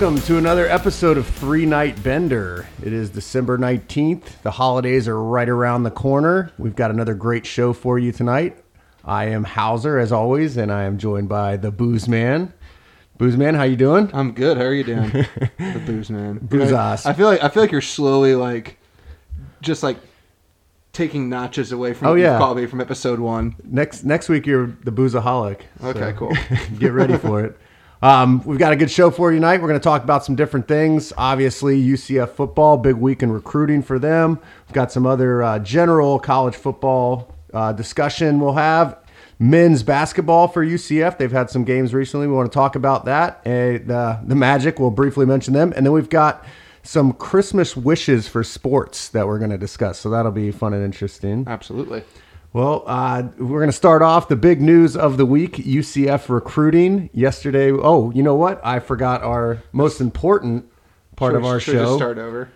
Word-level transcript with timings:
welcome 0.00 0.18
to 0.22 0.38
another 0.38 0.66
episode 0.66 1.18
of 1.18 1.26
Three 1.26 1.66
Night 1.66 2.02
Bender. 2.02 2.66
It 2.82 2.94
is 2.94 3.10
December 3.10 3.58
19th. 3.58 4.40
The 4.40 4.50
holidays 4.50 5.06
are 5.06 5.22
right 5.22 5.48
around 5.48 5.82
the 5.82 5.90
corner. 5.90 6.50
We've 6.56 6.74
got 6.74 6.90
another 6.90 7.12
great 7.12 7.44
show 7.44 7.74
for 7.74 7.98
you 7.98 8.10
tonight. 8.10 8.56
I 9.04 9.26
am 9.26 9.44
Hauser, 9.44 9.98
as 9.98 10.10
always, 10.10 10.56
and 10.56 10.72
I 10.72 10.84
am 10.84 10.96
joined 10.96 11.28
by 11.28 11.58
the 11.58 11.70
Booze 11.70 12.08
Man. 12.08 12.50
Booze 13.18 13.36
Man, 13.36 13.54
how 13.54 13.64
you 13.64 13.76
doing? 13.76 14.08
I'm 14.14 14.32
good. 14.32 14.56
How 14.56 14.62
are 14.62 14.72
you 14.72 14.84
doing? 14.84 15.10
the 15.58 15.82
booze 15.84 16.08
man. 16.08 16.38
Booze 16.38 16.72
I, 16.72 17.12
feel 17.12 17.26
like 17.26 17.44
I 17.44 17.50
feel 17.50 17.62
like 17.62 17.70
you're 17.70 17.82
slowly 17.82 18.34
like 18.34 18.78
just 19.60 19.82
like 19.82 19.98
taking 20.94 21.28
notches 21.28 21.72
away 21.72 21.92
from 21.92 22.08
Oh, 22.08 22.14
yeah. 22.14 22.38
called 22.38 22.56
me 22.56 22.64
from 22.64 22.80
episode 22.80 23.18
one. 23.18 23.54
Next 23.64 24.04
next 24.04 24.30
week, 24.30 24.46
you're 24.46 24.68
the 24.82 24.92
Boozeaholic. 24.92 25.60
Okay, 25.84 26.14
cool. 26.16 26.32
Get 26.78 26.94
ready 26.94 27.18
for 27.18 27.44
it. 27.44 27.58
Um, 28.02 28.42
we've 28.44 28.58
got 28.58 28.72
a 28.72 28.76
good 28.76 28.90
show 28.90 29.10
for 29.10 29.30
you 29.30 29.36
tonight. 29.36 29.60
We're 29.60 29.68
going 29.68 29.80
to 29.80 29.84
talk 29.84 30.02
about 30.02 30.24
some 30.24 30.34
different 30.34 30.66
things. 30.66 31.12
Obviously, 31.18 31.82
UCF 31.82 32.30
football, 32.30 32.78
big 32.78 32.94
week 32.94 33.22
in 33.22 33.30
recruiting 33.30 33.82
for 33.82 33.98
them. 33.98 34.40
We've 34.66 34.74
got 34.74 34.90
some 34.90 35.06
other 35.06 35.42
uh, 35.42 35.58
general 35.58 36.18
college 36.18 36.54
football 36.54 37.34
uh, 37.52 37.72
discussion 37.72 38.40
we'll 38.40 38.54
have. 38.54 38.96
Men's 39.38 39.82
basketball 39.82 40.48
for 40.48 40.64
UCF. 40.64 41.18
They've 41.18 41.32
had 41.32 41.50
some 41.50 41.64
games 41.64 41.92
recently. 41.92 42.26
We 42.26 42.34
want 42.34 42.50
to 42.50 42.54
talk 42.54 42.74
about 42.74 43.04
that. 43.06 43.40
And 43.44 43.86
the, 43.86 44.20
the 44.24 44.34
Magic, 44.34 44.78
we'll 44.78 44.90
briefly 44.90 45.26
mention 45.26 45.52
them. 45.54 45.72
And 45.76 45.84
then 45.84 45.92
we've 45.92 46.10
got 46.10 46.44
some 46.82 47.12
Christmas 47.12 47.76
wishes 47.76 48.28
for 48.28 48.42
sports 48.42 49.08
that 49.10 49.26
we're 49.26 49.38
going 49.38 49.50
to 49.50 49.58
discuss. 49.58 49.98
So 49.98 50.10
that'll 50.10 50.32
be 50.32 50.50
fun 50.50 50.72
and 50.72 50.84
interesting. 50.84 51.44
Absolutely. 51.46 52.02
Well, 52.52 52.82
uh, 52.86 53.28
we're 53.38 53.60
going 53.60 53.68
to 53.68 53.72
start 53.76 54.02
off 54.02 54.26
the 54.28 54.34
big 54.36 54.60
news 54.60 54.96
of 54.96 55.16
the 55.16 55.26
week 55.26 55.52
UCF 55.58 56.28
recruiting. 56.28 57.08
Yesterday, 57.12 57.70
oh, 57.70 58.10
you 58.10 58.24
know 58.24 58.34
what? 58.34 58.60
I 58.64 58.80
forgot 58.80 59.22
our 59.22 59.62
most 59.72 60.00
important 60.00 60.66
part 61.14 61.30
Should 61.32 61.36
of 61.36 61.42
we- 61.44 61.48
our 61.48 61.60
should 61.60 61.74
we 61.74 61.78
show. 61.80 61.84
just 61.84 61.96
start 61.96 62.18
over. 62.18 62.48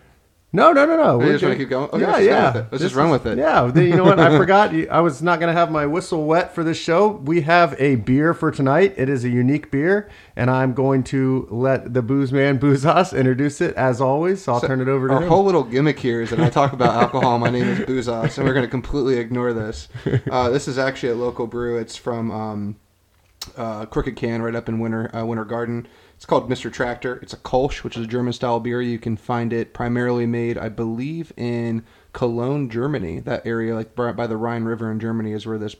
No, 0.54 0.72
no, 0.72 0.86
no, 0.86 0.96
no. 0.96 1.18
We're 1.18 1.32
just 1.32 1.42
wanna 1.42 1.56
keep 1.56 1.68
going? 1.68 1.90
Okay, 1.90 2.00
yeah, 2.00 2.10
let's 2.12 2.24
yeah. 2.24 2.46
with 2.46 2.54
it. 2.54 2.58
Let's 2.58 2.70
This 2.70 2.80
just 2.82 2.94
run 2.94 3.10
with 3.10 3.26
it. 3.26 3.38
Yeah. 3.38 3.74
You 3.74 3.96
know 3.96 4.04
what? 4.04 4.20
I 4.20 4.38
forgot. 4.38 4.72
I 4.72 5.00
was 5.00 5.20
not 5.20 5.40
going 5.40 5.52
to 5.52 5.58
have 5.58 5.68
my 5.72 5.84
whistle 5.84 6.26
wet 6.26 6.54
for 6.54 6.62
this 6.62 6.78
show. 6.78 7.08
We 7.08 7.40
have 7.40 7.74
a 7.80 7.96
beer 7.96 8.32
for 8.34 8.52
tonight. 8.52 8.94
It 8.96 9.08
is 9.08 9.24
a 9.24 9.28
unique 9.28 9.72
beer, 9.72 10.08
and 10.36 10.48
I'm 10.48 10.72
going 10.72 11.02
to 11.04 11.48
let 11.50 11.92
the 11.92 12.02
booze 12.02 12.32
man 12.32 12.58
booze 12.60 12.86
us 12.86 13.12
introduce 13.12 13.60
it 13.60 13.74
as 13.74 14.00
always. 14.00 14.44
So 14.44 14.52
I'll 14.52 14.60
turn 14.60 14.80
it 14.80 14.86
over 14.86 15.08
to 15.08 15.14
Our 15.14 15.22
him. 15.22 15.28
whole 15.28 15.42
little 15.44 15.64
gimmick 15.64 15.98
here 15.98 16.22
is 16.22 16.30
that 16.30 16.38
I 16.38 16.50
talk 16.50 16.72
about 16.72 16.94
alcohol. 16.94 17.36
My 17.40 17.50
name 17.50 17.66
is 17.66 17.80
Boozos, 17.80 18.38
and 18.38 18.46
we're 18.46 18.54
going 18.54 18.64
to 18.64 18.70
completely 18.70 19.18
ignore 19.18 19.52
this. 19.52 19.88
Uh, 20.30 20.48
this 20.50 20.68
is 20.68 20.78
actually 20.78 21.10
a 21.10 21.14
local 21.14 21.46
brew. 21.46 21.78
It's 21.78 21.96
from 21.96 22.30
um, 22.30 22.76
uh, 23.56 23.86
Crooked 23.86 24.16
Can 24.16 24.42
right 24.42 24.54
up 24.54 24.68
in 24.68 24.78
Winter 24.78 25.14
uh, 25.14 25.24
Winter 25.24 25.44
Garden. 25.44 25.86
It's 26.16 26.26
called 26.26 26.48
Mr. 26.48 26.72
Tractor. 26.72 27.16
It's 27.16 27.32
a 27.32 27.38
Kolsch, 27.38 27.82
which 27.82 27.96
is 27.96 28.04
a 28.04 28.08
German 28.08 28.32
style 28.32 28.60
beer. 28.60 28.80
You 28.80 28.98
can 28.98 29.16
find 29.16 29.52
it 29.52 29.74
primarily 29.74 30.26
made, 30.26 30.56
I 30.56 30.68
believe, 30.68 31.32
in 31.36 31.84
Cologne, 32.12 32.70
Germany. 32.70 33.20
That 33.20 33.46
area, 33.46 33.74
like 33.74 33.94
by 33.94 34.26
the 34.26 34.36
Rhine 34.36 34.64
River 34.64 34.90
in 34.90 35.00
Germany, 35.00 35.32
is 35.32 35.46
where 35.46 35.58
this 35.58 35.76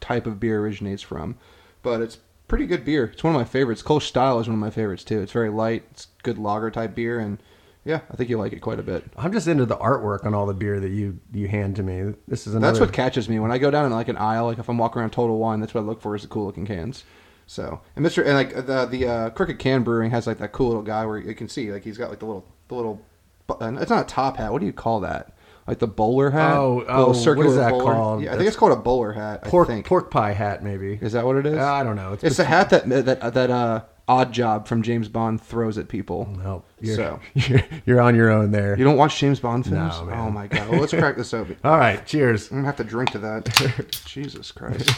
type 0.00 0.26
of 0.26 0.38
beer 0.38 0.60
originates 0.60 1.02
from. 1.02 1.36
But 1.82 2.00
it's 2.00 2.18
pretty 2.48 2.66
good 2.66 2.84
beer. 2.84 3.04
It's 3.12 3.22
one 3.22 3.34
of 3.34 3.40
my 3.40 3.44
favorites. 3.44 3.82
Kolsch 3.82 4.02
style 4.02 4.38
is 4.40 4.46
one 4.46 4.54
of 4.54 4.60
my 4.60 4.70
favorites 4.70 5.04
too. 5.04 5.20
It's 5.20 5.32
very 5.32 5.50
light. 5.50 5.84
It's 5.90 6.08
good 6.22 6.38
lager 6.38 6.70
type 6.70 6.94
beer, 6.94 7.18
and 7.18 7.38
yeah, 7.84 8.00
I 8.10 8.16
think 8.16 8.28
you 8.28 8.38
like 8.38 8.52
it 8.52 8.60
quite 8.60 8.78
a 8.78 8.82
bit. 8.82 9.04
I'm 9.16 9.32
just 9.32 9.48
into 9.48 9.64
the 9.66 9.76
artwork 9.76 10.26
on 10.26 10.34
all 10.34 10.46
the 10.46 10.54
beer 10.54 10.80
that 10.80 10.90
you 10.90 11.20
you 11.32 11.48
hand 11.48 11.76
to 11.76 11.82
me. 11.82 12.14
This 12.26 12.46
is 12.46 12.54
another. 12.54 12.72
That's 12.72 12.80
what 12.80 12.92
catches 12.92 13.28
me 13.28 13.38
when 13.38 13.50
I 13.50 13.58
go 13.58 13.70
down 13.70 13.86
in 13.86 13.92
like 13.92 14.08
an 14.08 14.16
aisle. 14.16 14.46
Like 14.46 14.58
if 14.58 14.68
I'm 14.68 14.78
walking 14.78 15.00
around 15.00 15.10
Total 15.10 15.36
Wine, 15.36 15.60
that's 15.60 15.74
what 15.74 15.82
I 15.82 15.84
look 15.84 16.02
for 16.02 16.14
is 16.14 16.22
the 16.22 16.28
cool 16.28 16.46
looking 16.46 16.66
cans. 16.66 17.04
So 17.50 17.80
and 17.96 18.02
Mister 18.02 18.22
and 18.22 18.34
like 18.34 18.54
the 18.66 18.84
the 18.84 19.08
uh, 19.08 19.30
Crooked 19.30 19.58
Can 19.58 19.82
Brewing 19.82 20.10
has 20.10 20.26
like 20.26 20.36
that 20.38 20.52
cool 20.52 20.68
little 20.68 20.82
guy 20.82 21.04
where 21.06 21.16
you 21.18 21.34
can 21.34 21.48
see 21.48 21.72
like 21.72 21.82
he's 21.82 21.96
got 21.96 22.10
like 22.10 22.18
the 22.20 22.26
little 22.26 22.44
the 22.68 22.74
little. 22.74 23.02
It's 23.48 23.90
not 23.90 24.02
a 24.02 24.06
top 24.06 24.36
hat. 24.36 24.52
What 24.52 24.60
do 24.60 24.66
you 24.66 24.72
call 24.74 25.00
that? 25.00 25.32
Like 25.66 25.78
the 25.78 25.86
bowler 25.86 26.28
hat. 26.30 26.54
Oh, 26.56 26.80
The 26.84 26.92
oh, 26.92 27.34
what 27.34 27.46
is 27.46 27.56
that 27.56 27.70
bowler- 27.70 27.94
called? 27.94 28.22
Yeah, 28.22 28.34
I 28.34 28.36
think 28.36 28.48
it's 28.48 28.56
called 28.56 28.72
a 28.72 28.76
bowler 28.76 29.12
hat. 29.12 29.40
I 29.44 29.48
pork 29.48 29.68
think. 29.68 29.86
pork 29.86 30.10
pie 30.10 30.32
hat 30.32 30.62
maybe. 30.62 30.98
Is 31.00 31.12
that 31.12 31.24
what 31.24 31.36
it 31.36 31.46
is? 31.46 31.56
I 31.58 31.82
don't 31.82 31.96
know. 31.96 32.18
It's 32.20 32.38
a 32.38 32.44
hat 32.44 32.68
that 32.70 32.86
that 32.86 33.32
that 33.32 33.50
uh, 33.50 33.80
Oddjob 34.06 34.66
from 34.66 34.82
James 34.82 35.08
Bond 35.08 35.40
throws 35.40 35.78
at 35.78 35.88
people. 35.88 36.26
No, 36.42 36.64
you're, 36.80 36.96
So. 36.96 37.20
you're, 37.34 37.60
you're 37.86 38.00
on 38.02 38.14
your 38.14 38.30
own 38.30 38.50
there. 38.50 38.76
You 38.78 38.84
don't 38.84 38.96
watch 38.98 39.18
James 39.18 39.40
Bond 39.40 39.64
films? 39.66 39.98
No, 39.98 40.04
man. 40.04 40.18
Oh 40.18 40.30
my 40.30 40.46
god. 40.46 40.68
Well, 40.68 40.80
let's 40.80 40.92
crack 40.92 41.16
this 41.16 41.32
open. 41.32 41.56
All 41.64 41.76
right, 41.78 42.04
cheers. 42.06 42.50
I'm 42.50 42.58
gonna 42.58 42.66
have 42.66 42.76
to 42.76 42.84
drink 42.84 43.10
to 43.12 43.18
that. 43.20 43.90
Jesus 44.04 44.52
Christ. 44.52 44.90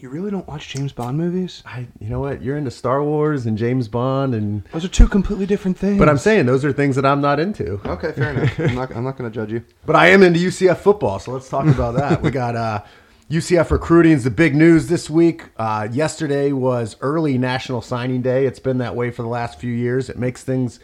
You 0.00 0.10
really 0.10 0.30
don't 0.30 0.46
watch 0.46 0.68
James 0.68 0.92
Bond 0.92 1.18
movies? 1.18 1.60
I, 1.66 1.88
you 1.98 2.08
know 2.08 2.20
what? 2.20 2.40
You're 2.40 2.56
into 2.56 2.70
Star 2.70 3.02
Wars 3.02 3.46
and 3.46 3.58
James 3.58 3.88
Bond, 3.88 4.32
and 4.32 4.62
Those 4.72 4.84
are 4.84 4.88
two 4.88 5.08
completely 5.08 5.44
different 5.44 5.76
things. 5.76 5.98
but 5.98 6.08
I'm 6.08 6.18
saying 6.18 6.46
those 6.46 6.64
are 6.64 6.72
things 6.72 6.94
that 6.94 7.04
I'm 7.04 7.20
not 7.20 7.40
into. 7.40 7.80
Okay, 7.84 8.12
fair 8.12 8.30
enough. 8.30 8.58
I'm 8.60 8.74
not. 8.76 8.94
I'm 8.94 9.02
not 9.02 9.18
going 9.18 9.28
to 9.28 9.34
judge 9.34 9.50
you. 9.50 9.64
But 9.86 9.96
I 9.96 10.08
am 10.10 10.22
into 10.22 10.38
UCF 10.38 10.76
football, 10.76 11.18
so 11.18 11.32
let's 11.32 11.48
talk 11.48 11.66
about 11.66 11.96
that. 11.96 12.22
we 12.22 12.30
got 12.30 12.54
uh, 12.54 12.84
UCF 13.28 13.72
recruiting 13.72 14.12
is 14.12 14.22
the 14.22 14.30
big 14.30 14.54
news 14.54 14.86
this 14.86 15.10
week. 15.10 15.46
Uh, 15.56 15.88
yesterday 15.90 16.52
was 16.52 16.94
early 17.00 17.36
National 17.36 17.82
Signing 17.82 18.22
Day. 18.22 18.46
It's 18.46 18.60
been 18.60 18.78
that 18.78 18.94
way 18.94 19.10
for 19.10 19.22
the 19.22 19.28
last 19.28 19.58
few 19.58 19.72
years. 19.72 20.08
It 20.08 20.16
makes 20.16 20.44
things 20.44 20.78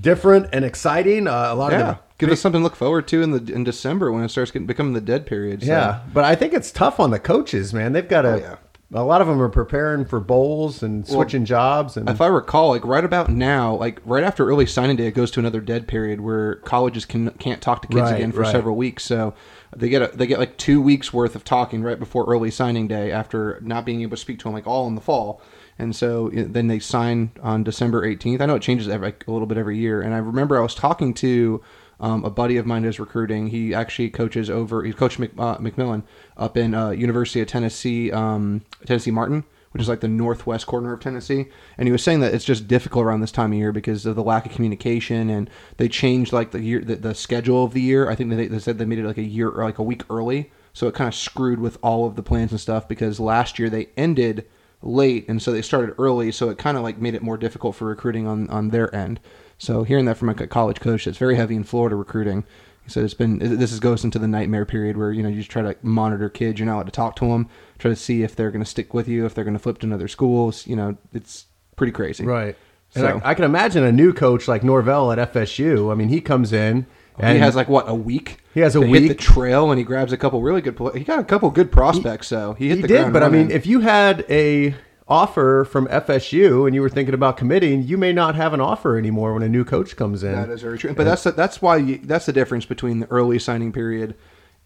different 0.00 0.48
and 0.54 0.64
exciting. 0.64 1.26
Uh, 1.28 1.48
a 1.50 1.54
lot 1.54 1.74
of 1.74 1.80
the 1.80 1.98
give 2.18 2.30
us 2.30 2.40
something 2.40 2.60
to 2.60 2.62
look 2.64 2.76
forward 2.76 3.06
to 3.08 3.22
in 3.22 3.30
the 3.32 3.52
in 3.52 3.64
December 3.64 4.10
when 4.12 4.22
it 4.24 4.28
starts 4.30 4.50
getting 4.50 4.66
becoming 4.66 4.92
the 4.92 5.00
dead 5.00 5.26
period. 5.26 5.60
so- 5.62 5.66
Yeah, 5.68 6.00
but 6.12 6.24
I 6.24 6.34
think 6.34 6.52
it's 6.52 6.70
tough 6.70 7.00
on 7.00 7.10
the 7.10 7.18
coaches, 7.18 7.72
man. 7.74 7.92
They've 7.92 8.08
got 8.08 8.22
to. 8.22 8.32
Oh, 8.32 8.36
yeah. 8.36 8.56
A 8.92 9.02
lot 9.02 9.20
of 9.20 9.26
them 9.26 9.42
are 9.42 9.48
preparing 9.48 10.04
for 10.04 10.20
bowls 10.20 10.80
and 10.80 11.04
switching 11.08 11.44
jobs, 11.44 11.96
and 11.96 12.08
If 12.08 12.20
I 12.20 12.28
recall, 12.28 12.68
like 12.68 12.84
right 12.84 13.04
about 13.04 13.28
now, 13.28 13.74
like 13.74 14.00
right 14.04 14.22
after 14.22 14.46
early 14.48 14.66
signing 14.66 14.94
day, 14.94 15.08
it 15.08 15.14
goes 15.14 15.32
to 15.32 15.40
another 15.40 15.60
dead 15.60 15.88
period 15.88 16.20
where 16.20 16.56
colleges 16.56 17.04
can 17.04 17.30
can't 17.30 17.60
talk 17.60 17.82
to 17.82 17.88
kids 17.88 18.02
Right, 18.02 18.14
again 18.16 18.30
for 18.30 18.42
right. 18.42 18.52
several 18.52 18.76
weeks. 18.76 19.02
So 19.02 19.34
they 19.74 19.88
get 19.88 20.02
a, 20.02 20.16
they 20.16 20.28
get 20.28 20.38
like 20.38 20.58
two 20.58 20.80
weeks 20.80 21.12
worth 21.12 21.34
of 21.34 21.42
talking 21.42 21.82
right 21.82 21.98
before 21.98 22.24
early 22.28 22.52
signing 22.52 22.86
day 22.86 23.10
after 23.10 23.58
not 23.62 23.84
being 23.84 24.02
able 24.02 24.16
to 24.16 24.20
speak 24.20 24.38
to 24.40 24.44
them 24.44 24.52
like 24.52 24.66
all 24.68 24.86
in 24.86 24.94
the 24.94 25.00
fall. 25.00 25.42
And 25.76 25.96
so 25.96 26.30
then 26.32 26.68
they 26.68 26.78
sign 26.78 27.32
on 27.42 27.64
December 27.64 28.06
18th. 28.06 28.40
I 28.40 28.46
know 28.46 28.54
it 28.54 28.62
changes 28.62 28.86
every, 28.86 29.12
a 29.26 29.30
little 29.32 29.46
bit 29.48 29.58
every 29.58 29.76
year. 29.76 30.02
And 30.02 30.14
I 30.14 30.18
remember 30.18 30.56
I 30.56 30.60
was 30.62 30.74
talking 30.74 31.14
to 31.14 31.60
um, 32.00 32.24
a 32.24 32.30
buddy 32.30 32.56
of 32.56 32.66
mine 32.66 32.84
who's 32.84 33.00
recruiting. 33.00 33.48
He 33.48 33.74
actually 33.74 34.10
coaches 34.10 34.50
over. 34.50 34.82
He 34.82 34.92
coached 34.92 35.18
Mc, 35.18 35.32
uh, 35.38 35.58
McMillan 35.58 36.02
up 36.36 36.56
in 36.56 36.74
uh, 36.74 36.90
University 36.90 37.40
of 37.40 37.48
Tennessee, 37.48 38.10
um, 38.12 38.62
Tennessee 38.86 39.10
Martin 39.10 39.44
which 39.74 39.82
is 39.82 39.88
like 39.88 39.98
the 39.98 40.08
northwest 40.08 40.68
corner 40.68 40.92
of 40.92 41.00
Tennessee. 41.00 41.46
And 41.76 41.88
he 41.88 41.92
was 41.92 42.00
saying 42.00 42.20
that 42.20 42.32
it's 42.32 42.44
just 42.44 42.68
difficult 42.68 43.04
around 43.04 43.22
this 43.22 43.32
time 43.32 43.50
of 43.50 43.58
year 43.58 43.72
because 43.72 44.06
of 44.06 44.14
the 44.14 44.22
lack 44.22 44.46
of 44.46 44.52
communication, 44.52 45.28
and 45.28 45.50
they 45.78 45.88
changed 45.88 46.32
like 46.32 46.52
the 46.52 46.60
year, 46.60 46.80
the, 46.80 46.94
the 46.94 47.12
schedule 47.12 47.64
of 47.64 47.72
the 47.72 47.80
year. 47.80 48.08
I 48.08 48.14
think 48.14 48.30
they, 48.30 48.46
they 48.46 48.60
said 48.60 48.78
they 48.78 48.84
made 48.84 49.00
it 49.00 49.04
like 49.04 49.18
a 49.18 49.22
year 49.22 49.48
or 49.48 49.64
like 49.64 49.78
a 49.78 49.82
week 49.82 50.02
early, 50.08 50.52
so 50.74 50.86
it 50.86 50.94
kind 50.94 51.08
of 51.08 51.14
screwed 51.14 51.58
with 51.58 51.76
all 51.82 52.06
of 52.06 52.14
the 52.14 52.22
plans 52.22 52.52
and 52.52 52.60
stuff. 52.60 52.86
Because 52.86 53.18
last 53.18 53.58
year 53.58 53.68
they 53.68 53.88
ended 53.96 54.46
late, 54.80 55.28
and 55.28 55.42
so 55.42 55.50
they 55.50 55.60
started 55.60 55.96
early, 55.98 56.30
so 56.30 56.50
it 56.50 56.56
kind 56.56 56.76
of 56.76 56.84
like 56.84 56.98
made 56.98 57.16
it 57.16 57.22
more 57.22 57.36
difficult 57.36 57.74
for 57.74 57.86
recruiting 57.86 58.28
on 58.28 58.48
on 58.50 58.68
their 58.68 58.94
end. 58.94 59.18
So 59.58 59.84
hearing 59.84 60.04
that 60.06 60.16
from 60.16 60.28
a 60.28 60.34
college 60.46 60.80
coach 60.80 61.04
that's 61.04 61.18
very 61.18 61.36
heavy 61.36 61.54
in 61.54 61.64
Florida 61.64 61.96
recruiting, 61.96 62.44
he 62.84 62.90
said 62.90 63.04
it's 63.04 63.14
been 63.14 63.38
this 63.38 63.72
is 63.72 63.80
goes 63.80 64.04
into 64.04 64.18
the 64.18 64.28
nightmare 64.28 64.66
period 64.66 64.96
where 64.96 65.10
you 65.10 65.22
know 65.22 65.28
you 65.28 65.38
just 65.38 65.50
try 65.50 65.62
to 65.62 65.76
monitor 65.82 66.28
kids. 66.28 66.58
You're 66.58 66.66
not 66.66 66.74
allowed 66.74 66.86
to 66.86 66.92
talk 66.92 67.16
to 67.16 67.26
them. 67.28 67.48
Try 67.78 67.90
to 67.90 67.96
see 67.96 68.22
if 68.22 68.36
they're 68.36 68.50
going 68.50 68.64
to 68.64 68.70
stick 68.70 68.92
with 68.92 69.08
you, 69.08 69.24
if 69.24 69.34
they're 69.34 69.44
going 69.44 69.56
to 69.56 69.62
flip 69.62 69.78
to 69.78 69.86
another 69.86 70.08
schools. 70.08 70.66
You 70.66 70.76
know, 70.76 70.96
it's 71.12 71.46
pretty 71.76 71.92
crazy. 71.92 72.24
right. 72.24 72.56
And 72.96 73.06
I, 73.06 73.30
I 73.30 73.34
can 73.34 73.44
imagine 73.44 73.82
a 73.82 73.90
new 73.90 74.12
coach 74.12 74.46
like 74.46 74.62
Norvell 74.62 75.10
at 75.10 75.32
FSU. 75.32 75.90
I 75.90 75.96
mean, 75.96 76.10
he 76.10 76.20
comes 76.20 76.52
in 76.52 76.86
and 77.18 77.36
he 77.36 77.40
has 77.40 77.56
like 77.56 77.68
what 77.68 77.88
a 77.88 77.94
week. 77.94 78.38
He 78.52 78.60
has 78.60 78.76
a 78.76 78.80
to 78.80 78.86
hit 78.86 79.00
the 79.00 79.08
week. 79.08 79.18
trail, 79.18 79.70
and 79.70 79.78
he 79.78 79.84
grabs 79.84 80.12
a 80.12 80.16
couple 80.16 80.42
really 80.42 80.60
good. 80.60 80.78
He 80.94 81.04
got 81.04 81.18
a 81.18 81.24
couple 81.24 81.50
good 81.50 81.72
prospects, 81.72 82.28
so 82.28 82.54
he 82.54 82.68
hit 82.68 82.76
he 82.76 82.82
the 82.82 82.88
did. 82.88 83.12
But 83.12 83.22
I 83.22 83.28
mean, 83.28 83.50
if 83.50 83.66
you 83.66 83.80
had 83.80 84.24
a 84.28 84.74
offer 85.06 85.66
from 85.70 85.86
FSU 85.88 86.66
and 86.66 86.74
you 86.74 86.80
were 86.80 86.88
thinking 86.88 87.14
about 87.14 87.36
committing, 87.36 87.82
you 87.82 87.98
may 87.98 88.12
not 88.12 88.34
have 88.34 88.54
an 88.54 88.60
offer 88.60 88.96
anymore 88.96 89.34
when 89.34 89.42
a 89.42 89.48
new 89.48 89.64
coach 89.64 89.96
comes 89.96 90.22
in. 90.22 90.32
That 90.32 90.50
is 90.50 90.62
very 90.62 90.78
true. 90.78 90.94
But 90.94 91.04
that's 91.04 91.24
the, 91.24 91.32
that's 91.32 91.60
why 91.60 91.76
you, 91.76 91.98
that's 91.98 92.26
the 92.26 92.32
difference 92.32 92.64
between 92.64 93.00
the 93.00 93.06
early 93.10 93.38
signing 93.38 93.72
period 93.72 94.14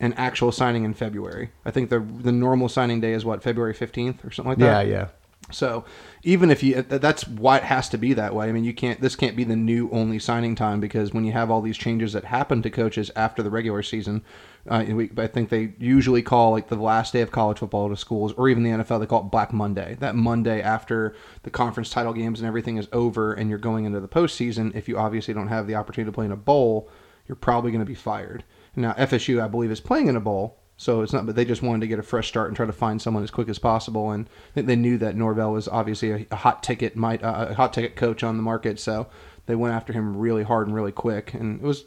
and 0.01 0.17
actual 0.17 0.53
signing 0.53 0.85
in 0.85 0.95
February. 0.95 1.51
I 1.65 1.71
think 1.71 1.91
the 1.91 1.99
the 1.99 2.33
normal 2.33 2.69
signing 2.69 3.01
day 3.01 3.13
is 3.13 3.25
what 3.25 3.43
February 3.43 3.75
fifteenth 3.75 4.25
or 4.25 4.31
something 4.31 4.51
like 4.51 4.59
that. 4.59 4.87
yeah. 4.87 4.93
Yeah. 4.93 5.09
So 5.51 5.85
even 6.23 6.51
if 6.51 6.63
you, 6.63 6.85
uh, 6.91 6.99
that's 6.99 7.27
why 7.27 7.57
it 7.57 7.63
has 7.65 7.89
to 7.91 7.99
be 7.99 8.13
that 8.13 8.35
way. 8.35 8.49
I 8.49 8.53
mean, 8.53 8.65
you 8.65 8.75
can't. 8.75 9.01
This 9.01 9.17
can't 9.17 9.37
be 9.37 9.45
the 9.45 9.57
new 9.57 9.89
only 9.91 10.19
signing 10.19 10.55
time 10.55 10.79
because 10.79 11.13
when 11.13 11.25
you 11.25 11.33
have 11.33 11.51
all 11.51 11.63
these 11.63 11.79
changes 11.79 12.13
that 12.13 12.25
happen 12.25 12.63
to 12.63 12.71
coaches 12.71 13.11
after 13.17 13.43
the 13.43 13.51
regular 13.51 13.83
season, 13.83 14.23
uh, 14.69 14.85
we, 14.89 15.11
I 15.17 15.27
think 15.27 15.49
they 15.49 15.75
usually 15.79 16.23
call 16.23 16.53
like 16.53 16.69
the 16.69 16.77
last 16.77 17.13
day 17.13 17.21
of 17.21 17.31
college 17.31 17.59
football 17.59 17.89
to 17.89 17.97
schools, 17.97 18.33
or 18.35 18.49
even 18.49 18.63
the 18.63 18.71
NFL, 18.71 19.01
they 19.01 19.07
call 19.07 19.27
it 19.27 19.31
Black 19.31 19.53
Monday. 19.53 19.97
That 20.01 20.15
Monday 20.15 20.61
after 20.61 21.15
the 21.43 21.51
conference 21.51 21.91
title 21.91 22.13
games 22.13 22.41
and 22.41 22.47
everything 22.47 22.77
is 22.77 22.89
over, 22.93 23.33
and 23.33 23.49
you're 23.49 23.59
going 23.59 23.85
into 23.85 24.01
the 24.01 24.09
postseason. 24.09 24.75
If 24.75 24.89
you 24.89 24.99
obviously 24.99 25.35
don't 25.35 25.49
have 25.49 25.67
the 25.67 25.75
opportunity 25.75 26.11
to 26.11 26.15
play 26.15 26.27
in 26.27 26.33
a 26.33 26.37
bowl, 26.37 26.91
you're 27.27 27.37
probably 27.37 27.71
going 27.71 27.85
to 27.85 27.87
be 27.87 27.95
fired. 27.95 28.45
Now 28.77 28.93
FSU, 28.93 29.43
I 29.43 29.49
believe, 29.49 29.71
is 29.71 29.81
playing 29.81 30.07
in 30.07 30.17
a 30.17 30.21
bowl 30.21 30.61
So 30.81 31.03
it's 31.03 31.13
not, 31.13 31.27
but 31.27 31.35
they 31.35 31.45
just 31.45 31.61
wanted 31.61 31.81
to 31.81 31.89
get 31.89 31.99
a 31.99 32.05
fresh 32.05 32.29
start 32.29 32.47
and 32.47 32.57
try 32.57 32.65
to 32.65 32.73
find 32.73 33.03
someone 33.03 33.25
as 33.25 33.33
quick 33.33 33.49
as 33.49 33.59
possible. 33.59 34.13
And 34.13 34.29
they 34.55 34.77
knew 34.77 34.97
that 34.99 35.17
Norvell 35.17 35.53
was 35.53 35.67
obviously 35.67 36.13
a, 36.13 36.27
a 36.31 36.37
hot 36.37 36.63
ticket, 36.63 36.95
might 36.95 37.23
uh, 37.23 37.49
a 37.51 37.55
hot 37.55 37.73
ticket 37.73 37.97
coach 37.97 38.23
on 38.23 38.37
the 38.37 38.43
market. 38.45 38.79
So 38.79 39.09
they 39.47 39.57
went 39.57 39.75
after 39.75 39.93
him 39.93 40.17
really 40.17 40.45
hard 40.45 40.69
and 40.69 40.77
really 40.77 40.93
quick. 40.93 41.35
And 41.35 41.61
it 41.61 41.67
was 41.67 41.85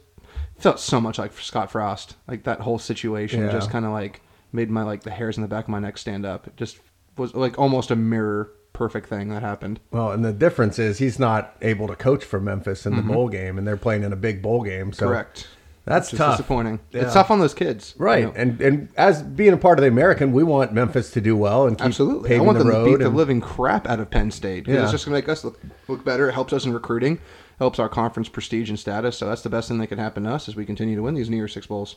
felt 0.58 0.78
so 0.80 1.00
much 1.00 1.18
like 1.18 1.32
Scott 1.38 1.70
Frost. 1.70 2.16
Like 2.28 2.44
that 2.44 2.60
whole 2.60 2.78
situation 2.78 3.40
Yeah. 3.42 3.52
just 3.52 3.70
kind 3.70 3.84
of 3.84 3.92
like 3.92 4.20
made 4.52 4.70
my 4.70 4.82
like 4.82 5.02
the 5.02 5.10
hairs 5.10 5.36
in 5.36 5.42
the 5.42 5.48
back 5.48 5.64
of 5.64 5.70
my 5.70 5.78
neck 5.78 5.98
stand 5.98 6.24
up. 6.26 6.46
It 6.46 6.56
just 6.56 6.78
was 7.16 7.34
like 7.34 7.58
almost 7.58 7.90
a 7.90 7.96
mirror 7.96 8.50
perfect 8.72 9.08
thing 9.08 9.28
that 9.28 9.42
happened. 9.42 9.80
Well, 9.90 10.12
and 10.12 10.24
the 10.24 10.32
difference 10.32 10.78
is 10.78 10.98
he's 10.98 11.18
not 11.18 11.56
able 11.62 11.86
to 11.88 11.94
coach 11.96 12.24
for 12.24 12.40
Memphis 12.40 12.86
in 12.86 12.96
the 12.96 13.02
bowl 13.02 13.28
game, 13.28 13.58
and 13.58 13.66
they're 13.66 13.76
playing 13.76 14.02
in 14.02 14.12
a 14.12 14.16
big 14.16 14.40
bowl 14.42 14.62
game. 14.62 14.92
So 14.92 15.04
Mm-hmm. 15.06 15.12
Correct. 15.12 15.48
That's 15.84 16.12
tough. 16.12 16.36
disappointing. 16.36 16.78
Yeah. 16.92 17.02
It's 17.02 17.12
tough 17.14 17.30
on 17.32 17.40
those 17.40 17.54
kids. 17.54 17.96
you 17.98 18.04
Right, 18.04 18.24
know. 18.24 18.32
and 18.36 18.60
and 18.60 18.88
as 18.96 19.20
being 19.20 19.52
a 19.52 19.56
part 19.56 19.80
of 19.80 19.82
the 19.82 19.88
American, 19.88 20.32
we 20.32 20.44
want 20.44 20.72
Memphis 20.72 21.10
to 21.10 21.20
do 21.20 21.36
well 21.36 21.66
and 21.66 21.76
keep 21.76 21.86
Absolutely. 21.86 22.36
I 22.36 22.38
want 22.38 22.56
the 22.56 22.62
them 22.64 22.72
to 22.72 22.84
beat 22.84 22.98
the 23.02 23.08
living 23.10 23.40
crap 23.40 23.88
out 23.88 23.98
of 23.98 24.08
Penn 24.08 24.30
State. 24.30 24.68
Yeah. 24.68 24.82
It's 24.84 24.92
just 24.92 25.04
going 25.06 25.14
to 25.20 25.20
make 25.20 25.28
us 25.28 25.42
look, 25.42 25.60
look 25.88 26.04
better. 26.04 26.28
It 26.28 26.34
helps 26.34 26.52
us 26.52 26.64
in 26.66 26.72
recruiting, 26.72 27.18
helps 27.62 27.78
our 27.78 27.88
conference 27.88 28.28
prestige 28.28 28.68
and 28.68 28.78
status. 28.78 29.16
So 29.16 29.26
that's 29.26 29.42
the 29.42 29.48
best 29.48 29.68
thing 29.68 29.78
that 29.78 29.86
can 29.86 29.98
happen 29.98 30.24
to 30.24 30.30
us 30.30 30.48
as 30.48 30.56
we 30.56 30.66
continue 30.66 30.96
to 30.96 31.02
win 31.02 31.14
these 31.14 31.30
New 31.30 31.36
Year's 31.36 31.52
Six 31.52 31.64
Bowls. 31.66 31.94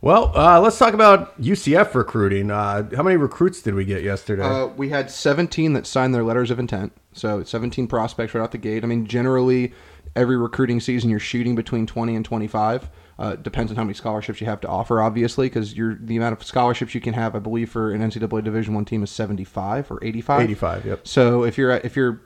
well, 0.00 0.32
uh, 0.34 0.58
let's 0.60 0.78
talk 0.78 0.94
about 0.94 1.38
UCF 1.40 1.94
recruiting. 1.94 2.50
Uh, 2.50 2.88
how 2.96 3.02
many 3.02 3.16
recruits 3.16 3.60
did 3.60 3.74
we 3.74 3.84
get 3.84 4.02
yesterday? 4.02 4.44
Uh, 4.44 4.68
we 4.68 4.88
had 4.88 5.10
17 5.10 5.74
that 5.74 5.86
signed 5.86 6.14
their 6.14 6.24
letters 6.24 6.50
of 6.50 6.58
intent. 6.58 6.92
So 7.12 7.42
17 7.42 7.86
prospects 7.86 8.32
right 8.32 8.42
out 8.42 8.52
the 8.52 8.58
gate. 8.58 8.82
I 8.82 8.86
mean, 8.86 9.04
generally, 9.06 9.74
every 10.16 10.38
recruiting 10.38 10.80
season 10.80 11.10
you're 11.10 11.20
shooting 11.20 11.54
between 11.54 11.86
20 11.86 12.16
and 12.16 12.24
25. 12.24 12.88
Uh, 13.18 13.34
depends 13.34 13.70
on 13.72 13.76
how 13.76 13.82
many 13.82 13.94
scholarships 13.94 14.40
you 14.40 14.46
have 14.46 14.60
to 14.60 14.68
offer, 14.68 15.02
obviously, 15.02 15.48
because 15.48 15.74
the 15.74 16.16
amount 16.16 16.32
of 16.32 16.42
scholarships 16.46 16.94
you 16.94 17.00
can 17.00 17.14
have, 17.14 17.34
I 17.34 17.40
believe, 17.40 17.68
for 17.68 17.92
an 17.92 18.00
NCAA 18.00 18.44
Division 18.44 18.74
One 18.74 18.84
team 18.84 19.02
is 19.02 19.10
75 19.10 19.90
or 19.90 19.98
85. 20.02 20.40
85, 20.40 20.86
yep. 20.86 21.06
So 21.06 21.42
if 21.42 21.58
you're 21.58 21.72
if 21.72 21.96
you're, 21.96 22.20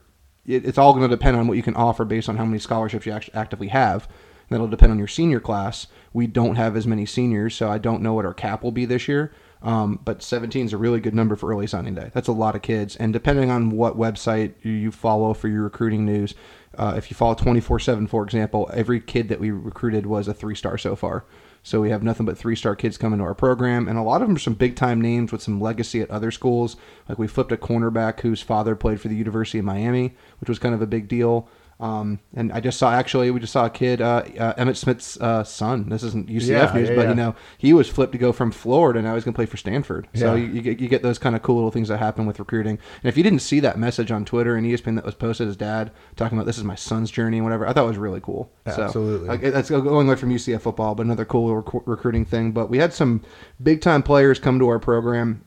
it, 0.46 0.64
it's 0.64 0.78
all 0.78 0.92
going 0.92 1.08
to 1.08 1.14
depend 1.16 1.36
on 1.36 1.46
what 1.46 1.56
you 1.56 1.62
can 1.62 1.76
offer 1.76 2.04
based 2.04 2.28
on 2.28 2.36
how 2.36 2.44
many 2.44 2.58
scholarships 2.58 3.06
you 3.06 3.12
act- 3.12 3.30
actively 3.34 3.68
have. 3.68 4.08
That'll 4.48 4.68
depend 4.68 4.92
on 4.92 4.98
your 4.98 5.08
senior 5.08 5.40
class. 5.40 5.86
We 6.12 6.26
don't 6.26 6.56
have 6.56 6.76
as 6.76 6.86
many 6.86 7.06
seniors, 7.06 7.54
so 7.54 7.70
I 7.70 7.78
don't 7.78 8.02
know 8.02 8.12
what 8.12 8.26
our 8.26 8.34
cap 8.34 8.62
will 8.62 8.72
be 8.72 8.84
this 8.84 9.08
year. 9.08 9.32
Um, 9.62 10.00
but 10.04 10.22
17 10.22 10.66
is 10.66 10.72
a 10.72 10.76
really 10.76 11.00
good 11.00 11.14
number 11.14 11.36
for 11.36 11.50
early 11.50 11.68
signing 11.68 11.94
day. 11.94 12.10
That's 12.12 12.28
a 12.28 12.32
lot 12.32 12.56
of 12.56 12.62
kids. 12.62 12.96
And 12.96 13.12
depending 13.12 13.50
on 13.50 13.70
what 13.70 13.96
website 13.96 14.54
you- 14.62 14.72
you 14.72 14.90
follow 14.90 15.32
for 15.34 15.46
your 15.48 15.62
recruiting 15.62 16.04
news, 16.04 16.34
uh, 16.76 16.94
if 16.96 17.10
you 17.10 17.14
follow 17.14 17.34
24 17.34 17.78
7, 17.78 18.06
for 18.08 18.24
example, 18.24 18.68
every 18.74 19.00
kid 19.00 19.28
that 19.28 19.38
we 19.40 19.50
recruited 19.52 20.04
was 20.06 20.26
a 20.26 20.34
three 20.34 20.56
star 20.56 20.76
so 20.76 20.96
far. 20.96 21.24
So 21.64 21.80
we 21.80 21.90
have 21.90 22.02
nothing 22.02 22.26
but 22.26 22.36
three 22.36 22.56
star 22.56 22.74
kids 22.74 22.98
coming 22.98 23.18
to 23.18 23.24
our 23.24 23.34
program, 23.34 23.86
and 23.86 23.96
a 23.96 24.02
lot 24.02 24.20
of 24.20 24.28
them 24.28 24.36
are 24.36 24.40
some 24.40 24.54
big 24.54 24.74
time 24.74 25.00
names 25.00 25.30
with 25.30 25.42
some 25.42 25.60
legacy 25.60 26.00
at 26.00 26.10
other 26.10 26.30
schools. 26.30 26.76
Like 27.08 27.18
we 27.18 27.28
flipped 27.28 27.52
a 27.52 27.56
cornerback 27.56 28.20
whose 28.20 28.42
father 28.42 28.74
played 28.74 29.00
for 29.00 29.08
the 29.08 29.16
University 29.16 29.58
of 29.58 29.64
Miami, 29.64 30.14
which 30.40 30.48
was 30.48 30.58
kind 30.58 30.74
of 30.74 30.82
a 30.82 30.86
big 30.86 31.06
deal. 31.06 31.48
Um, 31.82 32.20
and 32.32 32.52
I 32.52 32.60
just 32.60 32.78
saw 32.78 32.92
actually 32.92 33.32
we 33.32 33.40
just 33.40 33.52
saw 33.52 33.64
a 33.66 33.70
kid, 33.70 34.00
uh, 34.00 34.22
uh, 34.38 34.54
Emmitt 34.54 34.76
Smith's 34.76 35.20
uh, 35.20 35.42
son. 35.42 35.88
This 35.88 36.04
isn't 36.04 36.28
UCF 36.28 36.46
Yeah, 36.46 36.72
news, 36.72 36.88
yeah, 36.88 36.94
but 36.94 37.02
yeah. 37.02 37.08
you 37.08 37.14
know 37.16 37.34
he 37.58 37.72
was 37.72 37.88
flipped 37.88 38.12
to 38.12 38.18
go 38.18 38.30
from 38.30 38.52
Florida, 38.52 39.00
and 39.00 39.08
now 39.08 39.14
he's 39.14 39.24
going 39.24 39.34
to 39.34 39.36
play 39.36 39.46
for 39.46 39.56
Stanford. 39.56 40.06
So 40.14 40.36
you, 40.36 40.46
you 40.46 40.62
get 40.62 40.78
you 40.78 40.88
get 40.88 41.02
those 41.02 41.18
kind 41.18 41.34
of 41.34 41.42
cool 41.42 41.56
little 41.56 41.72
things 41.72 41.88
that 41.88 41.98
happen 41.98 42.24
with 42.24 42.38
recruiting. 42.38 42.78
And 43.02 43.08
if 43.08 43.16
you 43.16 43.24
didn't 43.24 43.40
see 43.40 43.58
that 43.60 43.80
message 43.80 44.12
on 44.12 44.24
Twitter 44.24 44.54
and 44.54 44.64
ESPN 44.64 44.94
that 44.94 45.04
was 45.04 45.16
posted, 45.16 45.48
his 45.48 45.56
dad 45.56 45.90
talking 46.14 46.38
about 46.38 46.46
this 46.46 46.56
is 46.56 46.62
my 46.62 46.76
son's 46.76 47.10
journey 47.10 47.38
and 47.38 47.44
whatever, 47.44 47.66
I 47.66 47.72
thought 47.72 47.84
it 47.84 47.88
was 47.88 47.98
really 47.98 48.20
cool. 48.20 48.52
So, 48.72 48.82
Absolutely. 48.84 49.26
like, 49.28 49.40
that's 49.40 49.68
going 49.68 50.06
away 50.06 50.14
from 50.16 50.30
UCF 50.30 50.60
football, 50.60 50.94
but 50.94 51.04
another 51.04 51.24
cool 51.24 51.56
rec- 51.56 51.82
recruiting 51.84 52.24
thing. 52.24 52.52
But 52.52 52.70
we 52.70 52.78
had 52.78 52.92
some 52.92 53.22
big 53.60 53.80
time 53.80 54.04
players 54.04 54.38
come 54.38 54.60
to 54.60 54.68
our 54.68 54.78
program. 54.78 55.44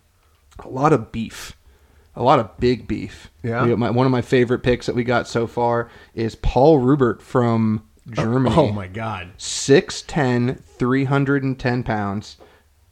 A 0.59 0.67
lot 0.67 0.91
of 0.91 1.13
beef, 1.13 1.55
a 2.15 2.23
lot 2.23 2.39
of 2.39 2.57
big 2.59 2.87
beef. 2.87 3.29
Yeah. 3.43 3.65
We- 3.65 3.75
my, 3.75 3.89
one 3.89 4.05
of 4.05 4.11
my 4.11 4.21
favorite 4.21 4.59
picks 4.59 4.85
that 4.85 4.95
we 4.95 5.03
got 5.03 5.27
so 5.27 5.47
far 5.47 5.89
is 6.13 6.35
Paul 6.35 6.79
Rubelt 6.79 7.21
from 7.21 7.83
Germany. 8.09 8.55
oh, 8.55 8.67
oh 8.67 8.71
my 8.71 8.87
God, 8.87 9.31
6'10", 9.37 10.59
310 10.61 11.83
pounds. 11.83 12.37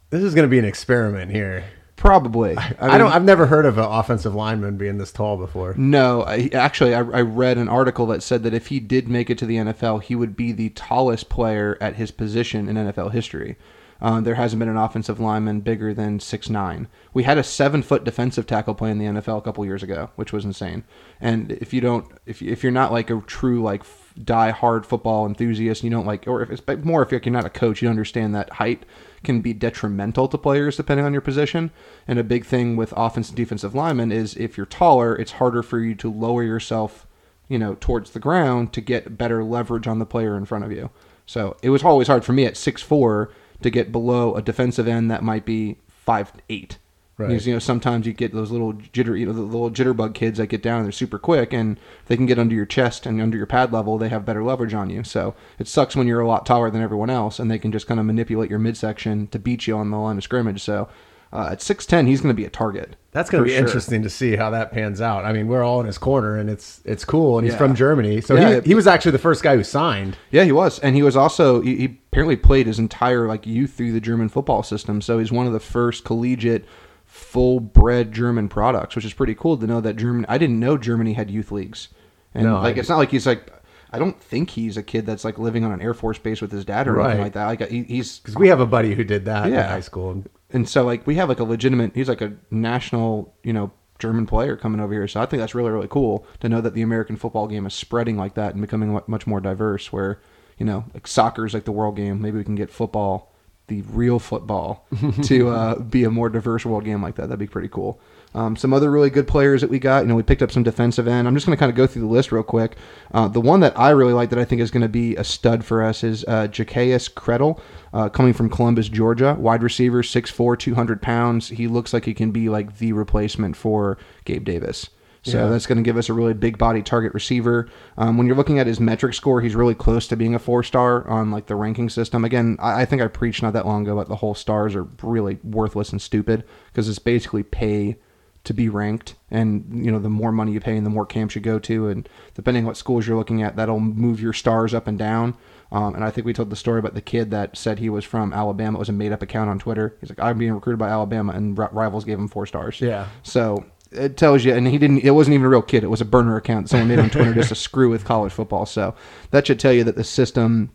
this 0.10 0.24
is 0.24 0.34
going 0.36 0.48
to 0.48 0.50
be 0.52 0.60
an 0.60 0.66
experiment 0.66 1.32
here. 1.32 1.64
Probably. 1.96 2.58
I, 2.58 2.90
mean, 2.90 2.98
don't. 3.00 3.14
I've 3.14 3.24
never 3.24 3.46
heard 3.46 3.66
of 3.66 3.78
an 3.78 3.86
offensive 3.86 4.36
lineman 4.36 4.76
being 4.76 4.98
this 4.98 5.14
tall 5.14 5.38
before. 5.38 5.74
No, 5.78 6.24
I, 6.24 6.50
actually, 6.52 6.94
I, 6.94 7.00
I 7.00 7.22
read 7.22 7.58
an 7.58 7.70
article 7.70 8.08
that 8.08 8.22
said 8.22 8.44
that 8.44 8.54
if 8.54 8.68
he 8.68 8.82
did 8.82 9.08
make 9.08 9.30
it 9.30 9.38
to 9.38 9.46
the 9.46 9.56
NFL, 9.56 10.04
he 10.04 10.14
would 10.14 10.36
be 10.36 10.52
the 10.52 10.70
tallest 10.72 11.30
player 11.30 11.78
at 11.80 11.96
his 11.96 12.12
position 12.12 12.68
in 12.68 12.76
NFL 12.76 13.14
history. 13.14 13.56
Uh, 14.04 14.20
there 14.20 14.36
hasn't 14.36 14.60
been 14.60 14.68
an 14.68 14.76
offensive 14.76 15.18
lineman 15.18 15.62
bigger 15.62 15.94
than 15.94 16.20
six 16.20 16.50
nine. 16.50 16.90
We 17.14 17.24
had 17.24 17.38
a 17.38 17.44
seven 17.44 17.82
foot 17.82 18.04
defensive 18.04 18.46
tackle 18.46 18.76
play 18.76 18.92
in 18.92 18.98
the 18.98 19.06
NFL 19.06 19.38
a 19.38 19.42
couple 19.42 19.66
years 19.66 19.82
ago, 19.82 20.10
which 20.18 20.34
was 20.34 20.44
insane. 20.44 20.84
And 21.22 21.54
if 21.54 21.74
you 21.74 21.80
don't, 21.80 22.06
if 22.26 22.42
if 22.42 22.64
you're 22.64 22.72
not 22.74 22.92
like 22.92 23.10
a 23.10 23.22
true 23.22 23.64
like 23.64 23.84
die 24.22 24.50
hard 24.50 24.86
football 24.86 25.26
enthusiast, 25.26 25.86
you 25.86 25.90
don't 25.90 26.06
like, 26.06 26.28
or 26.28 26.42
if 26.42 26.52
it's 26.52 26.86
more 26.86 27.02
if 27.02 27.12
you're 27.12 27.34
not 27.34 27.46
a 27.46 27.50
coach, 27.50 27.82
you 27.82 27.88
understand 27.88 28.36
that 28.36 28.52
height 28.52 28.86
can 29.24 29.40
be 29.40 29.54
detrimental 29.54 30.28
to 30.28 30.38
players 30.38 30.76
depending 30.76 31.06
on 31.06 31.14
your 31.14 31.22
position. 31.22 31.72
And 32.06 32.20
a 32.20 32.26
big 32.26 32.46
thing 32.46 32.76
with 32.76 32.94
offense 32.98 33.30
and 33.30 33.38
defensive 33.38 33.74
linemen 33.74 34.12
is 34.12 34.36
if 34.36 34.58
you're 34.58 34.66
taller, 34.66 35.16
it's 35.16 35.34
harder 35.34 35.64
for 35.64 35.80
you 35.80 35.96
to 35.96 36.12
lower 36.12 36.44
yourself, 36.44 37.08
you 37.48 37.58
know, 37.58 37.78
towards 37.80 38.12
the 38.12 38.20
ground 38.20 38.74
to 38.74 38.82
get 38.82 39.18
better 39.18 39.46
leverage 39.46 39.88
on 39.88 40.00
the 40.00 40.06
player 40.06 40.36
in 40.36 40.44
front 40.44 40.66
of 40.66 40.74
you. 40.74 40.90
So 41.26 41.56
it 41.64 41.70
was 41.70 41.86
always 41.86 42.08
hard 42.08 42.26
for 42.26 42.34
me 42.34 42.46
at 42.46 42.58
six 42.58 42.82
four 42.82 43.32
to 43.62 43.70
get 43.70 43.92
below 43.92 44.36
a 44.36 44.42
defensive 44.42 44.88
end 44.88 45.12
that 45.12 45.24
might 45.24 45.46
be 45.46 45.78
five 45.88 46.34
eight. 46.50 46.78
Right. 47.16 47.28
Because, 47.28 47.46
you 47.46 47.54
know, 47.54 47.60
sometimes 47.60 48.08
you 48.08 48.14
get 48.14 48.34
those 48.34 48.50
little 48.50 48.74
jitter, 48.74 49.18
you 49.20 49.28
know, 49.28 49.34
the 49.34 49.42
little 49.42 49.70
jitterbug 49.70 50.16
kids 50.16 50.40
that 50.40 50.48
get 50.48 50.64
down 50.64 50.78
and 50.78 50.86
they're 50.86 50.92
super 50.92 51.20
quick, 51.20 51.54
and 51.54 51.80
they 52.08 52.18
can 52.18 52.26
get 52.26 52.40
under 52.40 52.56
your 52.56 52.66
chest 52.66 53.06
and 53.06 53.22
under 53.22 53.38
your 53.38 53.46
pad 53.46 53.72
level, 53.72 54.00
they 54.00 54.10
have 54.10 54.26
better 54.26 54.44
leverage 54.44 54.74
on 54.74 54.90
you. 54.90 55.04
So 55.04 55.36
it 55.60 55.68
sucks 55.68 55.96
when 55.96 56.08
you're 56.08 56.22
a 56.22 56.28
lot 56.28 56.44
taller 56.44 56.72
than 56.72 56.82
everyone 56.82 57.12
else, 57.12 57.38
and 57.38 57.52
they 57.52 57.60
can 57.60 57.72
just 57.72 57.86
kind 57.86 58.00
of 58.00 58.08
manipulate 58.08 58.50
your 58.50 58.58
midsection 58.58 59.28
to 59.28 59.38
beat 59.38 59.68
you 59.68 59.78
on 59.78 59.92
the 59.92 59.98
line 59.98 60.18
of 60.18 60.24
scrimmage. 60.24 60.64
So 60.64 60.90
uh, 61.32 61.50
at 61.52 61.62
six 61.62 61.86
ten, 61.86 62.08
he's 62.08 62.22
going 62.22 62.34
to 62.34 62.42
be 62.42 62.46
a 62.46 62.50
target. 62.50 62.96
That's 63.14 63.30
going 63.30 63.44
to 63.44 63.48
be 63.48 63.52
sure. 63.56 63.64
interesting 63.66 64.02
to 64.04 64.10
see 64.10 64.36
how 64.36 64.50
that 64.50 64.72
pans 64.72 65.00
out. 65.00 65.24
I 65.24 65.32
mean, 65.34 65.48
we're 65.48 65.64
all 65.64 65.80
in 65.80 65.86
his 65.86 65.98
corner, 65.98 66.36
and 66.38 66.50
it's 66.50 66.82
it's 66.84 67.06
cool. 67.06 67.38
And 67.38 67.46
he's 67.46 67.54
Yeah. 67.54 67.60
from 67.60 67.76
Germany, 67.76 68.22
so 68.22 68.36
Yeah, 68.36 68.56
he, 68.62 68.70
he 68.70 68.76
was 68.76 68.88
actually 68.88 69.12
the 69.12 69.20
first 69.20 69.44
guy 69.44 69.56
who 69.56 69.64
signed. 69.64 70.18
Yeah, 70.32 70.44
he 70.44 70.52
was, 70.52 70.80
and 70.80 70.96
he 70.96 71.04
was 71.04 71.16
also 71.16 71.62
he, 71.62 71.76
he 71.76 71.86
apparently 72.12 72.36
played 72.36 72.66
his 72.68 72.80
entire 72.80 73.28
like 73.28 73.46
youth 73.48 73.74
through 73.74 73.92
the 73.94 74.02
German 74.02 74.30
football 74.30 74.64
system. 74.64 75.00
So 75.00 75.20
he's 75.20 75.32
one 75.32 75.46
of 75.48 75.54
the 75.54 75.60
first 75.60 76.04
collegiate, 76.04 76.66
full 77.06 77.60
bred 77.60 78.12
German 78.12 78.50
products, 78.50 78.96
which 78.96 79.06
is 79.06 79.14
pretty 79.14 79.36
cool 79.36 79.58
to 79.58 79.68
know 79.68 79.80
that 79.82 79.96
German. 79.96 80.26
I 80.28 80.38
didn't 80.38 80.60
know 80.60 80.78
Germany 80.78 81.14
had 81.14 81.30
youth 81.30 81.52
leagues, 81.52 81.90
and 82.34 82.46
No, 82.46 82.56
like 82.62 82.78
I- 82.78 82.80
it's 82.80 82.90
not 82.90 82.98
like 82.98 83.12
he's 83.12 83.28
like. 83.28 83.52
I 83.96 84.00
don't 84.00 84.20
think 84.20 84.50
he's 84.50 84.76
a 84.76 84.82
kid 84.82 85.06
that's 85.06 85.24
like 85.24 85.38
living 85.38 85.64
on 85.64 85.72
an 85.72 85.80
Air 85.80 85.94
Force 85.94 86.18
base 86.18 86.42
with 86.42 86.52
his 86.52 86.66
dad 86.66 86.88
or 86.88 86.94
Right. 86.94 87.10
anything 87.10 87.24
like 87.26 87.34
that. 87.34 87.46
Like 87.46 87.70
he, 87.70 87.84
he's 87.84 88.18
Because 88.18 88.34
we 88.36 88.48
have 88.48 88.60
a 88.60 88.66
buddy 88.66 88.96
who 88.96 89.04
did 89.04 89.26
that 89.26 89.46
in 89.46 89.54
Yeah. 89.54 89.68
high 89.70 89.82
school. 89.82 90.24
And 90.54 90.70
so 90.70 90.84
like 90.84 91.06
we 91.06 91.16
have 91.16 91.30
like 91.30 91.40
a 91.40 91.44
legitimate 91.44 91.94
he's 91.96 92.08
like 92.10 92.22
a 92.22 92.34
national 92.52 93.36
you 93.44 93.52
know 93.54 93.72
german 94.00 94.26
player 94.26 94.56
coming 94.56 94.80
over 94.80 94.94
here. 94.94 95.08
So 95.08 95.22
i 95.22 95.26
think 95.26 95.40
that's 95.40 95.56
really 95.56 95.72
really 95.72 95.88
cool 95.88 96.26
to 96.40 96.50
know 96.50 96.62
that 96.62 96.74
the 96.74 96.82
american 96.82 97.16
football 97.16 97.48
game 97.48 97.66
is 97.66 97.74
spreading 97.74 98.18
like 98.18 98.36
that 98.36 98.54
and 98.54 98.62
becoming 98.62 99.00
much 99.08 99.28
more 99.28 99.40
diverse 99.40 99.92
where 99.92 100.20
you 100.58 100.66
know 100.66 100.86
like 100.94 101.08
soccer 101.08 101.46
is 101.46 101.54
like 101.54 101.66
the 101.66 101.72
world 101.72 101.96
game. 101.96 102.22
Maybe 102.22 102.38
we 102.38 102.44
can 102.44 102.56
get 102.56 102.70
football 102.70 103.32
the 103.68 103.82
real 103.84 104.20
football 104.20 104.86
to 105.24 105.50
uh, 105.50 105.80
be 105.80 106.04
a 106.04 106.10
more 106.10 106.30
diverse 106.30 106.66
world 106.66 106.84
game 106.84 107.02
like 107.02 107.16
that. 107.16 107.24
That'd 107.24 107.40
be 107.40 107.48
pretty 107.48 107.70
cool 107.70 108.00
um, 108.36 108.56
some 108.56 108.74
other 108.74 108.90
really 108.90 109.10
good 109.10 109.28
players 109.28 109.62
that 109.62 109.70
we 109.70 109.80
got 109.80 110.04
you 110.04 110.08
know 110.10 110.16
we 110.16 110.24
picked 110.24 110.42
up 110.42 110.52
some 110.52 110.64
defensive 110.64 111.08
end 111.08 111.28
i'm 111.28 111.34
just 111.36 111.46
going 111.46 111.56
to 111.56 111.60
kind 111.60 111.70
of 111.70 111.76
go 111.76 111.86
through 111.88 112.02
the 112.02 112.08
list 112.08 112.32
real 112.32 112.44
quick 112.44 112.76
uh, 113.14 113.28
the 113.28 113.42
one 113.42 113.60
that 113.60 113.78
i 113.78 113.90
really 113.90 114.14
like 114.14 114.30
that 114.30 114.40
i 114.40 114.46
think 114.46 114.62
is 114.62 114.72
going 114.72 114.82
to 114.82 114.90
be 114.90 115.16
a 115.16 115.24
stud 115.24 115.64
for 115.64 115.84
us 115.84 116.04
is 116.04 116.24
uh, 116.26 116.48
Zacchaeus 116.54 117.10
Krettel, 117.10 117.60
uh, 117.94 118.10
coming 118.10 118.34
from 118.34 118.50
Columbus, 118.50 118.90
Georgia. 118.90 119.36
Wide 119.40 119.62
receiver, 119.64 120.02
6'4", 120.02 120.58
200 120.58 121.02
pounds. 121.02 121.50
He 121.50 121.68
looks 121.68 121.94
like 121.94 122.06
he 122.06 122.14
can 122.14 122.32
be 122.32 122.50
like 122.50 122.78
the 122.80 122.94
replacement 122.94 123.56
for 123.56 123.98
Gabe 124.26 124.44
Davis. 124.44 124.90
So 125.24 125.38
Yeah. 125.44 125.50
that's 125.50 125.66
going 125.68 125.78
to 125.78 125.84
give 125.84 125.96
us 125.96 126.10
a 126.10 126.14
really 126.14 126.34
big 126.34 126.58
body 126.58 126.82
target 126.82 127.14
receiver. 127.14 127.70
Um, 127.98 128.18
when 128.18 128.28
you're 128.28 128.36
looking 128.36 128.60
at 128.60 128.68
his 128.68 128.80
metric 128.80 129.14
score, 129.14 129.40
he's 129.42 129.56
really 129.56 129.76
close 129.76 130.08
to 130.08 130.18
being 130.18 130.36
a 130.36 130.40
four 130.40 130.64
star 130.64 131.08
on 131.08 131.32
like 131.32 131.46
the 131.46 131.56
ranking 131.56 131.90
system. 131.90 132.26
Again, 132.26 132.58
I, 132.60 132.82
I 132.82 132.86
think 132.86 133.02
I 133.02 133.08
preached 133.08 133.42
not 133.44 133.54
that 133.54 133.66
long 133.66 133.84
ago 133.84 133.94
about 133.94 134.10
the 134.10 134.18
whole 134.18 134.36
stars 134.36 134.76
are 134.76 134.88
really 135.02 135.38
worthless 135.44 135.92
and 135.92 136.02
stupid 136.02 136.44
because 136.72 136.90
it's 136.90 137.00
basically 137.00 137.44
pay 137.44 137.98
to 138.44 138.54
be 138.54 138.68
ranked. 138.70 139.16
And 139.32 139.86
you 139.86 139.92
know 139.92 140.00
the 140.00 140.10
more 140.10 140.32
money 140.32 140.52
you 140.52 140.60
pay 140.60 140.76
and 140.78 140.86
the 140.86 140.90
more 140.90 141.06
camps 141.06 141.36
you 141.36 141.42
go 141.42 141.60
to 141.60 141.88
and 141.88 142.08
depending 142.36 142.64
on 142.64 142.68
what 142.68 142.78
schools 142.78 143.08
you're 143.08 143.18
looking 143.18 143.42
at 143.42 143.56
that'll 143.56 143.80
move 143.80 144.20
your 144.22 144.34
stars 144.34 144.74
up 144.74 144.88
and 144.88 144.98
down. 145.00 145.36
Um, 145.72 145.96
and 145.96 146.04
i 146.04 146.12
think 146.12 146.26
we 146.26 146.34
told 146.34 146.52
the 146.52 146.56
story 146.56 146.78
about 146.78 146.94
the 146.94 147.02
kid 147.02 147.32
that 147.32 147.58
said 147.58 147.80
he 147.80 147.90
was 147.90 148.06
from 148.06 148.32
alabama. 148.32 148.78
It 148.78 148.80
was 148.80 148.90
a 148.90 148.94
made-up 148.94 149.22
account 149.24 149.50
on 149.50 149.58
twitter. 149.60 149.96
He's 150.02 150.10
like 150.10 150.20
i'm 150.20 150.38
being 150.38 150.54
recruited 150.54 150.78
by 150.78 150.90
alabama 150.90 151.34
and 151.34 151.58
ri- 151.58 151.68
rivals 151.72 152.04
gave 152.06 152.20
him 152.20 152.28
four 152.28 152.46
stars. 152.46 152.80
Yeah. 152.80 153.08
so 153.24 153.66
it 153.92 154.18
tells 154.18 154.44
you 154.44 154.54
and 154.54 154.68
he 154.68 154.78
didn't 154.78 155.00
it 155.00 155.12
wasn't 155.12 155.34
even 155.36 155.46
a 155.46 155.50
real 155.50 155.62
kid. 155.64 155.84
It 155.84 155.90
was 155.90 156.02
a 156.02 156.06
burner 156.06 156.36
account 156.36 156.66
that 156.66 156.70
someone 156.70 156.90
made 156.90 157.00
on 157.00 157.10
twitter 157.16 157.34
just 157.34 157.50
to 157.50 157.56
screw 157.56 157.90
with 157.90 158.06
college 158.06 158.34
football. 158.34 158.66
So 158.68 158.94
that 159.32 159.48
should 159.48 159.60
tell 159.60 159.74
you 159.74 159.84
that 159.86 159.96
the 159.96 160.04
system 160.04 160.70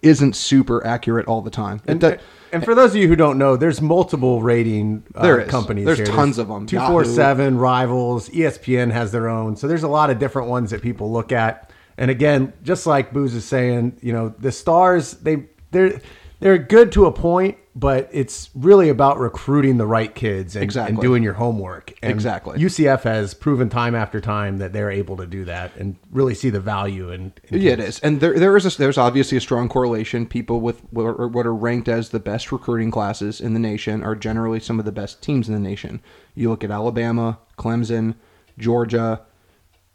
isn't 0.00 0.34
super 0.36 0.86
accurate 0.86 1.26
all 1.26 1.42
the 1.42 1.50
time. 1.50 1.82
And- 1.86 2.00
do- 2.00 2.16
And 2.52 2.64
for 2.64 2.74
those 2.74 2.90
of 2.90 2.96
you 2.96 3.08
who 3.08 3.16
don't 3.16 3.38
know, 3.38 3.56
there's 3.56 3.80
multiple 3.80 4.42
rating 4.42 5.04
uh, 5.14 5.22
There 5.22 5.40
is. 5.40 5.50
companies. 5.50 5.86
There's 5.86 5.98
here. 5.98 6.06
tons 6.06 6.36
them. 6.36 6.66
Two 6.66 6.78
Four 6.80 7.04
Seven, 7.04 7.56
rivals. 7.58 8.28
ESPN 8.28 8.92
has 8.92 9.10
their 9.10 9.28
own. 9.28 9.56
So 9.56 9.66
there's 9.66 9.82
a 9.84 9.88
lot 9.88 10.10
of 10.10 10.18
different 10.18 10.48
ones 10.48 10.70
that 10.70 10.82
people 10.82 11.10
look 11.10 11.32
at. 11.32 11.70
And 11.96 12.10
again, 12.10 12.52
just 12.62 12.86
like 12.86 13.12
Booze 13.12 13.34
is 13.34 13.44
saying, 13.44 13.98
you 14.02 14.12
know, 14.12 14.34
the 14.38 14.52
stars 14.52 15.12
they 15.12 15.44
they're 15.70 16.00
they're 16.40 16.58
good 16.58 16.92
to 16.92 17.06
a 17.06 17.12
point, 17.12 17.56
but 17.74 18.08
it's 18.12 18.50
really 18.54 18.90
about 18.90 19.18
recruiting 19.18 19.78
the 19.78 19.86
right 19.86 20.14
kids 20.14 20.56
and, 20.56 20.62
Exactly. 20.62 20.92
and 20.92 21.00
doing 21.00 21.22
your 21.22 21.32
homework. 21.32 21.94
And 22.02 22.12
Exactly. 22.12 22.58
UCF 22.58 23.02
has 23.04 23.32
proven 23.32 23.70
time 23.70 23.94
after 23.94 24.20
time 24.20 24.58
that 24.58 24.74
they're 24.74 24.90
able 24.90 25.16
to 25.16 25.26
do 25.26 25.46
that 25.46 25.74
and 25.76 25.96
really 26.10 26.34
see 26.34 26.50
the 26.50 26.60
value 26.60 27.10
And 27.10 27.32
Yeah, 27.50 27.72
it 27.72 27.80
is, 27.80 27.98
and 28.00 28.20
there 28.20 28.38
there 28.38 28.56
is 28.56 28.66
a, 28.66 28.78
there's 28.78 28.98
obviously 28.98 29.38
a 29.38 29.40
strong 29.40 29.68
correlation. 29.68 30.26
People 30.26 30.60
with 30.60 30.80
what 30.90 31.46
are, 31.46 31.52
ranked 31.54 31.88
as 31.88 32.10
the 32.10 32.20
best 32.20 32.52
recruiting 32.52 32.90
classes 32.90 33.40
in 33.40 33.54
the 33.54 33.60
nation 33.60 34.02
are 34.02 34.14
generally 34.14 34.60
some 34.60 34.78
of 34.78 34.84
the 34.84 34.92
best 34.92 35.22
teams 35.22 35.48
in 35.48 35.54
the 35.54 35.60
nation. 35.60 36.00
You 36.34 36.50
look 36.50 36.64
at 36.64 36.70
Alabama, 36.70 37.38
Clemson, 37.58 38.16
Georgia. 38.58 39.22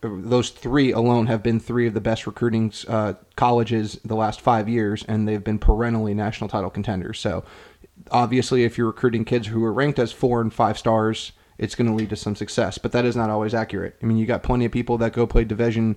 Those 0.02 0.52
three 0.52 0.92
alone 0.92 1.26
have 1.26 1.42
been 1.42 1.60
three 1.60 1.88
of 1.88 1.96
the 1.96 2.02
best 2.02 2.28
recruiting 2.28 2.72
uh, 2.88 3.14
colleges 3.36 4.00
the 4.06 4.16
last 4.16 4.42
five 4.42 4.70
years, 4.70 5.04
and 5.08 5.28
they've 5.28 5.44
been 5.44 5.58
perennially 5.58 6.14
national 6.14 6.50
title 6.50 6.70
contenders. 6.70 7.20
So, 7.20 7.44
obviously, 8.12 8.64
if 8.64 8.78
you're 8.78 8.88
recruiting 8.88 9.26
kids 9.26 9.48
who 9.48 9.64
are 9.64 9.74
ranked 9.74 10.00
as 10.00 10.12
four 10.12 10.42
and 10.42 10.54
five 10.54 10.78
stars, 10.78 11.32
it's 11.58 11.76
going 11.76 11.88
to 11.88 11.94
lead 11.94 12.10
to 12.12 12.16
some 12.16 12.36
success. 12.36 12.78
But 12.78 12.92
that 12.92 13.06
is 13.06 13.16
not 13.16 13.30
always 13.30 13.54
accurate. 13.54 13.96
I 14.02 14.06
mean, 14.06 14.18
you 14.18 14.26
got 14.26 14.44
plenty 14.44 14.66
of 14.66 14.72
people 14.72 14.98
that 15.00 15.14
go 15.14 15.26
play 15.28 15.44
Division 15.44 15.96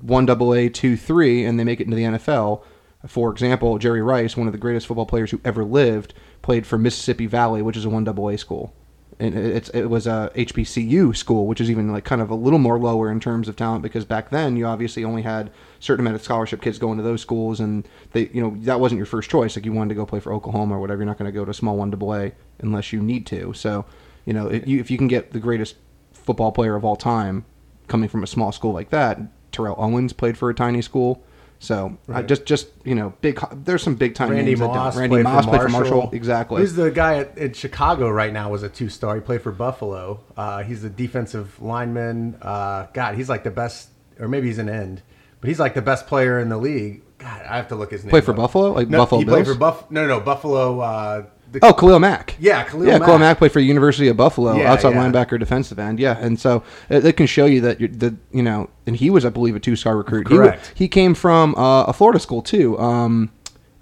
one 0.00 0.26
double 0.26 0.54
A, 0.54 0.68
two, 0.68 0.96
three, 0.96 1.44
and 1.44 1.58
they 1.58 1.64
make 1.64 1.80
it 1.80 1.84
into 1.84 1.96
the 1.96 2.04
NFL. 2.04 2.62
For 3.06 3.30
example, 3.30 3.78
Jerry 3.78 4.02
Rice, 4.02 4.36
one 4.36 4.48
of 4.48 4.52
the 4.52 4.58
greatest 4.58 4.86
football 4.88 5.06
players 5.06 5.30
who 5.30 5.40
ever 5.44 5.64
lived, 5.64 6.14
played 6.42 6.66
for 6.66 6.78
Mississippi 6.78 7.26
Valley, 7.26 7.62
which 7.62 7.76
is 7.76 7.84
a 7.84 7.90
one 7.90 8.02
double 8.04 8.28
A 8.28 8.36
school. 8.36 8.74
And 9.20 9.34
it- 9.36 9.54
it's 9.56 9.68
it 9.70 9.86
was 9.86 10.06
a 10.06 10.30
HBCU 10.34 11.12
school, 11.14 11.46
which 11.46 11.60
is 11.60 11.70
even 11.70 11.92
like 11.92 12.04
kind 12.04 12.20
of 12.22 12.30
a 12.30 12.34
little 12.34 12.58
more 12.58 12.78
lower 12.78 13.10
in 13.10 13.20
terms 13.20 13.48
of 13.48 13.54
talent 13.56 13.82
because 13.82 14.04
back 14.04 14.30
then 14.30 14.56
you 14.56 14.66
obviously 14.66 15.04
only 15.04 15.22
had 15.22 15.50
certain 15.80 16.04
amount 16.04 16.16
of 16.16 16.22
scholarship 16.22 16.60
kids 16.60 16.78
going 16.78 16.98
to 16.98 17.04
those 17.04 17.20
schools, 17.20 17.60
and 17.60 17.86
they 18.12 18.28
you 18.32 18.40
know 18.40 18.56
that 18.64 18.80
wasn't 18.80 18.98
your 18.98 19.06
first 19.06 19.30
choice. 19.30 19.56
Like 19.56 19.64
you 19.64 19.72
wanted 19.72 19.90
to 19.90 19.94
go 19.94 20.06
play 20.06 20.20
for 20.20 20.32
Oklahoma 20.32 20.76
or 20.76 20.80
whatever, 20.80 21.00
you're 21.00 21.06
not 21.06 21.18
going 21.18 21.30
to 21.30 21.38
go 21.38 21.44
to 21.44 21.50
a 21.50 21.54
small 21.54 21.76
one 21.76 21.90
double 21.90 22.14
A 22.14 22.32
unless 22.60 22.92
you 22.92 23.02
need 23.02 23.26
to. 23.26 23.52
So 23.54 23.84
you 24.24 24.32
know 24.32 24.48
if 24.48 24.66
you, 24.66 24.80
if 24.80 24.90
you 24.90 24.98
can 24.98 25.08
get 25.08 25.32
the 25.32 25.40
greatest 25.40 25.76
football 26.12 26.52
player 26.52 26.74
of 26.74 26.84
all 26.84 26.96
time 26.96 27.44
coming 27.86 28.08
from 28.08 28.22
a 28.22 28.26
small 28.26 28.52
school 28.52 28.72
like 28.72 28.90
that. 28.90 29.18
Terrell 29.50 29.76
Owens 29.78 30.12
played 30.12 30.36
for 30.36 30.50
a 30.50 30.54
tiny 30.54 30.82
school, 30.82 31.24
so 31.58 31.96
I 32.08 32.22
just 32.22 32.44
just 32.44 32.68
you 32.84 32.94
know 32.94 33.14
big. 33.20 33.40
There's 33.64 33.82
some 33.82 33.96
big 33.96 34.14
time 34.14 34.30
Randy 34.30 34.52
names 34.52 34.60
Moss. 34.60 34.96
Randy 34.96 35.16
played, 35.16 35.24
Moss 35.24 35.44
for 35.44 35.50
played 35.50 35.62
for 35.62 35.68
Marshall. 35.68 36.10
Exactly. 36.12 36.60
He's 36.60 36.76
the 36.76 36.90
guy 36.90 37.18
at, 37.18 37.38
in 37.38 37.52
Chicago 37.54 38.10
right 38.10 38.32
now? 38.32 38.50
Was 38.50 38.62
a 38.62 38.68
two 38.68 38.88
star. 38.88 39.14
He 39.16 39.20
played 39.20 39.42
for 39.42 39.52
Buffalo. 39.52 40.20
Uh, 40.36 40.62
he's 40.62 40.84
a 40.84 40.90
defensive 40.90 41.60
lineman. 41.60 42.36
Uh, 42.42 42.86
God, 42.92 43.14
he's 43.14 43.28
like 43.28 43.42
the 43.42 43.50
best, 43.50 43.88
or 44.20 44.28
maybe 44.28 44.48
he's 44.48 44.58
an 44.58 44.68
end, 44.68 45.02
but 45.40 45.48
he's 45.48 45.60
like 45.60 45.74
the 45.74 45.82
best 45.82 46.06
player 46.06 46.38
in 46.38 46.48
the 46.48 46.58
league. 46.58 47.02
God, 47.18 47.42
I 47.42 47.56
have 47.56 47.68
to 47.68 47.74
look 47.74 47.90
his 47.90 48.04
name. 48.04 48.10
Play 48.10 48.20
for 48.20 48.30
up. 48.30 48.36
Buffalo? 48.36 48.72
Like 48.72 48.88
no, 48.88 48.98
Buffalo 48.98 49.20
he 49.20 49.24
played 49.24 49.46
for 49.46 49.54
Buff. 49.54 49.90
No, 49.90 50.02
no, 50.02 50.18
no, 50.18 50.20
Buffalo. 50.20 50.80
Uh, 50.80 51.24
the, 51.50 51.60
Oh, 51.62 51.72
Khalil 51.72 51.98
Mack. 51.98 52.36
Yeah, 52.38 52.62
Khalil 52.64 52.86
yeah, 52.86 52.98
Khalil 52.98 53.18
Mack. 53.18 53.20
Mack 53.20 53.38
played 53.38 53.52
for 53.52 53.60
University 53.60 54.08
of 54.08 54.16
Buffalo, 54.16 54.56
Yeah, 54.56 54.72
outside 54.72 54.90
yeah. 54.90 55.04
linebacker, 55.04 55.38
defensive 55.38 55.78
end. 55.78 55.98
Yeah, 55.98 56.16
and 56.18 56.38
so 56.38 56.62
it, 56.88 57.04
it 57.04 57.16
can 57.16 57.26
show 57.26 57.46
you 57.46 57.60
that 57.62 57.80
you're, 57.80 57.88
the 57.88 58.16
you 58.32 58.42
know, 58.42 58.68
and 58.86 58.94
he 58.96 59.10
was, 59.10 59.24
I 59.24 59.30
believe, 59.30 59.56
a 59.56 59.60
two 59.60 59.74
star 59.74 59.96
recruit. 59.96 60.28
He 60.28 60.36
Correct. 60.36 60.72
He, 60.74 60.88
came 60.88 61.14
from 61.14 61.54
uh, 61.56 61.84
a 61.84 61.92
Florida 61.92 62.20
school 62.20 62.42
too. 62.42 62.78
Um, 62.78 63.30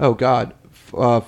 oh 0.00 0.14
God, 0.14 0.54
uh, 0.96 1.20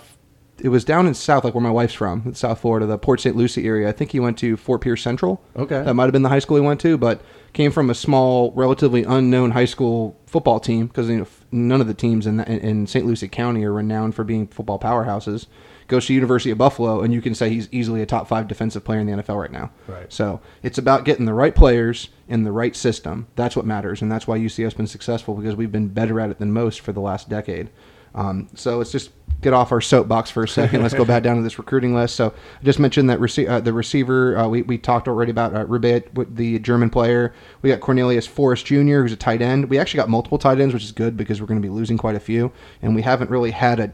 it 0.60 0.68
was 0.68 0.84
down 0.84 1.06
in 1.06 1.14
South, 1.14 1.44
like 1.44 1.54
where 1.54 1.62
my 1.62 1.70
wife's 1.70 1.94
from, 1.94 2.34
South 2.34 2.60
Florida, 2.60 2.86
the 2.86 2.98
Port 2.98 3.20
St. 3.20 3.36
Lucie 3.36 3.66
area. 3.66 3.88
I 3.88 3.92
think 3.92 4.12
he 4.12 4.20
went 4.20 4.38
to 4.38 4.56
Fort 4.56 4.80
Pierce 4.80 5.02
Central. 5.02 5.42
Okay. 5.56 5.82
that 5.82 5.94
might 5.94 6.04
have 6.04 6.12
been 6.12 6.22
the 6.22 6.28
high 6.28 6.38
school 6.38 6.56
he 6.56 6.62
went 6.62 6.80
to, 6.80 6.96
but 6.96 7.20
came 7.58 7.72
from 7.72 7.90
a 7.90 7.94
small, 7.94 8.52
relatively 8.52 9.02
unknown 9.02 9.50
high 9.50 9.64
school 9.64 10.16
football 10.26 10.60
team 10.60 10.86
because 10.86 11.08
you 11.08 11.16
know, 11.16 11.22
f- 11.22 11.44
none 11.50 11.80
of 11.80 11.88
the 11.88 11.92
teams 11.92 12.24
in, 12.24 12.38
in, 12.38 12.60
in 12.60 12.86
St. 12.86 13.04
Lucie 13.04 13.26
County 13.26 13.64
are 13.64 13.72
renowned 13.72 14.14
for 14.14 14.22
being 14.22 14.46
football 14.46 14.78
powerhouses. 14.78 15.48
Goes 15.88 16.06
to 16.06 16.14
University 16.14 16.52
of 16.52 16.58
Buffalo, 16.58 17.00
and 17.00 17.12
you 17.12 17.20
can 17.20 17.34
say 17.34 17.50
he's 17.50 17.68
easily 17.72 18.00
a 18.00 18.06
top 18.06 18.28
five 18.28 18.46
defensive 18.46 18.84
player 18.84 19.00
in 19.00 19.08
the 19.08 19.20
NFL 19.20 19.40
right 19.40 19.50
now. 19.50 19.72
Right. 19.88 20.12
So 20.12 20.40
it's 20.62 20.78
about 20.78 21.04
getting 21.04 21.24
the 21.24 21.34
right 21.34 21.52
players 21.52 22.10
in 22.28 22.44
the 22.44 22.52
right 22.52 22.76
system. 22.76 23.26
That's 23.34 23.56
what 23.56 23.66
matters, 23.66 24.02
and 24.02 24.12
that's 24.12 24.28
why 24.28 24.38
UCF's 24.38 24.74
been 24.74 24.86
successful 24.86 25.34
because 25.34 25.56
we've 25.56 25.72
been 25.72 25.88
better 25.88 26.20
at 26.20 26.30
it 26.30 26.38
than 26.38 26.52
most 26.52 26.78
for 26.78 26.92
the 26.92 27.00
last 27.00 27.28
decade. 27.28 27.70
Um, 28.14 28.46
so 28.54 28.78
let's 28.78 28.92
just 28.92 29.10
get 29.40 29.52
off 29.52 29.70
our 29.70 29.80
soapbox 29.80 30.30
for 30.30 30.42
a 30.42 30.48
second. 30.48 30.82
Let's 30.82 30.94
go 30.94 31.04
back 31.04 31.22
down 31.22 31.36
to 31.36 31.42
this 31.42 31.58
recruiting 31.58 31.94
list. 31.94 32.16
So 32.16 32.34
I 32.60 32.64
just 32.64 32.78
mentioned 32.78 33.08
that 33.10 33.20
rece- 33.20 33.48
uh, 33.48 33.60
the 33.60 33.72
receiver. 33.72 34.36
Uh, 34.36 34.48
we, 34.48 34.62
we 34.62 34.78
talked 34.78 35.06
already 35.06 35.30
about 35.30 35.54
uh, 35.54 35.64
Rubelt, 35.66 36.34
the 36.34 36.58
German 36.58 36.90
player. 36.90 37.32
We 37.62 37.70
got 37.70 37.80
Cornelius 37.80 38.26
Forrest 38.26 38.66
Jr., 38.66 39.02
who's 39.02 39.12
a 39.12 39.16
tight 39.16 39.40
end. 39.40 39.70
We 39.70 39.78
actually 39.78 39.98
got 39.98 40.08
multiple 40.08 40.38
tight 40.38 40.60
ends, 40.60 40.74
which 40.74 40.84
is 40.84 40.92
good 40.92 41.16
because 41.16 41.40
we're 41.40 41.46
going 41.46 41.60
to 41.60 41.66
be 41.66 41.72
losing 41.72 41.98
quite 41.98 42.16
a 42.16 42.20
few, 42.20 42.52
and 42.82 42.94
we 42.94 43.02
haven't 43.02 43.30
really 43.30 43.52
had 43.52 43.80
a 43.80 43.92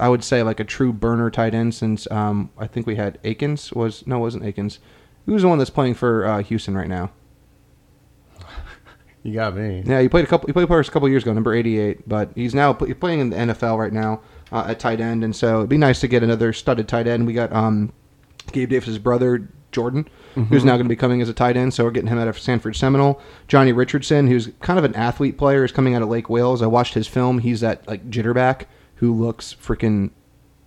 I 0.00 0.08
would 0.08 0.22
say 0.22 0.42
like 0.42 0.60
a 0.60 0.64
true 0.64 0.92
burner 0.92 1.30
tight 1.30 1.54
end 1.54 1.74
since 1.74 2.08
um, 2.10 2.50
I 2.58 2.66
think 2.66 2.86
we 2.86 2.96
had 2.96 3.18
Akins 3.24 3.72
was 3.72 4.06
no 4.06 4.16
it 4.16 4.20
wasn't 4.20 4.44
Akins. 4.44 4.78
Who's 5.26 5.42
the 5.42 5.48
one 5.48 5.58
that's 5.58 5.70
playing 5.70 5.94
for 5.94 6.24
uh, 6.24 6.42
Houston 6.42 6.76
right 6.76 6.88
now? 6.88 7.10
you 9.22 9.34
got 9.34 9.56
me. 9.56 9.82
Yeah, 9.84 10.00
he 10.00 10.08
played 10.08 10.24
a 10.24 10.28
couple. 10.28 10.46
He 10.46 10.52
played 10.52 10.68
for 10.68 10.78
us 10.78 10.88
a 10.88 10.90
couple 10.90 11.08
years 11.08 11.22
ago, 11.22 11.32
number 11.32 11.54
eighty-eight. 11.54 12.08
But 12.08 12.30
he's 12.34 12.54
now 12.54 12.72
pl- 12.72 12.94
playing 12.94 13.20
in 13.20 13.30
the 13.30 13.36
NFL 13.36 13.78
right 13.78 13.92
now 13.92 14.22
uh, 14.52 14.66
at 14.68 14.78
tight 14.78 15.00
end, 15.00 15.24
and 15.24 15.34
so 15.34 15.58
it'd 15.58 15.68
be 15.68 15.78
nice 15.78 16.00
to 16.00 16.08
get 16.08 16.22
another 16.22 16.52
studded 16.52 16.88
tight 16.88 17.06
end. 17.06 17.26
We 17.26 17.32
got 17.32 17.52
um, 17.52 17.92
Gabe 18.52 18.70
Davis's 18.70 18.98
brother 18.98 19.48
Jordan, 19.72 20.08
who's 20.34 20.64
now 20.64 20.76
going 20.76 20.86
to 20.86 20.88
be 20.88 20.96
coming 20.96 21.20
as 21.20 21.28
a 21.28 21.34
tight 21.34 21.56
end. 21.56 21.74
So 21.74 21.84
we're 21.84 21.90
getting 21.90 22.08
him 22.08 22.18
out 22.18 22.28
of 22.28 22.38
Sanford 22.38 22.76
Seminole. 22.76 23.20
Johnny 23.48 23.72
Richardson, 23.72 24.26
who's 24.28 24.50
kind 24.60 24.78
of 24.78 24.84
an 24.84 24.94
athlete 24.94 25.36
player, 25.36 25.64
is 25.64 25.72
coming 25.72 25.94
out 25.94 26.02
of 26.02 26.08
Lake 26.08 26.30
Wales. 26.30 26.62
I 26.62 26.66
watched 26.66 26.94
his 26.94 27.06
film. 27.06 27.40
He's 27.40 27.60
that 27.60 27.86
like 27.86 28.08
jitterback 28.10 28.64
who 28.96 29.12
looks 29.12 29.54
freaking. 29.54 30.10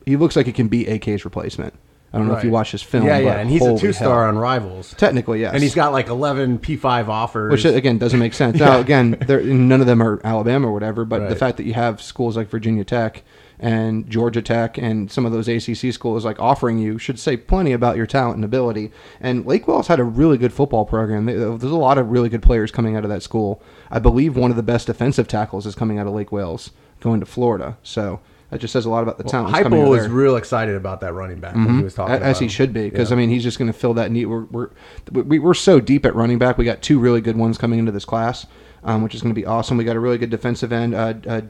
He 0.05 0.17
looks 0.17 0.35
like 0.35 0.45
he 0.45 0.53
can 0.53 0.67
be 0.67 0.87
AK's 0.87 1.25
replacement. 1.25 1.73
I 2.13 2.17
don't 2.17 2.27
know 2.27 2.35
if 2.35 2.43
you 2.43 2.49
watch 2.49 2.59
watched 2.59 2.71
his 2.73 2.81
film. 2.83 3.05
Yeah, 3.05 3.19
yeah, 3.19 3.39
and 3.39 3.49
he's 3.49 3.65
a 3.65 3.77
two 3.77 3.93
star 3.93 4.19
hell. 4.19 4.27
on 4.27 4.37
Rivals. 4.37 4.93
Technically, 4.95 5.41
yes. 5.41 5.53
And 5.53 5.63
he's 5.63 5.73
got 5.73 5.93
like 5.93 6.07
11 6.07 6.59
P5 6.59 7.07
offers. 7.07 7.51
Which 7.51 7.63
again 7.63 7.97
doesn't 7.97 8.19
make 8.19 8.33
sense. 8.33 8.59
Now 8.61 8.79
again, 8.79 9.17
none 9.27 9.79
of 9.79 9.87
them 9.87 10.03
are 10.03 10.19
Alabama 10.23 10.67
or 10.67 10.73
whatever, 10.73 11.05
but 11.05 11.29
the 11.29 11.35
fact 11.35 11.57
that 11.57 11.63
you 11.63 11.73
have 11.73 12.01
schools 12.01 12.35
like 12.35 12.49
Virginia 12.49 12.83
Tech 12.83 13.23
and 13.61 14.09
Georgia 14.09 14.41
Tech 14.41 14.77
and 14.79 15.09
some 15.11 15.25
of 15.25 15.31
those 15.31 15.47
ACC 15.47 15.93
schools 15.93 16.25
like 16.25 16.39
offering 16.39 16.79
you 16.79 16.97
should 16.97 17.19
say 17.19 17.37
plenty 17.37 17.71
about 17.71 17.95
your 17.95 18.07
talent 18.07 18.35
and 18.37 18.43
ability. 18.43 18.91
And 19.19 19.45
Lake 19.45 19.67
Wales 19.67 19.87
had 19.87 19.99
a 19.99 20.03
really 20.03 20.37
good 20.39 20.51
football 20.51 20.83
program. 20.83 21.27
There's 21.27 21.61
a 21.63 21.75
lot 21.75 21.99
of 21.99 22.09
really 22.09 22.27
good 22.27 22.41
players 22.41 22.71
coming 22.71 22.95
out 22.97 23.03
of 23.03 23.09
that 23.11 23.21
school. 23.21 23.61
I 23.91 23.99
believe 23.99 24.35
one 24.35 24.49
of 24.49 24.57
the 24.57 24.63
best 24.63 24.87
defensive 24.87 25.27
tackles 25.27 25.67
is 25.67 25.75
coming 25.75 25.99
out 25.99 26.07
of 26.07 26.13
Lake 26.13 26.31
Wales, 26.31 26.71
going 27.01 27.19
to 27.19 27.25
Florida. 27.27 27.77
So 27.83 28.19
that 28.49 28.59
just 28.59 28.73
says 28.73 28.85
a 28.85 28.89
lot 28.89 29.03
about 29.03 29.19
the 29.19 29.23
talent. 29.23 29.53
coming 29.53 29.79
out 29.79 29.83
Hypo 29.85 29.89
was 29.91 30.07
real 30.07 30.37
excited 30.37 30.75
about 30.75 30.99
that 31.01 31.13
running 31.13 31.39
back 31.39 31.53
when 31.53 31.77
he 31.77 31.83
was 31.83 31.93
talking 31.93 32.15
A- 32.15 32.17
about 32.17 32.27
as 32.29 32.39
he 32.39 32.47
should 32.47 32.73
be 32.73 32.89
because 32.89 33.11
Yeah. 33.11 33.15
I 33.15 33.19
mean 33.19 33.29
he's 33.29 33.43
just 33.43 33.59
going 33.59 33.71
to 33.71 33.77
fill 33.77 33.93
that 33.93 34.11
need. 34.11 34.25
We're, 34.25 34.45
we're 34.45 34.69
we, 35.11 35.37
we're 35.37 35.53
so 35.53 35.79
deep 35.79 36.05
at 36.05 36.15
running 36.15 36.39
back. 36.39 36.57
We 36.57 36.65
got 36.65 36.81
two 36.81 36.97
really 36.99 37.21
good 37.21 37.37
ones 37.37 37.57
coming 37.59 37.77
into 37.79 37.91
this 37.91 38.05
class, 38.05 38.47
um, 38.83 39.03
which 39.03 39.13
is 39.13 39.21
going 39.21 39.33
to 39.35 39.39
be 39.39 39.45
awesome. 39.45 39.77
We 39.77 39.83
got 39.83 39.95
a 39.95 39.99
really 39.99 40.17
good 40.17 40.31
defensive 40.31 40.73
end, 40.73 40.95
uh, 40.95 41.13
uh, 41.27 41.41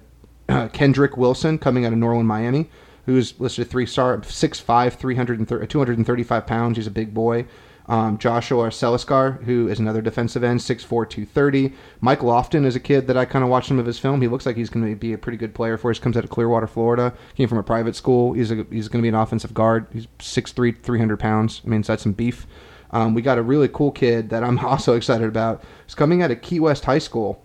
uh, 0.52 0.68
Kendrick 0.70 1.18
Wilson 1.18 1.58
coming 1.58 1.86
out 1.86 1.94
of 1.94 2.00
Norland, 2.00 2.28
Miami, 2.28 2.70
who's 3.06 3.40
listed 3.40 3.70
three 3.70 3.86
star, 3.86 4.18
6'5", 4.18 4.94
330 4.94 5.68
235 5.68 6.48
pounds. 6.48 6.78
He's 6.78 6.88
a 6.88 6.92
big 6.92 7.14
boy. 7.14 7.46
Um, 7.88 8.18
Joshua 8.18 8.70
Celiscar, 8.70 9.44
who 9.44 9.68
is 9.68 9.80
another 9.80 10.02
defensive 10.02 10.44
end, 10.44 10.60
6'4", 10.60 10.88
230. 11.10 11.74
Mike 12.00 12.20
Lofton 12.20 12.66
is 12.66 12.76
a 12.76 12.80
kid 12.80 13.08
that 13.08 13.18
I 13.18 13.26
kind 13.26 13.44
of 13.44 13.50
watched 13.50 13.68
some 13.68 13.80
of 13.80 13.86
his 13.86 14.00
film. 14.00 14.22
He 14.22 14.28
looks 14.28 14.46
like 14.46 14.56
he's 14.56 14.70
going 14.70 14.88
to 14.88 14.96
be 14.96 15.14
a 15.14 15.18
pretty 15.18 15.38
good 15.38 15.54
player 15.54 15.78
for 15.78 15.92
us. 15.92 16.00
Comes 16.00 16.16
out 16.16 16.24
of 16.24 16.30
Clearwater, 16.30 16.68
Florida. 16.68 17.14
Came 17.36 17.50
from 17.50 17.58
a 17.58 17.64
private 17.64 17.96
school. 17.96 18.34
He's 18.34 18.50
he's 18.50 18.88
going 18.88 19.02
to 19.02 19.02
be 19.02 19.10
an 19.10 19.16
offensive 19.16 19.54
guard. 19.54 19.88
He's 19.92 20.08
6'3", 20.20 20.82
300 20.82 21.20
pounds. 21.20 21.62
I 21.66 21.70
mean, 21.70 21.82
that's 21.82 22.04
some 22.04 22.14
beef. 22.14 22.46
Um, 22.92 23.14
we 23.14 23.22
got 23.22 23.38
a 23.38 23.42
really 23.42 23.68
cool 23.70 23.92
kid 23.92 24.30
that 24.30 24.44
I'm 24.44 24.60
also 24.66 24.96
excited 24.96 25.28
about. 25.28 25.64
He's 25.86 25.96
coming 25.96 26.22
out 26.22 26.32
of 26.32 26.42
Key 26.42 26.60
West 26.60 26.86
High 26.86 27.00
School. 27.00 27.44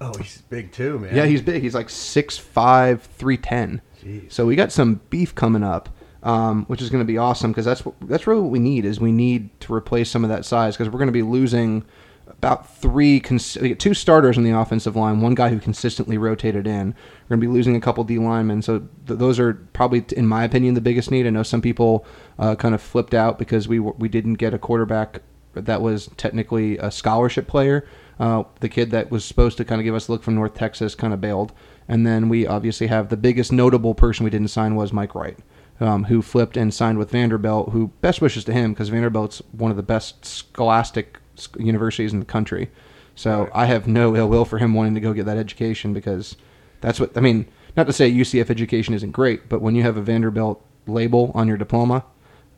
Oh, 0.00 0.12
he's 0.18 0.42
big 0.42 0.72
too, 0.72 0.98
man. 0.98 1.14
Yeah, 1.14 1.24
he's 1.24 1.40
big. 1.42 1.62
He's 1.62 1.74
like 1.74 1.88
6'5", 1.88 3.00
310. 3.00 3.80
Jeez. 4.02 4.32
So 4.32 4.46
we 4.46 4.56
got 4.56 4.72
some 4.72 5.00
beef 5.10 5.34
coming 5.34 5.62
up, 5.62 5.88
um, 6.22 6.64
which 6.66 6.82
is 6.82 6.90
going 6.90 7.02
to 7.02 7.06
be 7.06 7.18
awesome 7.18 7.50
because 7.50 7.64
that's 7.64 7.84
what, 7.84 7.94
that's 8.02 8.26
really 8.26 8.42
what 8.42 8.50
we 8.50 8.58
need 8.58 8.84
is 8.84 9.00
we 9.00 9.12
need 9.12 9.58
to 9.60 9.72
replace 9.72 10.10
some 10.10 10.22
of 10.24 10.30
that 10.30 10.44
size 10.44 10.76
because 10.76 10.90
we're 10.92 10.98
going 10.98 11.06
to 11.08 11.12
be 11.12 11.22
losing 11.22 11.84
about 12.28 12.68
three 12.76 13.20
cons- 13.20 13.56
two 13.78 13.94
starters 13.94 14.36
on 14.36 14.44
the 14.44 14.50
offensive 14.50 14.96
line, 14.96 15.20
one 15.22 15.34
guy 15.34 15.48
who 15.48 15.58
consistently 15.58 16.18
rotated 16.18 16.66
in. 16.66 16.88
We're 17.28 17.36
going 17.36 17.40
to 17.40 17.46
be 17.46 17.52
losing 17.52 17.76
a 17.76 17.80
couple 17.80 18.04
D 18.04 18.18
linemen, 18.18 18.60
so 18.62 18.80
th- 19.06 19.18
those 19.18 19.38
are 19.38 19.54
probably, 19.72 20.04
in 20.14 20.26
my 20.26 20.44
opinion, 20.44 20.74
the 20.74 20.80
biggest 20.82 21.10
need. 21.10 21.26
I 21.26 21.30
know 21.30 21.42
some 21.42 21.62
people 21.62 22.04
uh, 22.38 22.54
kind 22.56 22.74
of 22.74 22.82
flipped 22.82 23.14
out 23.14 23.38
because 23.38 23.66
we 23.68 23.78
w- 23.78 23.94
we 23.98 24.08
didn't 24.08 24.34
get 24.34 24.52
a 24.52 24.58
quarterback 24.58 25.22
that 25.54 25.80
was 25.80 26.10
technically 26.18 26.76
a 26.78 26.90
scholarship 26.90 27.46
player. 27.46 27.86
Uh, 28.18 28.44
the 28.60 28.68
kid 28.68 28.90
that 28.92 29.10
was 29.10 29.24
supposed 29.24 29.56
to 29.58 29.64
kind 29.64 29.80
of 29.80 29.84
give 29.84 29.94
us 29.94 30.08
a 30.08 30.12
look 30.12 30.22
from 30.22 30.34
North 30.34 30.54
Texas 30.54 30.94
kind 30.94 31.12
of 31.12 31.20
bailed. 31.20 31.52
And 31.88 32.06
then 32.06 32.28
we 32.28 32.46
obviously 32.46 32.86
have 32.86 33.08
the 33.10 33.16
biggest 33.16 33.52
notable 33.52 33.94
person 33.94 34.24
we 34.24 34.30
didn't 34.30 34.48
sign 34.48 34.74
was 34.74 34.92
Mike 34.92 35.14
Wright. 35.14 35.38
um, 35.78 36.04
who 36.04 36.22
flipped 36.22 36.56
and 36.56 36.72
signed 36.72 36.96
with 36.96 37.10
Vanderbilt. 37.10 37.68
Who 37.72 37.88
best 38.00 38.22
wishes 38.22 38.44
to 38.44 38.52
him 38.54 38.72
because 38.72 38.88
Vanderbilt's 38.88 39.42
one 39.52 39.70
of 39.70 39.76
the 39.76 39.82
best 39.82 40.24
scholastic 40.24 41.18
universities 41.58 42.14
in 42.14 42.18
the 42.18 42.24
country. 42.24 42.70
So 43.14 43.40
Right. 43.42 43.50
I 43.54 43.66
have 43.66 43.86
no 43.86 44.16
ill 44.16 44.28
will 44.28 44.46
for 44.46 44.56
him 44.58 44.72
wanting 44.72 44.94
to 44.94 45.00
go 45.00 45.12
get 45.12 45.26
that 45.26 45.36
education 45.36 45.92
because 45.92 46.34
that's 46.80 46.98
what 46.98 47.14
I 47.16 47.20
mean. 47.20 47.46
Not 47.76 47.86
to 47.88 47.92
say 47.92 48.10
UCF 48.10 48.48
education 48.48 48.94
isn't 48.94 49.10
great, 49.10 49.50
but 49.50 49.60
when 49.60 49.74
you 49.74 49.82
have 49.82 49.98
a 49.98 50.02
Vanderbilt 50.02 50.64
label 50.86 51.30
on 51.34 51.46
your 51.46 51.58
diploma, 51.58 52.04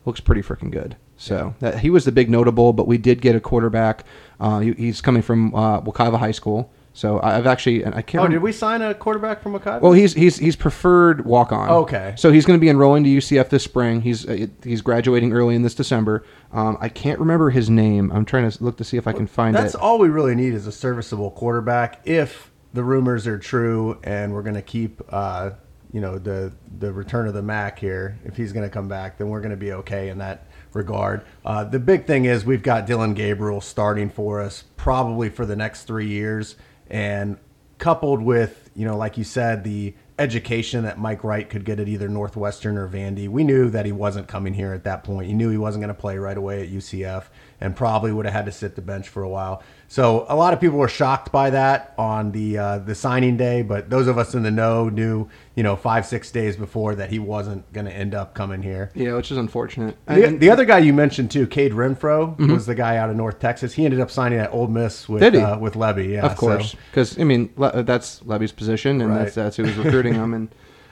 looks 0.05 0.21
pretty 0.21 0.41
freaking 0.41 0.71
good. 0.71 0.95
So 1.17 1.53
that 1.59 1.79
he 1.79 1.89
was 1.89 2.05
the 2.05 2.13
big 2.13 2.29
notable, 2.29 2.71
but 2.71 2.87
we 2.87 2.97
did 2.97 3.19
get 3.19 3.35
a 3.35 3.41
quarterback. 3.41 4.05
Uh, 4.39 4.59
he, 4.59 4.73
he's 4.73 5.01
coming 5.01 5.21
from 5.21 5.53
uh, 5.53 5.81
Wekiva 5.81 6.17
High 6.17 6.31
School. 6.31 6.71
So 6.93 7.19
I- 7.19 7.37
I've 7.37 7.45
actually, 7.47 7.83
and 7.83 7.93
I 7.93 8.01
can't. 8.01 8.21
Oh, 8.21 8.23
remember- 8.23 8.39
did 8.39 8.43
we 8.43 8.51
sign 8.51 8.81
a 8.81 8.93
quarterback 8.93 9.41
from 9.41 9.53
Makati? 9.53 9.79
well, 9.81 9.91
he's 9.93 10.13
he's 10.13 10.37
he's 10.37 10.55
preferred 10.55 11.23
walk 11.25 11.51
on. 11.51 11.69
Okay. 11.69 12.13
So 12.17 12.31
he's 12.31 12.45
going 12.45 12.59
to 12.59 12.61
be 12.61 12.67
enrolling 12.69 13.03
to 13.03 13.09
UCF 13.09 13.49
this 13.49 13.63
spring. 13.63 14.01
He's 14.01 14.27
uh, 14.27 14.47
he's 14.63 14.81
graduating 14.81 15.31
early 15.31 15.55
in 15.55 15.61
this 15.61 15.75
December. 15.75 16.25
Um, 16.51 16.77
I 16.81 16.89
can't 16.89 17.19
remember 17.19 17.51
his 17.51 17.69
name. 17.69 18.11
I'm 18.11 18.25
trying 18.25 18.49
to 18.49 18.63
look 18.63 18.77
to 18.77 18.83
see 18.83 18.97
if 18.97 19.07
I 19.07 19.13
can 19.13 19.27
find 19.27 19.55
That's 19.55 19.75
it. 19.75 19.79
all 19.81 19.99
we 19.99 20.09
really 20.09 20.35
need 20.35 20.53
is 20.53 20.67
a 20.67 20.71
serviceable 20.71 21.31
quarterback. 21.31 22.01
If 22.07 22.51
the 22.73 22.83
rumors 22.83 23.27
are 23.27 23.37
true, 23.37 23.99
and 24.03 24.33
we're 24.33 24.43
going 24.43 24.55
to 24.55 24.61
keep, 24.61 25.01
uh, 25.09 25.51
you 25.93 26.01
know, 26.01 26.17
the 26.17 26.51
the 26.79 26.91
return 26.91 27.27
of 27.27 27.33
the 27.33 27.41
Mac 27.41 27.79
here. 27.79 28.17
If 28.25 28.35
he's 28.35 28.51
going 28.51 28.65
to 28.65 28.69
come 28.69 28.87
back, 28.87 29.17
then 29.17 29.29
we're 29.29 29.41
going 29.41 29.51
to 29.51 29.57
be 29.57 29.73
okay 29.73 30.09
in 30.09 30.17
that 30.17 30.47
regard. 30.73 31.25
Uh, 31.45 31.63
the 31.63 31.79
big 31.79 32.05
thing 32.05 32.25
is 32.25 32.45
we've 32.45 32.63
got 32.63 32.85
Dillon 32.85 33.13
Gabriel 33.13 33.61
starting 33.61 34.09
for 34.09 34.41
us 34.41 34.63
probably 34.77 35.29
for 35.29 35.45
the 35.45 35.55
next 35.55 35.83
three 35.83 36.07
years, 36.07 36.55
and 36.89 37.37
coupled 37.77 38.21
with 38.21 38.69
you 38.75 38.85
know, 38.85 38.95
like 38.95 39.17
you 39.17 39.23
said, 39.23 39.63
the 39.63 39.93
education 40.19 40.83
that 40.83 40.97
Mike 40.97 41.23
Wright 41.23 41.49
could 41.49 41.65
get 41.65 41.79
at 41.79 41.87
either 41.87 42.07
Northwestern 42.07 42.77
or 42.77 42.87
Vandy. 42.87 43.27
We 43.27 43.43
knew 43.43 43.69
that 43.69 43.85
he 43.85 43.91
wasn't 43.91 44.27
coming 44.27 44.53
here 44.53 44.73
at 44.73 44.83
that 44.83 45.03
point. 45.03 45.27
He 45.27 45.33
knew 45.33 45.49
he 45.49 45.57
wasn't 45.57 45.81
going 45.81 45.93
to 45.93 45.99
play 45.99 46.17
right 46.17 46.37
away 46.37 46.63
at 46.63 46.69
UCF 46.69 47.25
and 47.61 47.75
probably 47.75 48.11
would 48.13 48.25
have 48.25 48.33
had 48.33 48.45
to 48.45 48.51
sit 48.51 48.75
the 48.75 48.81
bench 48.81 49.09
for 49.09 49.21
a 49.23 49.29
while. 49.29 49.61
So 49.87 50.25
a 50.29 50.35
lot 50.35 50.53
of 50.53 50.61
people 50.61 50.77
were 50.77 50.87
shocked 50.87 51.31
by 51.31 51.49
that 51.49 51.93
on 51.97 52.31
the 52.31 52.57
uh, 52.57 52.77
the 52.79 52.93
signing 52.93 53.37
day, 53.37 53.63
but 53.63 53.89
those 53.89 54.07
of 54.07 54.17
us 54.19 54.35
in 54.35 54.43
the 54.43 54.51
know 54.51 54.87
knew, 54.87 55.27
you 55.55 55.63
know, 55.63 55.75
five 55.75 56.05
six 56.05 56.29
days 56.31 56.55
before 56.55 56.93
that 56.95 57.09
he 57.09 57.17
wasn't 57.17 57.71
going 57.73 57.85
to 57.87 57.91
end 57.91 58.13
up 58.13 58.33
coming 58.35 58.61
here. 58.61 58.91
Yeah, 58.93 59.15
which 59.15 59.31
is 59.31 59.37
unfortunate. 59.37 59.97
The, 60.07 60.27
And- 60.27 60.39
the 60.39 60.51
other 60.51 60.63
guy 60.63 60.77
you 60.77 60.93
mentioned 60.93 61.31
too, 61.31 61.47
Cade 61.47 61.71
Renfro, 61.71 62.37
was 62.51 62.65
the 62.67 62.75
guy 62.75 62.97
out 62.97 63.09
of 63.09 63.15
North 63.15 63.39
Texas. 63.39 63.73
He 63.73 63.83
ended 63.83 63.99
up 63.99 64.11
signing 64.11 64.37
at 64.39 64.53
Ole 64.53 64.67
Miss 64.67 65.09
with 65.09 65.21
Did 65.21 65.33
he? 65.33 65.39
Uh, 65.41 65.57
with 65.57 65.73
Lebby. 65.73 66.09
Yeah, 66.13 66.25
of 66.25 66.37
course, 66.37 66.71
so- 66.73 66.77
because 66.91 67.19
I 67.19 67.23
mean 67.23 67.51
Le- 67.57 67.81
that's 67.83 68.19
Lebby's 68.21 68.51
position, 68.51 69.01
and 69.01 69.09
Right. 69.09 69.19
that's 69.23 69.35
that's 69.35 69.57
who 69.57 69.63
was 69.63 69.75
recruiting 69.75 70.13
him. 70.13 70.33
And 70.35 70.49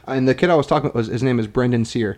and 0.07 0.27
the 0.27 0.33
kid 0.33 0.49
I 0.49 0.55
was 0.55 0.65
talking 0.65 0.89
about 0.89 0.95
was 0.97 1.07
his 1.07 1.21
name 1.21 1.39
is 1.39 1.45
Brendan 1.47 1.85
Sear. 1.85 2.17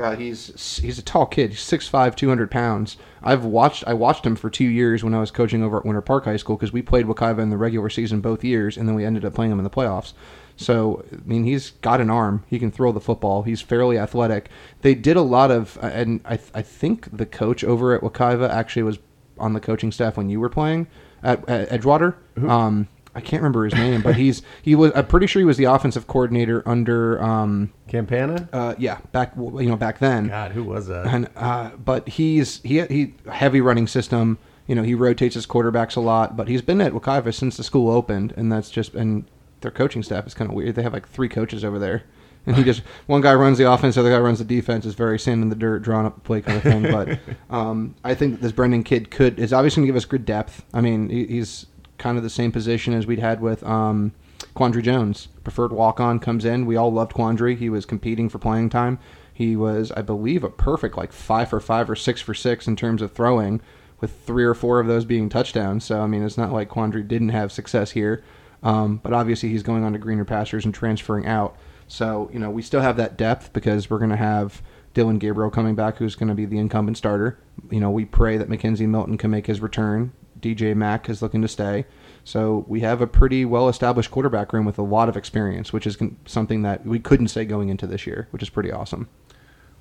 Uh, 0.00 0.16
he's 0.16 0.78
he's 0.78 0.98
a 0.98 1.02
tall 1.02 1.26
kid, 1.26 1.50
he's 1.50 1.60
6'5", 1.60 2.16
200 2.16 2.50
pounds. 2.50 2.96
I've 3.22 3.44
watched 3.44 3.84
I 3.86 3.94
watched 3.94 4.24
him 4.24 4.36
for 4.36 4.48
two 4.48 4.64
years 4.64 5.04
when 5.04 5.14
I 5.14 5.20
was 5.20 5.30
coaching 5.30 5.62
over 5.62 5.78
at 5.78 5.84
Winter 5.84 6.00
Park 6.00 6.24
High 6.24 6.36
School 6.36 6.56
because 6.56 6.72
we 6.72 6.82
played 6.82 7.06
Wekiva 7.06 7.38
in 7.38 7.50
the 7.50 7.56
regular 7.56 7.90
season 7.90 8.20
both 8.20 8.42
years, 8.42 8.76
and 8.76 8.88
then 8.88 8.94
we 8.94 9.04
ended 9.04 9.24
up 9.24 9.34
playing 9.34 9.52
him 9.52 9.58
in 9.58 9.64
the 9.64 9.70
playoffs. 9.70 10.12
So 10.56 11.04
I 11.12 11.16
mean, 11.24 11.44
he's 11.44 11.70
got 11.82 12.00
an 12.00 12.10
arm. 12.10 12.44
He 12.48 12.58
can 12.58 12.70
throw 12.70 12.92
the 12.92 13.00
football. 13.00 13.42
He's 13.42 13.60
fairly 13.60 13.98
athletic. 13.98 14.48
They 14.82 14.94
did 14.94 15.16
a 15.16 15.22
lot 15.22 15.50
of, 15.50 15.78
and 15.82 16.20
I 16.24 16.38
I 16.54 16.62
think 16.62 17.16
the 17.16 17.26
coach 17.26 17.62
over 17.62 17.94
at 17.94 18.00
Wekiva 18.00 18.48
actually 18.48 18.84
was 18.84 18.98
on 19.38 19.52
the 19.54 19.60
coaching 19.60 19.92
staff 19.92 20.16
when 20.16 20.28
you 20.28 20.40
were 20.40 20.50
playing 20.50 20.86
at, 21.22 21.46
at 21.48 21.68
Edgewater. 21.70 22.14
Um, 22.48 22.88
I 23.14 23.20
can't 23.20 23.42
remember 23.42 23.64
his 23.64 23.74
name, 23.74 24.02
but 24.02 24.14
he's 24.16 24.42
he 24.62 24.74
was. 24.74 24.92
I'm 24.94 25.06
pretty 25.06 25.26
sure 25.26 25.40
he 25.40 25.46
was 25.46 25.56
the 25.56 25.64
offensive 25.64 26.06
coordinator 26.06 26.62
under. 26.66 27.20
Um, 27.22 27.72
Campana. 27.88 28.48
uh, 28.52 28.74
yeah, 28.78 28.98
back 29.10 29.32
you 29.36 29.68
know 29.68 29.76
back 29.76 29.98
then. 29.98 30.28
God, 30.28 30.52
who 30.52 30.62
was 30.62 30.86
that? 30.86 31.06
And 31.06 31.28
uh, 31.34 31.70
but 31.70 32.08
he's 32.08 32.62
he 32.62 32.80
he 32.82 33.14
heavy 33.30 33.60
running 33.60 33.88
system. 33.88 34.38
You 34.68 34.76
know 34.76 34.84
he 34.84 34.94
rotates 34.94 35.34
his 35.34 35.46
quarterbacks 35.46 35.96
a 35.96 36.00
lot, 36.00 36.36
but 36.36 36.46
he's 36.46 36.62
been 36.62 36.80
at 36.80 36.92
Wekiva 36.92 37.34
since 37.34 37.56
the 37.56 37.64
school 37.64 37.90
opened, 37.90 38.32
and 38.36 38.52
that's 38.52 38.70
just 38.70 38.94
and 38.94 39.24
their 39.60 39.72
coaching 39.72 40.02
staff 40.02 40.26
is 40.26 40.34
kind 40.34 40.48
of 40.48 40.54
weird. 40.54 40.76
They 40.76 40.82
have 40.82 40.92
like 40.92 41.08
three 41.08 41.28
coaches 41.28 41.64
over 41.64 41.80
there, 41.80 42.04
and 42.46 42.54
he 42.54 42.62
just 42.62 42.82
one 43.06 43.20
guy 43.20 43.34
runs 43.34 43.58
the 43.58 43.70
offense, 43.70 43.96
the 43.96 44.02
other 44.02 44.10
guy 44.10 44.18
runs 44.18 44.38
the 44.38 44.44
defense. 44.44 44.86
It's 44.86 44.94
very 44.94 45.18
sand 45.18 45.42
in 45.42 45.48
the 45.48 45.56
dirt, 45.56 45.82
drawn 45.82 46.06
up 46.06 46.22
play 46.22 46.42
kind 46.42 46.58
of 46.58 46.62
thing. 46.62 46.82
But 46.82 47.18
um, 47.50 47.96
I 48.04 48.14
think 48.14 48.34
that 48.34 48.40
this 48.40 48.52
Brendan 48.52 48.84
kid 48.84 49.10
could 49.10 49.40
is 49.40 49.52
obviously 49.52 49.80
going 49.80 49.86
to 49.86 49.92
give 49.92 49.96
us 49.96 50.04
good 50.04 50.24
depth. 50.24 50.64
I 50.72 50.80
mean, 50.80 51.08
he, 51.08 51.26
he's 51.26 51.66
kind 52.00 52.16
of 52.16 52.24
the 52.24 52.30
same 52.30 52.50
position 52.50 52.92
as 52.92 53.06
we'd 53.06 53.20
had 53.20 53.40
with. 53.40 53.62
Um, 53.62 54.12
Quadry 54.54 54.82
Jones, 54.82 55.28
preferred 55.44 55.72
walk 55.72 56.00
on, 56.00 56.18
comes 56.18 56.44
in. 56.44 56.66
We 56.66 56.76
all 56.76 56.92
loved 56.92 57.14
Quadry. 57.14 57.54
He 57.56 57.68
was 57.68 57.84
competing 57.84 58.28
for 58.28 58.38
playing 58.38 58.70
time. 58.70 58.98
He 59.32 59.54
was, 59.54 59.92
I 59.92 60.02
believe, 60.02 60.42
a 60.42 60.50
perfect 60.50 60.96
like 60.96 61.12
five 61.12 61.50
for 61.50 61.60
five 61.60 61.88
or 61.88 61.96
six 61.96 62.20
for 62.20 62.34
six 62.34 62.66
in 62.66 62.76
terms 62.76 63.00
of 63.00 63.12
throwing, 63.12 63.60
with 64.00 64.12
three 64.26 64.44
or 64.44 64.54
four 64.54 64.80
of 64.80 64.86
those 64.86 65.04
being 65.04 65.28
touchdowns. 65.28 65.84
So 65.84 66.00
I 66.00 66.06
mean, 66.06 66.22
it's 66.22 66.38
not 66.38 66.52
like 66.52 66.68
Quadry 66.68 67.06
didn't 67.06 67.30
have 67.30 67.52
success 67.52 67.92
here, 67.92 68.24
um, 68.62 68.96
but 68.96 69.12
obviously 69.12 69.50
he's 69.50 69.62
going 69.62 69.84
on 69.84 69.92
to 69.92 69.98
greener 69.98 70.24
pastures 70.24 70.64
and 70.64 70.74
transferring 70.74 71.26
out. 71.26 71.56
So 71.86 72.30
you 72.32 72.38
know, 72.38 72.50
we 72.50 72.62
still 72.62 72.80
have 72.80 72.96
that 72.96 73.16
depth 73.16 73.52
because 73.52 73.88
we're 73.88 73.98
going 73.98 74.10
to 74.10 74.16
have 74.16 74.62
Dillon 74.94 75.18
Gabriel 75.18 75.50
coming 75.50 75.74
back, 75.74 75.96
who's 75.96 76.16
going 76.16 76.28
to 76.28 76.34
be 76.34 76.46
the 76.46 76.58
incumbent 76.58 76.96
starter. 76.96 77.38
You 77.70 77.80
know, 77.80 77.90
we 77.90 78.04
pray 78.04 78.36
that 78.36 78.48
McKenzie 78.48 78.88
Milton 78.88 79.16
can 79.16 79.30
make 79.30 79.46
his 79.46 79.60
return. 79.60 80.12
DJ 80.40 80.74
Mack 80.74 81.08
is 81.08 81.22
looking 81.22 81.42
to 81.42 81.48
stay. 81.48 81.86
So 82.24 82.64
we 82.68 82.80
have 82.80 83.00
a 83.00 83.06
pretty 83.06 83.44
well 83.44 83.68
established 83.68 84.10
quarterback 84.10 84.52
room 84.52 84.64
with 84.64 84.78
a 84.78 84.82
lot 84.82 85.08
of 85.08 85.16
experience, 85.16 85.72
which 85.72 85.86
is 85.86 85.96
something 86.26 86.62
that 86.62 86.84
we 86.84 86.98
couldn't 86.98 87.28
say 87.28 87.44
going 87.44 87.68
into 87.68 87.86
this 87.86 88.06
year, 88.06 88.28
which 88.30 88.42
is 88.42 88.50
pretty 88.50 88.70
awesome. 88.70 89.08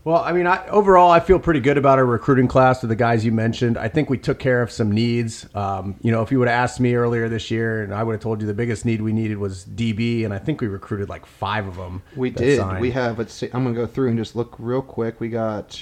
Well, 0.06 0.24
I 0.24 0.32
mean, 0.32 0.48
I, 0.48 0.66
overall, 0.70 1.12
I 1.12 1.20
feel 1.20 1.40
pretty 1.40 1.60
good 1.60 1.78
about 1.78 2.00
our 2.00 2.06
recruiting 2.06 2.48
class 2.48 2.82
with 2.82 2.90
the 2.90 2.96
guys 2.96 3.26
you 3.26 3.34
mentioned. 3.34 3.78
I 3.78 3.90
think 3.90 4.10
we 4.10 4.18
took 4.18 4.40
care 4.40 4.62
of 4.62 4.72
some 4.72 4.92
needs. 4.92 5.46
Um, 5.54 5.96
you 6.02 6.12
know, 6.12 6.22
if 6.22 6.32
you 6.32 6.40
would 6.40 6.48
have 6.48 6.56
asked 6.56 6.80
me 6.80 6.96
earlier 6.96 7.28
this 7.28 7.52
year, 7.52 7.84
and 7.84 7.94
I 7.94 8.04
would 8.04 8.14
have 8.14 8.22
told 8.22 8.40
you 8.40 8.48
the 8.48 8.54
biggest 8.54 8.86
need 8.86 9.02
we 9.02 9.12
needed 9.12 9.38
was 9.38 9.66
DB, 9.66 10.24
and 10.24 10.34
I 10.34 10.40
think 10.40 10.62
we 10.62 10.68
recruited 10.68 11.10
like 11.10 11.26
five 11.26 11.68
of 11.68 11.76
them. 11.76 12.02
We 12.16 12.30
did. 12.30 12.60
signed. 12.60 12.80
We 12.80 12.92
have. 12.92 13.20
Let's 13.20 13.34
see. 13.34 13.50
I'm 13.52 13.64
gonna 13.66 13.76
go 13.76 13.86
through 13.86 14.08
and 14.08 14.18
just 14.18 14.38
look 14.38 14.56
real 14.58 14.82
quick. 14.82 15.20
We 15.20 15.28
got. 15.28 15.80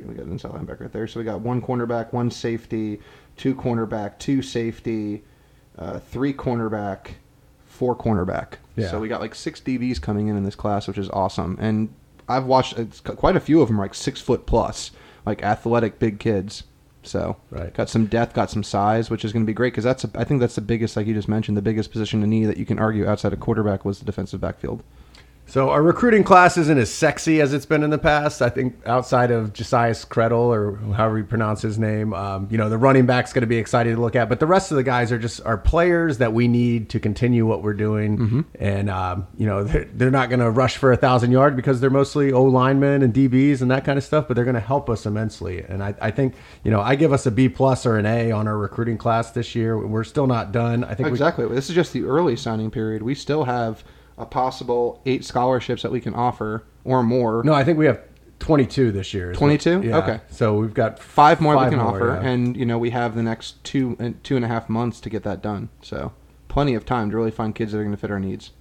We 0.00 0.14
got 0.14 0.26
an 0.26 0.32
inside 0.32 0.52
linebacker 0.52 0.80
right 0.80 0.92
there. 0.92 1.06
So 1.06 1.20
we 1.20 1.24
got 1.24 1.40
one 1.40 1.60
cornerback, 1.60 2.12
one 2.12 2.30
safety, 2.30 3.00
two 3.38 3.54
cornerback, 3.54 4.18
two 4.18 4.42
safety, 4.42 5.22
uh, 5.78 5.98
three 6.00 6.34
cornerback, 6.34 7.12
four 7.66 7.96
cornerback. 7.96 8.54
Yeah. 8.76 8.90
So 8.90 9.00
we 9.00 9.08
got 9.08 9.20
like 9.20 9.34
six 9.34 9.60
DBs 9.60 10.00
coming 10.00 10.28
in 10.28 10.36
in 10.36 10.44
this 10.44 10.54
class, 10.54 10.86
which 10.86 10.98
is 10.98 11.08
awesome. 11.10 11.56
And 11.60 11.94
I've 12.28 12.44
watched 12.44 12.78
it's 12.78 13.00
quite 13.00 13.36
a 13.36 13.40
few 13.40 13.62
of 13.62 13.68
them, 13.68 13.80
are 13.80 13.84
like 13.84 13.94
six 13.94 14.20
foot 14.20 14.44
plus, 14.46 14.90
like 15.24 15.42
athletic 15.42 15.98
big 15.98 16.18
kids. 16.18 16.64
So 17.04 17.36
Right. 17.50 17.72
got 17.72 17.88
some 17.88 18.06
depth, 18.06 18.34
got 18.34 18.50
some 18.50 18.62
size, 18.62 19.08
which 19.08 19.24
is 19.24 19.32
going 19.32 19.44
to 19.44 19.46
be 19.46 19.54
great 19.54 19.72
because 19.72 19.84
that's 19.84 20.04
a, 20.04 20.10
I 20.14 20.24
think 20.24 20.40
that's 20.40 20.56
the 20.56 20.60
biggest, 20.60 20.96
like 20.96 21.06
you 21.06 21.14
just 21.14 21.28
mentioned, 21.28 21.56
the 21.56 21.62
biggest 21.62 21.90
position 21.90 22.20
to 22.20 22.26
need 22.26 22.46
that 22.46 22.58
you 22.58 22.66
can 22.66 22.78
argue 22.78 23.06
outside 23.06 23.32
of 23.32 23.40
quarterback 23.40 23.84
was 23.84 23.98
the 24.00 24.04
defensive 24.04 24.40
backfield. 24.40 24.82
So 25.48 25.70
our 25.70 25.82
recruiting 25.82 26.24
class 26.24 26.58
isn't 26.58 26.76
as 26.76 26.92
sexy 26.92 27.40
as 27.40 27.54
it's 27.54 27.64
been 27.64 27.82
in 27.82 27.88
the 27.88 27.96
past. 27.96 28.42
I 28.42 28.50
think 28.50 28.76
outside 28.84 29.30
of 29.30 29.54
Josias 29.54 30.06
Krettel 30.06 30.48
or 30.48 30.76
however 30.92 31.16
you 31.16 31.24
pronounce 31.24 31.62
his 31.62 31.78
name, 31.78 32.12
um, 32.12 32.48
you 32.50 32.58
know, 32.58 32.68
the 32.68 32.76
running 32.76 33.06
back's 33.06 33.32
going 33.32 33.40
to 33.40 33.46
be 33.46 33.56
exciting 33.56 33.94
to 33.94 34.00
look 34.00 34.14
at. 34.14 34.28
But 34.28 34.40
the 34.40 34.46
rest 34.46 34.70
of 34.72 34.76
the 34.76 34.82
guys 34.82 35.10
are 35.10 35.18
just 35.18 35.40
are 35.46 35.56
players 35.56 36.18
that 36.18 36.34
we 36.34 36.48
need 36.48 36.90
to 36.90 37.00
continue 37.00 37.46
what 37.46 37.62
we're 37.62 37.72
doing. 37.72 38.18
Mm-hmm. 38.18 38.40
And 38.60 38.90
um, 38.90 39.26
you 39.38 39.46
know, 39.46 39.64
they're, 39.64 39.86
they're 39.86 40.10
not 40.10 40.28
going 40.28 40.40
to 40.40 40.50
rush 40.50 40.76
for 40.76 40.92
a 40.92 40.98
thousand 40.98 41.32
yards 41.32 41.56
because 41.56 41.80
they're 41.80 41.88
mostly 41.88 42.30
O 42.30 42.44
linemen 42.44 43.02
and 43.02 43.14
DBs 43.14 43.62
and 43.62 43.70
that 43.70 43.86
kind 43.86 43.96
of 43.96 44.04
stuff. 44.04 44.28
But 44.28 44.34
they're 44.34 44.44
going 44.44 44.52
to 44.52 44.60
help 44.60 44.90
us 44.90 45.06
immensely. 45.06 45.62
And 45.62 45.82
I, 45.82 45.94
I 45.98 46.10
think 46.10 46.34
you 46.62 46.70
know, 46.70 46.82
I 46.82 46.94
give 46.94 47.14
us 47.14 47.24
a 47.24 47.30
B 47.30 47.48
plus 47.48 47.86
or 47.86 47.96
an 47.96 48.04
A 48.04 48.32
on 48.32 48.48
our 48.48 48.58
recruiting 48.58 48.98
class 48.98 49.30
this 49.30 49.54
year. 49.54 49.78
We're 49.78 50.04
still 50.04 50.26
not 50.26 50.52
done. 50.52 50.84
I 50.84 50.92
think 50.92 51.06
we, 51.06 51.12
Exactly. 51.12 51.48
This 51.48 51.70
is 51.70 51.74
just 51.74 51.94
the 51.94 52.04
early 52.04 52.36
signing 52.36 52.70
period. 52.70 53.02
We 53.02 53.14
still 53.14 53.44
have 53.44 53.82
a 54.18 54.26
possible 54.26 55.00
eight 55.06 55.24
scholarships 55.24 55.82
that 55.82 55.92
we 55.92 56.00
can 56.00 56.14
offer 56.14 56.64
or 56.84 57.02
more. 57.02 57.42
No, 57.44 57.52
I 57.52 57.64
think 57.64 57.78
we 57.78 57.86
have 57.86 58.00
22 58.38 58.92
this 58.92 59.12
year. 59.14 59.32
22? 59.32 59.82
Yeah. 59.82 59.98
Okay. 59.98 60.20
So 60.30 60.54
we've 60.58 60.74
got 60.74 60.98
Five 60.98 61.40
more 61.40 61.54
Five 61.54 61.66
we 61.66 61.76
can 61.76 61.84
more, 61.84 61.94
offer, 61.94 62.20
yeah. 62.22 62.28
and 62.30 62.56
you 62.56 62.66
know 62.66 62.78
we 62.78 62.90
have 62.90 63.14
the 63.14 63.22
next 63.22 63.62
two 63.64 63.96
and 63.98 64.22
two 64.22 64.36
and 64.36 64.44
a 64.44 64.48
half 64.48 64.68
months 64.68 65.00
to 65.00 65.10
get 65.10 65.22
that 65.24 65.42
done. 65.42 65.68
So 65.82 66.12
plenty 66.48 66.74
of 66.74 66.84
time 66.84 67.10
to 67.10 67.16
really 67.16 67.30
find 67.30 67.54
kids 67.54 67.72
that 67.72 67.78
are 67.78 67.82
going 67.82 67.94
to 67.94 68.00
fit 68.00 68.10
our 68.10 68.20
needs. 68.20 68.52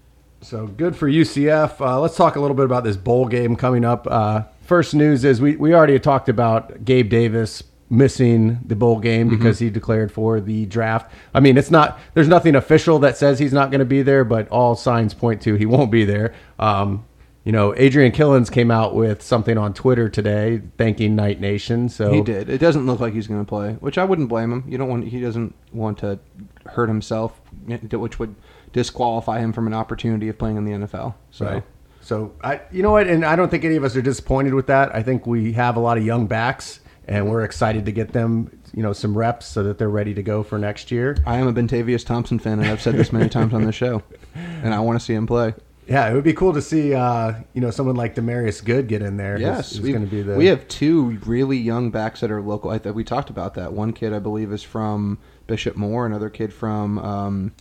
So 0.41 0.67
good 0.67 0.95
for 0.95 1.09
UCF. 1.09 1.81
Uh, 1.81 1.99
let's 1.99 2.15
talk 2.15 2.35
a 2.35 2.39
little 2.39 2.55
bit 2.55 2.65
about 2.65 2.83
this 2.83 2.97
bowl 2.97 3.27
game 3.27 3.55
coming 3.55 3.83
up. 3.83 4.05
Uh, 4.09 4.43
first 4.61 4.93
news 4.93 5.23
is 5.23 5.41
we, 5.41 5.55
we 5.55 5.73
already 5.73 5.97
talked 5.99 6.29
about 6.29 6.85
Gabe 6.85 7.09
Davis 7.09 7.63
missing 7.89 8.59
the 8.65 8.75
bowl 8.75 8.99
game 8.99 9.29
because 9.29 9.59
he 9.59 9.69
declared 9.69 10.11
for 10.11 10.41
the 10.41 10.65
draft. 10.65 11.11
I 11.33 11.39
mean, 11.39 11.57
it's 11.57 11.71
not 11.71 11.99
there's 12.13 12.27
nothing 12.27 12.55
official 12.55 12.99
that 12.99 13.17
says 13.17 13.39
he's 13.39 13.53
not 13.53 13.71
going 13.71 13.79
to 13.79 13.85
be 13.85 14.01
there, 14.01 14.25
but 14.25 14.47
all 14.49 14.75
signs 14.75 15.13
point 15.13 15.41
to 15.43 15.55
he 15.55 15.65
won't 15.65 15.91
be 15.91 16.03
there. 16.05 16.33
Um, 16.59 17.05
you 17.45 17.53
know, 17.53 17.73
Adrian 17.77 18.11
Killins 18.11 18.51
came 18.51 18.69
out 18.69 18.93
with 18.93 19.21
something 19.21 19.57
on 19.57 19.73
Twitter 19.73 20.09
today 20.09 20.61
thanking 20.77 21.15
Knight 21.15 21.39
Nation. 21.39 21.87
So 21.87 22.11
He 22.11 22.21
did. 22.21 22.49
It 22.49 22.57
doesn't 22.57 22.85
look 22.85 22.99
like 22.99 23.13
he's 23.13 23.27
going 23.27 23.39
to 23.39 23.47
play, 23.47 23.73
which 23.79 23.97
I 23.97 24.03
wouldn't 24.03 24.27
blame 24.27 24.51
him. 24.51 24.65
You 24.67 24.77
don't 24.77 24.89
want. 24.89 25.07
He 25.07 25.21
doesn't 25.21 25.55
want 25.71 25.97
to 25.99 26.19
hurt 26.65 26.89
himself, 26.89 27.39
which 27.65 28.19
would 28.19 28.35
disqualify 28.73 29.39
him 29.39 29.53
from 29.53 29.65
an 29.65 29.73
opportunity 29.73 30.27
of 30.27 30.37
playing 30.37 30.57
in 30.57 30.65
the 30.65 30.87
NFL. 30.87 31.13
So. 31.31 31.45
Right. 31.45 31.63
So 32.01 32.33
I, 32.41 32.61
you 32.71 32.83
know 32.83 32.91
what, 32.91 33.07
and 33.07 33.25
I 33.25 33.35
don't 33.35 33.49
think 33.49 33.65
any 33.65 33.75
of 33.75 33.83
us 33.83 33.93
are 33.97 34.01
disappointed 34.01 34.53
with 34.53 34.67
that. 34.67 34.95
I 34.95 35.03
think 35.03 35.27
we 35.27 35.51
have 35.53 35.75
a 35.75 35.81
lot 35.81 35.97
of 35.97 36.05
young 36.05 36.25
backs, 36.25 36.79
and 37.07 37.29
we're 37.29 37.43
excited 37.43 37.85
to 37.85 37.91
get 37.91 38.11
them, 38.11 38.59
you 38.73 38.83
know, 38.83 38.93
some 38.93 39.17
reps 39.17 39.45
so 39.45 39.63
that 39.63 39.77
they're 39.77 39.89
ready 39.89 40.13
to 40.13 40.23
go 40.23 40.43
for 40.43 40.59
next 40.59 40.91
year. 40.91 41.17
I 41.25 41.37
am 41.37 41.47
a 41.47 41.53
Bentavious 41.53 42.05
Thompson 42.05 42.37
fan, 42.37 42.59
and 42.59 42.67
I've 42.67 42.81
said 42.81 42.95
this 42.95 43.13
many 43.13 43.29
times 43.29 43.53
on 43.53 43.63
the 43.63 43.71
show, 43.71 44.03
and 44.35 44.73
I 44.73 44.79
want 44.79 44.99
to 44.99 45.05
see 45.05 45.13
him 45.13 45.25
play. 45.25 45.53
Yeah, 45.87 46.09
it 46.09 46.13
would 46.13 46.25
be 46.25 46.33
cool 46.33 46.51
to 46.53 46.61
see, 46.61 46.93
uh, 46.93 47.33
you 47.53 47.61
know, 47.61 47.71
someone 47.71 47.95
like 47.95 48.13
Demarius 48.13 48.63
Good 48.63 48.89
get 48.89 49.01
in 49.01 49.15
there. 49.15 49.39
Yes, 49.39 49.71
who's, 49.71 49.81
we 49.81 49.91
going 49.93 50.03
to 50.03 50.11
be 50.11 50.21
the. 50.21 50.35
We 50.35 50.47
have 50.47 50.67
two 50.67 51.17
really 51.25 51.57
young 51.57 51.91
backs 51.91 52.19
that 52.19 52.29
are 52.29 52.41
local. 52.41 52.71
I 52.71 52.77
we 52.77 53.05
talked 53.05 53.29
about 53.29 53.53
that. 53.53 53.71
One 53.71 53.93
kid, 53.93 54.11
I 54.11 54.19
believe, 54.19 54.51
is 54.51 54.63
from 54.63 55.17
Bishop 55.47 55.77
Moore. 55.77 56.05
Another 56.05 56.29
kid 56.29 56.53
from 56.53 56.99
um, 56.99 57.53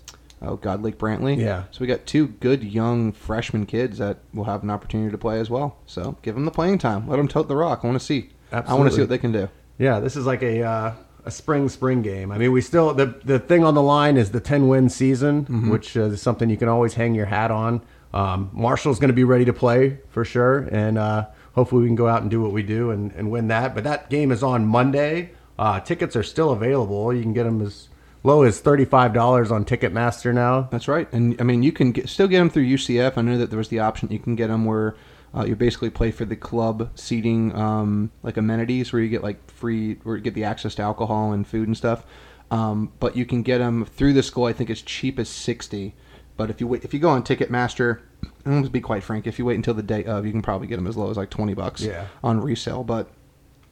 oh 0.42 0.56
God, 0.56 0.82
Lake 0.82 0.98
Brantley. 0.98 1.38
Yeah. 1.38 1.64
So 1.70 1.78
we 1.80 1.86
got 1.86 2.04
two 2.04 2.26
good 2.26 2.64
young 2.64 3.12
freshman 3.12 3.64
kids 3.64 3.98
that 3.98 4.18
will 4.34 4.44
have 4.44 4.64
an 4.64 4.70
opportunity 4.70 5.12
to 5.12 5.18
play 5.18 5.38
as 5.38 5.48
well. 5.48 5.76
So 5.86 6.16
give 6.22 6.34
them 6.34 6.46
the 6.46 6.50
playing 6.50 6.78
time. 6.78 7.08
Let 7.08 7.16
them 7.16 7.28
tote 7.28 7.46
the 7.46 7.56
rock. 7.56 7.80
I 7.84 7.86
want 7.86 7.98
to 7.98 8.04
see. 8.04 8.30
I 8.66 8.74
want 8.74 8.88
to 8.90 8.94
see 8.94 9.00
what 9.02 9.10
they 9.10 9.18
can 9.18 9.32
do. 9.32 9.48
Yeah, 9.78 10.00
this 10.00 10.16
is 10.16 10.24
like 10.26 10.42
a 10.42 10.62
uh, 10.62 10.92
a 11.24 11.30
spring 11.30 11.68
spring 11.68 12.02
game. 12.02 12.30
I 12.32 12.38
mean, 12.38 12.52
we 12.52 12.60
still 12.60 12.94
the 12.94 13.06
the 13.24 13.38
thing 13.38 13.64
on 13.64 13.74
the 13.74 13.82
line 13.82 14.16
is 14.16 14.30
the 14.30 14.40
ten 14.40 14.68
win 14.68 14.88
season, 14.88 15.44
Mm-hmm. 15.44 15.70
which 15.70 15.96
is 15.96 16.22
something 16.22 16.48
you 16.48 16.56
can 16.56 16.68
always 16.68 16.94
hang 16.94 17.14
your 17.14 17.26
hat 17.26 17.50
on. 17.50 17.82
Um, 18.14 18.50
Marshall's 18.54 18.98
going 18.98 19.08
to 19.08 19.14
be 19.14 19.24
ready 19.24 19.44
to 19.44 19.52
play 19.52 19.98
for 20.08 20.24
sure, 20.24 20.60
and 20.72 20.96
uh, 20.96 21.26
hopefully 21.54 21.82
we 21.82 21.88
can 21.88 21.96
go 21.96 22.08
out 22.08 22.22
and 22.22 22.30
do 22.30 22.40
what 22.40 22.52
we 22.52 22.62
do 22.62 22.90
and, 22.90 23.12
and 23.12 23.30
win 23.30 23.48
that. 23.48 23.74
But 23.74 23.84
that 23.84 24.08
game 24.08 24.30
is 24.32 24.42
on 24.42 24.64
Monday. 24.64 25.32
Uh, 25.58 25.80
tickets 25.80 26.16
are 26.16 26.22
still 26.22 26.50
available. 26.52 27.12
You 27.12 27.22
can 27.22 27.32
get 27.34 27.44
them 27.44 27.60
as 27.60 27.88
low 28.22 28.42
as 28.42 28.60
thirty 28.60 28.84
five 28.86 29.12
dollars 29.12 29.50
on 29.50 29.64
Ticketmaster 29.66 30.32
now. 30.32 30.68
That's 30.70 30.88
right. 30.88 31.12
And 31.12 31.38
I 31.40 31.44
mean, 31.44 31.62
you 31.62 31.72
can 31.72 31.92
get, 31.92 32.08
still 32.08 32.28
get 32.28 32.38
them 32.38 32.48
through 32.48 32.64
UCF. 32.66 33.18
I 33.18 33.22
know 33.22 33.36
that 33.36 33.50
there 33.50 33.58
was 33.58 33.68
the 33.68 33.80
option 33.80 34.08
you 34.10 34.18
can 34.18 34.34
get 34.36 34.46
them 34.48 34.64
where 34.64 34.94
uh, 35.36 35.44
you 35.44 35.54
basically 35.56 35.90
play 35.90 36.10
for 36.10 36.24
the 36.24 36.36
club 36.36 36.90
seating, 36.94 37.54
um, 37.54 38.10
like 38.22 38.36
amenities, 38.36 38.92
where 38.92 39.02
you 39.02 39.08
get 39.08 39.22
like 39.22 39.50
free, 39.50 39.94
where 40.02 40.16
you 40.16 40.22
get 40.22 40.34
the 40.34 40.44
access 40.44 40.74
to 40.76 40.82
alcohol 40.82 41.32
and 41.32 41.46
food 41.46 41.68
and 41.68 41.76
stuff. 41.76 42.04
Um, 42.50 42.92
but 43.00 43.16
you 43.16 43.26
can 43.26 43.42
get 43.42 43.58
them 43.58 43.84
through 43.84 44.12
the 44.14 44.22
school. 44.22 44.44
I 44.44 44.52
think 44.52 44.70
it's 44.70 44.82
cheap 44.82 45.18
as 45.18 45.28
sixty. 45.28 45.94
But 46.36 46.50
if 46.50 46.60
you 46.60 46.66
wait, 46.66 46.84
if 46.84 46.92
you 46.94 47.00
go 47.00 47.08
on 47.10 47.22
Ticketmaster, 47.22 48.00
and 48.44 48.64
to 48.64 48.70
be 48.70 48.80
quite 48.80 49.02
frank, 49.02 49.26
if 49.26 49.38
you 49.38 49.44
wait 49.44 49.56
until 49.56 49.74
the 49.74 49.82
day 49.82 50.04
of, 50.04 50.24
you 50.26 50.32
can 50.32 50.42
probably 50.42 50.66
get 50.68 50.76
them 50.76 50.86
as 50.86 50.96
low 50.96 51.10
as 51.10 51.16
like 51.16 51.30
twenty 51.30 51.54
bucks 51.54 51.82
Yeah. 51.82 52.06
on 52.22 52.40
resale. 52.40 52.84
But 52.84 53.10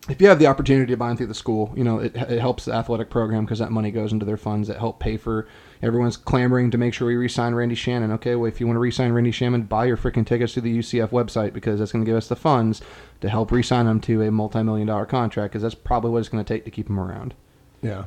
if 0.08 0.20
you 0.20 0.28
have 0.28 0.38
the 0.38 0.46
opportunity 0.48 0.90
to 0.92 0.96
buy 0.96 1.08
them 1.08 1.16
through 1.16 1.26
the 1.28 1.34
school, 1.34 1.72
you 1.76 1.84
know 1.84 1.98
it, 1.98 2.14
it 2.16 2.40
helps 2.40 2.64
the 2.64 2.72
athletic 2.72 3.10
program 3.10 3.44
because 3.44 3.58
that 3.60 3.70
money 3.70 3.90
goes 3.90 4.12
into 4.12 4.26
their 4.26 4.36
funds 4.36 4.68
that 4.68 4.78
help 4.78 4.98
pay 4.98 5.16
for. 5.16 5.46
Everyone's 5.84 6.16
clamoring 6.16 6.70
to 6.70 6.78
make 6.78 6.94
sure 6.94 7.06
we 7.06 7.14
re-sign 7.16 7.54
Randy 7.54 7.74
Shannon. 7.74 8.10
Okay, 8.12 8.34
well 8.36 8.46
if 8.46 8.58
you 8.58 8.66
want 8.66 8.76
to 8.76 8.80
re-sign 8.80 9.12
Randy 9.12 9.30
Shannon, 9.30 9.62
buy 9.62 9.84
your 9.84 9.96
freaking 9.98 10.26
tickets 10.26 10.54
to 10.54 10.60
the 10.62 10.78
UCF 10.78 11.10
website 11.10 11.52
because 11.52 11.78
that's 11.78 11.92
going 11.92 12.04
to 12.04 12.08
give 12.10 12.16
us 12.16 12.28
the 12.28 12.36
funds 12.36 12.80
to 13.20 13.28
help 13.28 13.52
re-sign 13.52 13.86
him 13.86 14.00
to 14.00 14.22
a 14.22 14.30
multi-million 14.30 14.86
dollar 14.88 15.04
contract 15.06 15.52
because 15.52 15.62
that's 15.62 15.74
probably 15.74 16.10
what 16.10 16.18
it's 16.20 16.28
going 16.30 16.42
to 16.44 16.54
take 16.54 16.64
to 16.64 16.70
keep 16.70 16.88
him 16.88 16.98
around. 16.98 17.34
Yeah. 17.82 18.04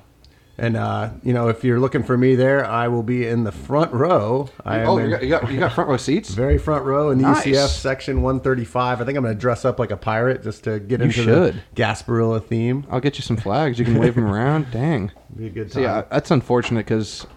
And 0.59 0.75
uh, 0.75 1.11
you 1.21 1.33
know, 1.33 1.49
if 1.49 1.63
you're 1.63 1.79
looking 1.79 2.01
for 2.01 2.17
me 2.17 2.33
there, 2.33 2.65
I 2.65 2.87
will 2.87 3.03
be 3.03 3.27
in 3.27 3.43
the 3.43 3.51
front 3.51 3.93
row. 3.93 4.49
I 4.65 4.81
oh, 4.85 4.97
you 4.97 5.11
got, 5.11 5.21
you 5.21 5.29
got 5.29 5.51
you 5.51 5.59
got 5.59 5.71
front 5.73 5.87
row 5.87 5.97
seats. 5.97 6.29
Very 6.33 6.57
front 6.57 6.83
row 6.83 7.11
in 7.11 7.19
the 7.19 7.25
Nice. 7.25 7.45
UCF 7.45 7.67
section 7.67 8.23
135. 8.23 8.99
I 8.99 9.05
think 9.05 9.15
I'm 9.19 9.23
going 9.23 9.35
to 9.35 9.39
dress 9.39 9.65
up 9.65 9.77
like 9.77 9.91
a 9.91 9.97
pirate 9.97 10.41
just 10.41 10.63
to 10.63 10.79
get 10.79 10.99
You 10.99 11.05
into 11.05 11.21
should. 11.21 11.61
the 11.75 11.79
Gasparilla 11.83 12.43
theme. 12.43 12.87
I'll 12.89 12.99
get 12.99 13.19
you 13.19 13.21
some 13.21 13.37
flags. 13.37 13.77
You 13.77 13.85
can 13.85 13.99
wave 13.99 14.15
them 14.15 14.25
around. 14.25 14.71
Dang. 14.71 15.11
Be 15.35 15.45
a 15.45 15.49
good 15.51 15.71
So 15.71 15.75
time. 15.75 15.83
yeah, 15.83 16.01
that's 16.09 16.31
unfortunate 16.31 16.87
because 16.87 17.27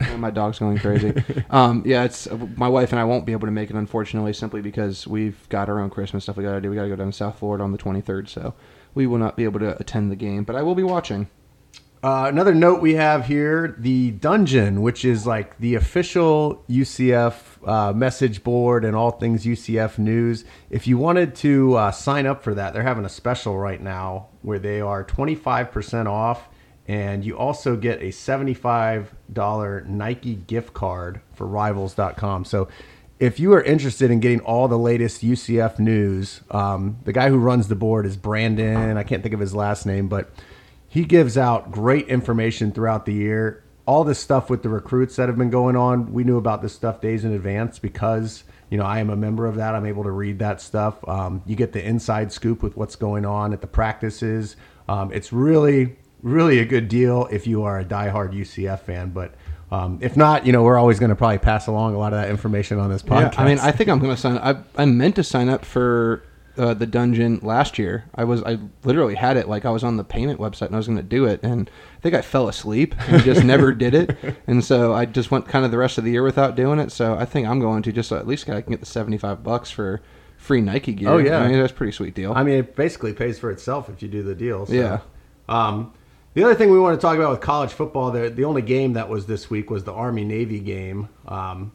my 0.18 0.30
dog's 0.30 0.58
going 0.58 0.78
crazy. 0.78 1.14
um, 1.50 1.82
yeah, 1.84 2.04
it's 2.04 2.28
my 2.56 2.68
wife 2.68 2.92
and 2.92 3.00
I 3.00 3.04
won't 3.04 3.26
be 3.26 3.32
able 3.32 3.46
to 3.46 3.52
make 3.52 3.70
it 3.70 3.76
unfortunately, 3.76 4.32
simply 4.32 4.62
because 4.62 5.06
we've 5.06 5.48
got 5.48 5.68
our 5.68 5.80
own 5.80 5.90
Christmas 5.90 6.24
stuff 6.24 6.36
we 6.36 6.44
got 6.44 6.54
to 6.54 6.60
do. 6.60 6.70
We 6.70 6.76
got 6.76 6.82
to 6.82 6.88
go 6.88 6.96
down 6.96 7.10
to 7.10 7.16
South 7.16 7.38
Florida 7.38 7.64
on 7.64 7.72
the 7.72 7.78
23rd, 7.78 8.28
so 8.28 8.54
we 8.94 9.06
will 9.06 9.18
not 9.18 9.36
be 9.36 9.44
able 9.44 9.60
to 9.60 9.78
attend 9.78 10.10
the 10.10 10.16
game, 10.16 10.44
but 10.44 10.56
I 10.56 10.62
will 10.62 10.74
be 10.74 10.82
watching. 10.82 11.28
Uh, 12.02 12.24
another 12.28 12.54
note 12.54 12.80
we 12.80 12.94
have 12.94 13.26
here: 13.26 13.74
the 13.78 14.12
dungeon, 14.12 14.80
which 14.80 15.04
is 15.04 15.26
like 15.26 15.58
the 15.58 15.74
official 15.74 16.64
UCF 16.66 17.68
uh, 17.68 17.92
message 17.92 18.42
board 18.42 18.86
and 18.86 18.96
all 18.96 19.10
things 19.10 19.44
UCF 19.44 19.98
news. 19.98 20.44
If 20.70 20.86
you 20.86 20.96
wanted 20.96 21.34
to 21.36 21.74
uh, 21.74 21.90
sign 21.90 22.24
up 22.24 22.42
for 22.42 22.54
that, 22.54 22.72
they're 22.72 22.82
having 22.82 23.04
a 23.04 23.10
special 23.10 23.58
right 23.58 23.82
now 23.82 24.28
where 24.40 24.58
they 24.58 24.80
are 24.80 25.04
25% 25.04 26.06
off, 26.06 26.48
and 26.90 27.24
you 27.24 27.38
also 27.38 27.76
get 27.76 28.00
a 28.02 28.06
$75 28.06 29.86
Nike 29.86 30.34
gift 30.34 30.74
card 30.74 31.20
for 31.32 31.46
Rivals.com. 31.46 32.44
So. 32.44 32.68
If 33.20 33.38
you 33.38 33.52
are 33.52 33.60
interested 33.60 34.10
in 34.10 34.20
getting 34.20 34.40
all 34.40 34.66
the 34.66 34.78
latest 34.78 35.22
UCF 35.22 35.78
news, 35.78 36.40
um, 36.50 36.96
the 37.04 37.12
guy 37.12 37.28
who 37.28 37.36
runs 37.36 37.68
the 37.68 37.74
board 37.74 38.06
is 38.06 38.16
Brandon. 38.16 38.96
I 38.96 39.02
can't 39.02 39.22
think 39.22 39.34
of 39.34 39.40
his 39.40 39.54
last 39.54 39.84
name, 39.84 40.08
but 40.08 40.30
he 40.88 41.04
gives 41.04 41.36
out 41.36 41.70
great 41.70 42.08
information 42.08 42.72
throughout 42.72 43.04
the 43.04 43.12
year. 43.12 43.62
All 43.84 44.04
this 44.04 44.18
stuff 44.18 44.48
with 44.48 44.62
the 44.62 44.70
recruits 44.70 45.16
that 45.16 45.28
have 45.28 45.36
been 45.36 45.50
going 45.50 45.76
on, 45.76 46.14
we 46.14 46.24
knew 46.24 46.38
about 46.38 46.62
this 46.62 46.72
stuff 46.72 47.02
days 47.02 47.22
in 47.22 47.34
advance 47.34 47.78
because 47.78 48.42
you 48.70 48.78
know 48.78 48.84
I 48.84 49.00
am 49.00 49.10
a 49.10 49.16
member 49.16 49.44
of 49.44 49.56
that. 49.56 49.74
I'm 49.74 49.84
able 49.84 50.04
to 50.04 50.10
read 50.10 50.38
that 50.38 50.62
stuff. 50.62 51.06
Um, 51.06 51.42
you 51.44 51.56
get 51.56 51.72
the 51.72 51.86
inside 51.86 52.32
scoop 52.32 52.62
with 52.62 52.74
what's 52.74 52.96
going 52.96 53.26
on 53.26 53.52
at 53.52 53.60
the 53.60 53.66
practices. 53.66 54.56
Um, 54.88 55.12
it's 55.12 55.30
really, 55.30 55.98
really 56.22 56.58
a 56.58 56.64
good 56.64 56.88
deal 56.88 57.28
if 57.30 57.46
you 57.46 57.62
are 57.62 57.78
a 57.78 57.84
diehard 57.84 58.34
UCF 58.34 58.80
fan. 58.80 59.10
But 59.10 59.34
um, 59.70 59.98
if 60.00 60.16
not, 60.16 60.46
you 60.46 60.52
know 60.52 60.62
we're 60.62 60.78
always 60.78 60.98
going 60.98 61.10
to 61.10 61.16
probably 61.16 61.38
pass 61.38 61.66
along 61.66 61.94
a 61.94 61.98
lot 61.98 62.12
of 62.12 62.20
that 62.20 62.30
information 62.30 62.78
on 62.78 62.90
this 62.90 63.02
podcast. 63.02 63.38
I 63.38 63.44
mean, 63.44 63.58
I 63.58 63.70
think 63.70 63.88
I'm 63.88 63.98
going 63.98 64.14
to 64.14 64.20
sign. 64.20 64.38
I 64.38 64.56
I 64.76 64.84
meant 64.84 65.16
to 65.16 65.24
sign 65.24 65.48
up 65.48 65.64
for 65.64 66.22
uh, 66.58 66.74
the 66.74 66.86
dungeon 66.86 67.40
last 67.42 67.78
year. 67.78 68.04
I 68.14 68.24
was 68.24 68.42
I 68.42 68.58
literally 68.84 69.14
had 69.14 69.36
it 69.36 69.48
like 69.48 69.64
I 69.64 69.70
was 69.70 69.84
on 69.84 69.96
the 69.96 70.04
payment 70.04 70.40
website 70.40 70.66
and 70.66 70.74
I 70.74 70.78
was 70.78 70.86
going 70.86 70.98
to 70.98 71.02
do 71.02 71.24
it, 71.24 71.40
and 71.42 71.70
I 71.96 72.00
think 72.00 72.14
I 72.14 72.22
fell 72.22 72.48
asleep 72.48 72.94
and 73.08 73.22
just 73.22 73.44
never 73.44 73.72
did 73.86 73.94
it. 73.94 74.16
And 74.46 74.64
so 74.64 74.92
I 74.92 75.06
just 75.06 75.30
went 75.30 75.48
kind 75.48 75.64
of 75.64 75.70
the 75.70 75.78
rest 75.78 75.98
of 75.98 76.04
the 76.04 76.10
year 76.10 76.22
without 76.22 76.56
doing 76.56 76.78
it. 76.78 76.92
So 76.92 77.14
I 77.14 77.24
think 77.24 77.46
I'm 77.46 77.60
going 77.60 77.82
to 77.82 77.92
just 77.92 78.08
so 78.08 78.16
at 78.16 78.26
least 78.26 78.48
I 78.48 78.60
can 78.60 78.72
get 78.72 78.80
the 78.80 78.86
75 78.86 79.42
bucks 79.42 79.70
for 79.70 80.02
free 80.36 80.60
Nike 80.60 80.92
gear. 80.92 81.10
Oh, 81.10 81.18
yeah. 81.18 81.38
I 81.38 81.48
mean 81.48 81.58
that's 81.58 81.72
a 81.72 81.74
pretty 81.74 81.92
sweet 81.92 82.14
deal. 82.14 82.32
I 82.32 82.42
mean, 82.42 82.58
it 82.58 82.76
basically 82.76 83.12
pays 83.12 83.38
for 83.38 83.50
itself 83.50 83.88
if 83.88 84.02
you 84.02 84.08
do 84.08 84.22
the 84.22 84.34
deal. 84.34 84.66
So. 84.66 84.72
Yeah. 84.72 85.00
Um, 85.48 85.92
the 86.34 86.44
other 86.44 86.54
thing 86.54 86.70
we 86.70 86.78
want 86.78 86.98
to 86.98 87.00
talk 87.00 87.16
about 87.16 87.30
with 87.30 87.40
college 87.40 87.70
football, 87.72 88.10
the 88.10 88.30
the 88.30 88.44
only 88.44 88.62
game 88.62 88.92
that 88.94 89.08
was 89.08 89.26
this 89.26 89.50
week 89.50 89.70
was 89.70 89.84
the 89.84 89.92
Army 89.92 90.24
Navy 90.24 90.60
game. 90.60 91.08
Um, 91.26 91.72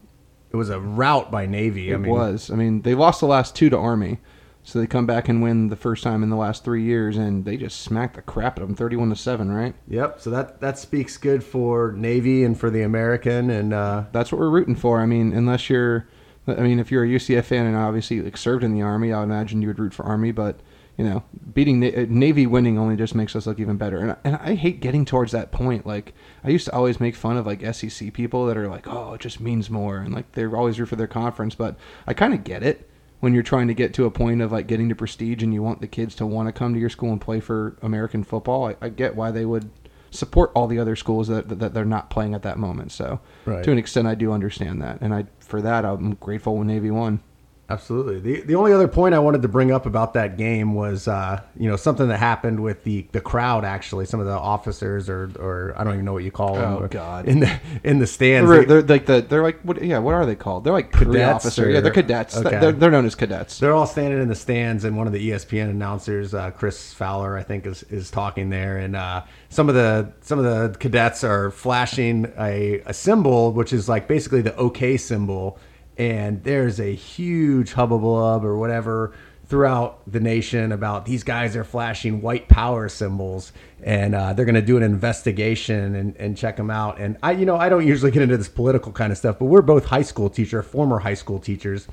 it 0.52 0.58
was 0.58 0.70
a 0.70 0.80
rout 0.80 1.32
by 1.32 1.46
Navy. 1.46 1.92
it 1.92 1.96
I 1.96 1.98
mean, 1.98 2.12
was. 2.12 2.50
I 2.50 2.56
mean, 2.56 2.82
they 2.84 2.96
lost 2.96 3.20
the 3.20 3.28
last 3.28 3.56
two 3.56 3.70
to 3.70 3.78
Army. 3.78 4.20
So 4.64 4.80
they 4.80 4.88
come 4.88 5.06
back 5.06 5.30
and 5.30 5.44
win 5.44 5.68
the 5.68 5.76
first 5.76 6.02
time 6.02 6.24
in 6.24 6.32
the 6.32 6.36
last 6.36 6.64
three 6.64 6.82
years, 6.82 7.18
and 7.18 7.46
they 7.46 7.56
just 7.56 7.82
smacked 7.82 8.16
the 8.16 8.24
crap 8.24 8.58
out 8.58 8.64
of 8.64 8.68
them, 8.68 8.76
thirty-one 8.76 9.10
to 9.10 9.16
seven, 9.16 9.52
right? 9.52 9.76
Yep. 9.88 10.20
So 10.22 10.32
that 10.32 10.60
that 10.60 10.80
speaks 10.80 11.18
good 11.18 11.44
for 11.44 11.92
Navy 11.92 12.44
and 12.44 12.60
for 12.60 12.72
the 12.72 12.82
American. 12.82 13.52
And 13.52 13.74
uh, 13.74 14.06
that's 14.12 14.32
what 14.32 14.42
we're 14.42 14.50
rooting 14.50 14.76
for. 14.76 15.02
I 15.02 15.06
mean, 15.06 15.34
unless 15.34 15.70
you're, 15.70 16.08
I 16.48 16.62
mean, 16.62 16.80
if 16.80 16.92
you're 16.92 17.04
a 17.04 17.08
UCF 17.08 17.44
fan 17.44 17.68
and 17.68 17.78
obviously 17.78 18.22
like 18.22 18.38
served 18.38 18.64
in 18.64 18.74
the 18.74 18.82
Army, 18.82 19.14
I 19.14 19.20
would 19.20 19.26
imagine 19.26 19.62
you 19.62 19.68
would 19.68 19.78
root 19.78 19.94
for 19.94 20.04
Army. 20.04 20.32
But 20.32 20.60
you 20.98 21.04
know, 21.04 21.24
beating 21.54 21.80
Na- 21.82 21.88
uh, 21.88 22.06
Navy 22.08 22.48
winning 22.48 22.78
only 22.78 22.96
just 22.96 23.16
makes 23.16 23.36
us 23.36 23.46
look 23.48 23.60
even 23.60 23.78
better. 23.78 23.98
And 23.98 24.16
and 24.24 24.36
I 24.38 24.56
hate 24.56 24.80
getting 24.80 25.04
towards 25.06 25.32
that 25.34 25.52
point. 25.52 25.86
Like 25.86 26.14
I 26.44 26.50
used 26.50 26.66
to 26.66 26.74
always 26.74 27.00
make 27.00 27.16
fun 27.16 27.38
of 27.38 27.46
like 27.46 27.62
SEC 27.76 28.14
people 28.14 28.46
that 28.48 28.58
are 28.58 28.68
like, 28.68 28.88
oh, 28.88 29.14
it 29.14 29.22
just 29.22 29.40
means 29.40 29.70
more, 29.70 29.98
and 29.98 30.14
like 30.14 30.32
they're 30.34 30.56
always 30.56 30.80
root 30.80 30.88
for 30.90 30.96
their 30.96 31.08
conference. 31.08 31.56
But 31.56 31.76
I 32.08 32.14
kind 32.14 32.34
of 32.34 32.44
get 32.44 32.64
it 32.64 32.90
when 33.20 33.34
you're 33.34 33.44
trying 33.44 33.68
to 33.68 33.74
get 33.74 33.94
to 33.96 34.06
a 34.06 34.12
point 34.12 34.42
of 34.42 34.52
like 34.52 34.68
getting 34.68 34.90
to 34.90 34.96
prestige 34.96 35.42
and 35.44 35.54
you 35.54 35.64
want 35.64 35.82
the 35.82 35.88
kids 35.88 36.16
to 36.16 36.26
want 36.26 36.48
to 36.48 36.52
come 36.54 36.74
to 36.74 36.80
your 36.80 36.90
school 36.90 37.12
and 37.12 37.20
play 37.22 37.40
for 37.40 37.78
American 37.82 38.24
football. 38.24 38.68
I, 38.68 38.76
I 38.82 38.90
get 38.90 39.16
why 39.16 39.32
they 39.32 39.46
would 39.46 39.70
support 40.12 40.52
all 40.56 40.68
the 40.68 40.80
other 40.80 40.96
schools 40.96 41.28
that, 41.28 41.60
that 41.60 41.74
they're 41.74 41.84
not 41.84 42.10
playing 42.10 42.34
at 42.34 42.44
that 42.44 42.58
moment. 42.58 42.92
So 42.92 43.20
Right. 43.46 43.64
to 43.64 43.72
an 43.72 43.78
extent, 43.78 44.08
I 44.08 44.16
do 44.16 44.32
understand 44.32 44.82
that, 44.82 45.00
and 45.02 45.14
I 45.14 45.26
for 45.40 45.62
that 45.62 45.84
I'm 45.86 46.14
grateful 46.16 46.58
when 46.58 46.68
Navy 46.68 46.90
won. 46.92 47.20
Absolutely. 47.68 48.20
The 48.20 48.42
the 48.42 48.54
only 48.56 48.72
other 48.74 48.88
point 48.88 49.16
I 49.16 49.20
wanted 49.20 49.42
to 49.42 49.48
bring 49.48 49.72
up 49.72 49.88
about 49.88 50.14
that 50.14 50.38
game 50.38 50.76
was 50.76 51.08
uh, 51.08 51.42
you 51.58 51.68
know 51.68 51.76
something 51.76 52.08
that 52.10 52.18
happened 52.20 52.60
with 52.62 52.84
the, 52.84 53.08
the 53.12 53.20
crowd 53.22 53.66
actually 53.66 54.06
some 54.06 54.20
of 54.20 54.28
the 54.28 54.34
officers 54.34 55.10
or 55.10 55.32
or 55.40 55.74
I 55.76 55.84
don't 55.84 55.94
even 55.94 56.06
know 56.06 56.14
what 56.14 56.24
you 56.24 56.30
call 56.32 56.54
them 56.56 56.74
Oh, 56.84 56.88
God. 56.88 57.28
in 57.28 57.40
the 57.40 57.60
in 57.84 57.98
the 57.98 58.06
stands 58.06 58.50
They're, 58.52 58.60
They- 58.66 58.82
they're 58.82 58.82
like 58.84 59.06
the 59.08 59.22
they're 59.28 59.42
like 59.42 59.60
what 59.62 59.84
yeah 59.84 59.98
what 59.98 60.14
are 60.14 60.28
they 60.28 60.36
called? 60.36 60.64
They're 60.64 60.74
like 60.74 60.92
Cadets 60.92 61.58
or- 61.58 61.70
Yeah, 61.72 61.80
they're 61.80 61.92
cadets. 61.92 62.38
okay. 62.38 62.60
They're, 62.60 62.72
they're 62.72 62.92
known 62.92 63.06
as 63.08 63.16
cadets. 63.16 63.58
They're 63.60 63.74
all 63.74 63.88
standing 63.88 64.22
in 64.22 64.28
the 64.28 64.36
stands, 64.36 64.84
and 64.86 64.96
one 64.96 65.08
of 65.08 65.14
the 65.14 65.32
ESPN 65.32 65.70
announcers, 65.72 66.36
uh, 66.36 66.52
Chris 66.52 66.94
Fowler, 66.94 67.36
I 67.36 67.42
think, 67.42 67.66
is, 67.66 67.82
is 67.84 68.12
talking 68.12 68.52
there. 68.52 68.78
And 68.78 68.96
uh, 68.96 69.24
some 69.50 69.70
of 69.70 69.76
the 69.76 70.12
some 70.22 70.38
of 70.38 70.46
the 70.46 70.78
cadets 70.78 71.24
are 71.24 71.50
flashing 71.50 72.32
a, 72.38 72.82
a 72.86 72.94
symbol, 72.94 73.54
which 73.54 73.74
is 73.74 73.90
like 73.90 74.08
basically 74.08 74.42
the 74.42 74.56
OK 74.56 74.98
symbol. 74.98 75.58
And 75.98 76.44
there's 76.44 76.80
a 76.80 76.94
huge 76.94 77.74
hubbub 77.74 78.04
or 78.04 78.58
whatever 78.58 79.14
throughout 79.48 80.00
the 80.12 80.20
nation 80.20 80.72
about 80.72 81.06
these 81.06 81.24
guys 81.24 81.56
are 81.56 81.64
flashing 81.64 82.22
white 82.22 82.50
power 82.50 82.90
symbols 82.90 83.54
and 83.84 84.16
uh, 84.16 84.34
they're 84.34 84.46
going 84.46 84.56
to 84.56 84.62
do 84.62 84.76
an 84.78 84.84
investigation 84.84 85.96
and, 85.96 86.16
and 86.18 86.36
check 86.36 86.58
them 86.58 86.72
out. 86.72 87.00
And 87.00 87.18
I, 87.22 87.34
you 87.34 87.46
know, 87.46 87.56
I 87.56 87.70
don't 87.70 87.86
usually 87.86 88.12
get 88.12 88.24
into 88.24 88.38
this 88.38 88.50
political 88.50 88.92
kind 88.92 89.12
of 89.12 89.18
stuff, 89.18 89.38
but 89.38 89.46
we're 89.46 89.62
both 89.62 89.86
high 89.86 90.02
school 90.02 90.30
teacher, 90.30 90.64
former 90.64 91.00
high 91.00 91.14
school 91.14 91.40
teachers. 91.40 91.88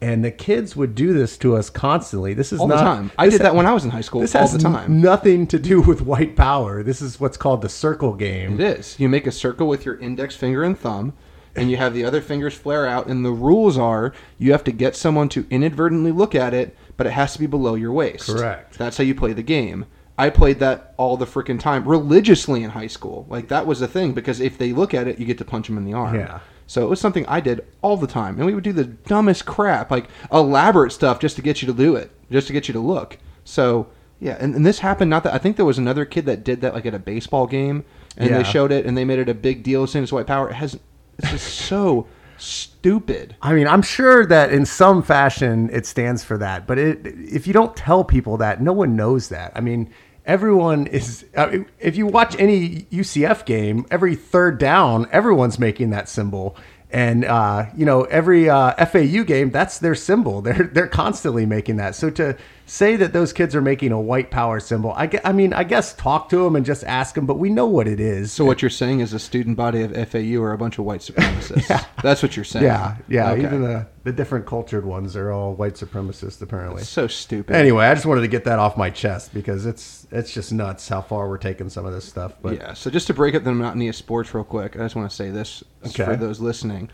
And 0.00 0.24
the 0.24 0.30
kids 0.30 0.76
would 0.76 0.94
do 0.94 1.12
this 1.12 1.38
to 1.38 1.56
us 1.56 1.70
constantly. 1.70 2.34
This 2.34 2.52
is 2.52 2.60
All 2.60 2.66
not 2.68 2.76
the 2.78 2.82
time. 2.82 3.10
I 3.18 3.28
did 3.28 3.40
that 3.42 3.54
when 3.54 3.66
I 3.66 3.72
was 3.72 3.84
in 3.84 3.90
high 3.90 4.00
school 4.00 4.20
this 4.20 4.34
all 4.34 4.42
has 4.42 4.52
the 4.52 4.58
time. 4.58 5.00
nothing 5.00 5.46
to 5.48 5.58
do 5.58 5.80
with 5.80 6.00
white 6.02 6.36
power. 6.36 6.82
This 6.82 7.00
is 7.00 7.20
what's 7.20 7.36
called 7.36 7.62
the 7.62 7.68
circle 7.68 8.14
game. 8.14 8.60
It 8.60 8.78
is. 8.78 8.98
You 8.98 9.08
make 9.08 9.26
a 9.26 9.32
circle 9.32 9.66
with 9.68 9.84
your 9.84 9.96
index 9.98 10.36
finger 10.36 10.62
and 10.62 10.78
thumb, 10.78 11.14
and 11.56 11.70
you 11.70 11.76
have 11.76 11.94
the 11.94 12.04
other 12.04 12.20
fingers 12.20 12.54
flare 12.54 12.86
out. 12.86 13.06
And 13.06 13.24
the 13.24 13.30
rules 13.30 13.76
are 13.78 14.12
you 14.38 14.52
have 14.52 14.64
to 14.64 14.72
get 14.72 14.96
someone 14.96 15.28
to 15.30 15.46
inadvertently 15.50 16.12
look 16.12 16.34
at 16.34 16.54
it, 16.54 16.76
but 16.96 17.06
it 17.06 17.12
has 17.12 17.32
to 17.34 17.38
be 17.38 17.46
below 17.46 17.74
your 17.74 17.92
waist. 17.92 18.26
Correct. 18.28 18.78
That's 18.78 18.96
how 18.96 19.04
you 19.04 19.14
play 19.14 19.32
the 19.32 19.42
game. 19.42 19.86
I 20.16 20.30
played 20.30 20.60
that 20.60 20.94
all 20.96 21.16
the 21.16 21.26
freaking 21.26 21.58
time, 21.58 21.86
religiously 21.88 22.62
in 22.62 22.70
high 22.70 22.86
school. 22.86 23.26
Like 23.28 23.48
that 23.48 23.66
was 23.66 23.80
the 23.80 23.88
thing 23.88 24.12
because 24.12 24.40
if 24.40 24.58
they 24.58 24.72
look 24.72 24.94
at 24.94 25.08
it, 25.08 25.18
you 25.18 25.26
get 25.26 25.38
to 25.38 25.44
punch 25.44 25.66
them 25.66 25.76
in 25.76 25.84
the 25.84 25.92
arm. 25.92 26.14
Yeah. 26.14 26.38
So 26.66 26.84
it 26.84 26.88
was 26.88 27.00
something 27.00 27.26
I 27.26 27.40
did 27.40 27.66
all 27.82 27.96
the 27.96 28.06
time, 28.06 28.36
and 28.36 28.46
we 28.46 28.54
would 28.54 28.64
do 28.64 28.72
the 28.72 28.84
dumbest 28.84 29.44
crap, 29.44 29.90
like 29.90 30.08
elaborate 30.32 30.92
stuff, 30.92 31.18
just 31.20 31.36
to 31.36 31.42
get 31.42 31.60
you 31.60 31.66
to 31.66 31.74
do 31.74 31.94
it, 31.96 32.10
just 32.30 32.46
to 32.46 32.52
get 32.54 32.68
you 32.68 32.72
to 32.72 32.80
look. 32.80 33.18
So 33.44 33.88
yeah, 34.20 34.38
and, 34.40 34.54
and 34.54 34.64
this 34.64 34.78
happened. 34.78 35.10
Not 35.10 35.24
that 35.24 35.34
I 35.34 35.38
think 35.38 35.56
there 35.56 35.66
was 35.66 35.76
another 35.78 36.04
kid 36.06 36.24
that 36.26 36.42
did 36.44 36.60
that, 36.62 36.72
like 36.74 36.86
at 36.86 36.94
a 36.94 36.98
baseball 36.98 37.46
game, 37.46 37.84
and 38.16 38.30
Yeah. 38.30 38.38
they 38.38 38.44
showed 38.44 38.72
it, 38.72 38.86
and 38.86 38.96
they 38.96 39.04
made 39.04 39.18
it 39.18 39.28
a 39.28 39.34
big 39.34 39.62
deal 39.62 39.86
saying 39.86 40.04
it's 40.04 40.12
white 40.12 40.26
power. 40.26 40.48
It 40.48 40.54
has, 40.54 40.78
it's 41.18 41.30
just 41.30 41.54
so 41.54 42.06
stupid. 42.36 43.36
I 43.40 43.52
mean, 43.54 43.66
I'm 43.66 43.82
sure 43.82 44.26
that 44.26 44.52
in 44.52 44.66
some 44.66 45.02
fashion 45.02 45.70
it 45.72 45.86
stands 45.86 46.24
for 46.24 46.38
that, 46.38 46.66
but 46.66 46.78
it, 46.78 47.00
if 47.04 47.46
you 47.46 47.52
don't 47.52 47.74
tell 47.76 48.04
people 48.04 48.36
that, 48.38 48.60
no 48.60 48.72
one 48.72 48.96
knows 48.96 49.28
that. 49.28 49.52
I 49.54 49.60
mean, 49.60 49.90
everyone 50.26 50.86
is. 50.86 51.24
I 51.36 51.46
mean, 51.46 51.66
if 51.78 51.96
you 51.96 52.06
watch 52.06 52.38
any 52.38 52.82
UCF 52.92 53.44
game, 53.46 53.86
every 53.90 54.16
third 54.16 54.58
down, 54.58 55.06
everyone's 55.12 55.58
making 55.58 55.90
that 55.90 56.08
symbol, 56.08 56.56
and 56.90 57.24
uh, 57.24 57.66
you 57.76 57.84
know, 57.84 58.02
every 58.04 58.48
uh, 58.48 58.84
FAU 58.86 59.22
game, 59.24 59.50
that's 59.50 59.78
their 59.78 59.94
symbol. 59.94 60.40
They're 60.42 60.70
they're 60.72 60.88
constantly 60.88 61.46
making 61.46 61.76
that. 61.76 61.94
So 61.94 62.10
to 62.10 62.36
say 62.66 62.96
that 62.96 63.12
those 63.12 63.32
kids 63.32 63.54
are 63.54 63.60
making 63.60 63.92
a 63.92 64.00
white 64.00 64.30
power 64.30 64.58
symbol, 64.60 64.92
I, 64.92 65.10
I 65.24 65.32
mean, 65.32 65.52
I 65.52 65.64
guess 65.64 65.94
talk 65.94 66.28
to 66.30 66.44
them 66.44 66.56
and 66.56 66.64
just 66.64 66.82
ask 66.84 67.14
them, 67.14 67.26
but 67.26 67.38
we 67.38 67.50
know 67.50 67.66
what 67.66 67.86
it 67.86 68.00
is. 68.00 68.32
So 68.32 68.44
what 68.44 68.62
you're 68.62 68.70
saying 68.70 69.00
is 69.00 69.10
the 69.10 69.18
student 69.18 69.56
body 69.56 69.82
of 69.82 69.92
FAU 70.08 70.40
are 70.42 70.52
a 70.52 70.58
bunch 70.58 70.78
of 70.78 70.84
white 70.84 71.00
supremacists. 71.08 71.68
yeah. 71.68 71.84
That's 72.02 72.22
what 72.22 72.36
you're 72.36 72.44
saying. 72.44 72.64
yeah, 72.64 72.96
yeah, 73.08 73.30
Okay. 73.32 73.42
even 73.42 73.62
the 73.62 73.86
the 74.04 74.12
different 74.12 74.44
cultured 74.44 74.84
ones 74.84 75.16
are 75.16 75.32
all 75.32 75.54
white 75.54 75.74
supremacists 75.74 76.40
apparently. 76.42 76.82
so 76.82 77.06
stupid. 77.06 77.56
Anyway, 77.56 77.86
I 77.86 77.94
just 77.94 78.04
wanted 78.04 78.20
to 78.20 78.28
get 78.28 78.44
that 78.44 78.58
off 78.58 78.76
my 78.76 78.90
chest 78.90 79.32
because 79.32 79.64
it's 79.64 80.06
it's 80.10 80.32
just 80.32 80.52
nuts 80.52 80.88
how 80.88 81.00
far 81.00 81.28
we're 81.28 81.38
taking 81.38 81.70
some 81.70 81.86
of 81.86 81.92
this 81.94 82.04
stuff. 82.04 82.34
But 82.42 82.56
yeah. 82.56 82.74
So 82.74 82.90
just 82.90 83.06
to 83.06 83.14
break 83.14 83.34
up 83.34 83.44
the 83.44 83.52
monotony 83.54 83.88
of 83.88 83.96
sports 83.96 84.34
real 84.34 84.44
quick, 84.44 84.76
I 84.76 84.80
just 84.80 84.94
want 84.94 85.08
to 85.10 85.16
say 85.16 85.30
this 85.30 85.64
Okay. 85.86 86.04
for 86.04 86.16
those 86.16 86.38
listening. 86.40 86.90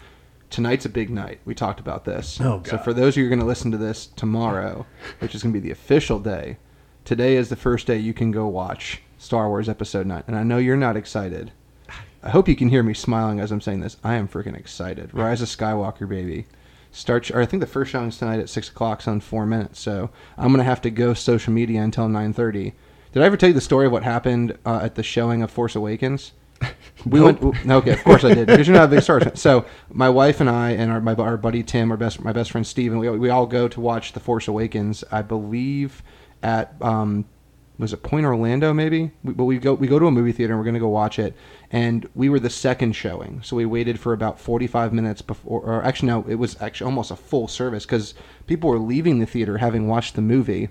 Tonight's 0.51 0.85
a 0.85 0.91
big 0.91 1.11
night. 1.11 1.41
We 1.45 1.55
talked 1.55 1.81
about 1.81 2.05
this. 2.05 2.41
Oh, 2.41 2.59
God. 2.59 2.67
So 2.67 2.79
for 2.79 2.93
those 2.93 3.15
of 3.15 3.19
you 3.19 3.25
who 3.25 3.29
are 3.29 3.31
going 3.31 3.41
to 3.41 3.47
listen 3.47 3.71
to 3.71 3.79
this 3.79 4.07
tomorrow, 4.07 4.85
which 5.21 5.35
is 5.35 5.43
going 5.43 5.55
to 5.55 5.61
be 5.61 5.67
the 5.67 5.73
official 5.73 6.19
day, 6.19 6.59
today 7.05 7.37
is 7.37 7.49
the 7.49 7.57
first 7.57 7.87
day 7.87 7.97
you 7.97 8.13
can 8.13 8.31
go 8.31 8.47
watch 8.47 9.01
Star 9.17 9.49
Wars 9.49 9.69
Episode 9.69 10.07
9. 10.07 10.25
And 10.27 10.37
I 10.37 10.43
know 10.43 10.59
you're 10.59 10.77
not 10.77 10.97
excited. 10.97 11.53
I 12.23 12.31
hope 12.31 12.49
you 12.49 12.57
can 12.57 12.69
hear 12.69 12.83
me 12.83 12.93
smiling 12.95 13.41
as 13.41 13.51
I'm 13.51 13.61
saying 13.61 13.81
this. 13.81 13.97
I 14.05 14.15
am 14.15 14.29
freaking 14.29 14.59
excited. 14.59 15.11
Rise 15.15 15.41
of 15.41 15.49
Skywalker, 15.49 16.09
baby. 16.09 16.47
Start. 16.93 17.31
Or 17.31 17.41
I 17.41 17.47
think 17.47 17.61
the 17.61 17.67
first 17.67 17.93
showing's 17.93 18.19
tonight 18.19 18.41
at 18.41 18.49
six 18.49 18.69
o'clock. 18.69 19.03
So 19.03 19.13
in 19.13 19.21
four 19.21 19.47
minutes. 19.47 19.81
So 19.81 20.11
I'm 20.37 20.51
gonna 20.51 20.65
have 20.65 20.83
to 20.83 20.91
go 20.91 21.15
social 21.15 21.53
media 21.53 21.83
until 21.83 22.09
9:30. 22.09 22.73
Did 23.13 23.23
I 23.23 23.27
ever 23.27 23.37
tell 23.37 23.49
you 23.49 23.55
the 23.55 23.61
story 23.61 23.87
of 23.87 23.93
what 23.93 24.03
happened 24.03 24.59
uh, 24.67 24.81
at 24.83 24.97
the 24.97 25.03
showing 25.03 25.43
of 25.43 25.51
Force 25.51 25.75
Awakens? 25.77 26.33
We 27.07 27.21
Nope. 27.21 27.41
went. 27.43 27.71
Okay, 27.71 27.93
of 27.93 28.05
course 28.05 28.25
I 28.25 28.35
did. 28.35 28.47
Because 28.47 28.67
you're 28.67 28.77
not 28.77 28.85
a 28.85 28.89
big 28.89 29.03
Star 29.03 29.17
Wars 29.17 29.25
fan. 29.25 29.37
So 29.37 29.65
my 29.91 30.11
wife 30.11 30.41
and 30.41 30.51
I 30.51 30.73
and 30.73 30.91
our 30.91 31.01
my 31.01 31.15
our 31.15 31.37
buddy 31.39 31.63
Tim, 31.63 31.91
our 31.91 31.97
best 31.97 32.23
my 32.23 32.33
best 32.33 32.51
friend 32.51 32.67
Steven, 32.67 32.99
we 32.99 33.09
we 33.11 33.31
all 33.31 33.47
go 33.47 33.69
to 33.69 33.81
watch 33.81 34.13
the 34.13 34.21
Force 34.21 34.49
Awakens. 34.49 35.03
I 35.11 35.23
believe 35.23 36.03
at 36.43 36.75
um, 36.83 37.25
was 37.79 37.95
it 37.95 38.03
Point 38.03 38.27
Orlando 38.27 38.75
maybe? 38.75 39.13
We, 39.25 39.33
but 39.33 39.45
we 39.45 39.57
go 39.59 39.73
we 39.73 39.87
go 39.89 39.99
to 39.99 40.07
a 40.09 40.11
movie 40.11 40.33
theater 40.33 40.53
and 40.53 40.61
we're 40.61 40.67
gonna 40.67 40.79
go 40.79 40.89
watch 40.89 41.19
it. 41.19 41.35
And 41.71 42.07
we 42.15 42.29
were 42.29 42.39
the 42.41 42.51
second 42.51 42.93
showing, 42.93 43.41
so 43.43 43.57
we 43.57 43.65
waited 43.65 43.99
for 43.99 44.13
about 44.13 44.39
45 44.39 44.93
minutes 44.93 45.23
before. 45.23 45.63
Or 45.63 45.83
actually, 45.83 46.09
no, 46.09 46.27
it 46.29 46.35
was 46.35 46.61
actually 46.61 46.87
almost 46.87 47.11
a 47.11 47.17
full 47.17 47.49
service 47.49 47.87
because 47.87 48.13
people 48.47 48.69
were 48.69 48.79
leaving 48.79 49.21
the 49.21 49.27
theater 49.27 49.57
having 49.57 49.89
watched 49.89 50.17
the 50.17 50.21
movie, 50.23 50.69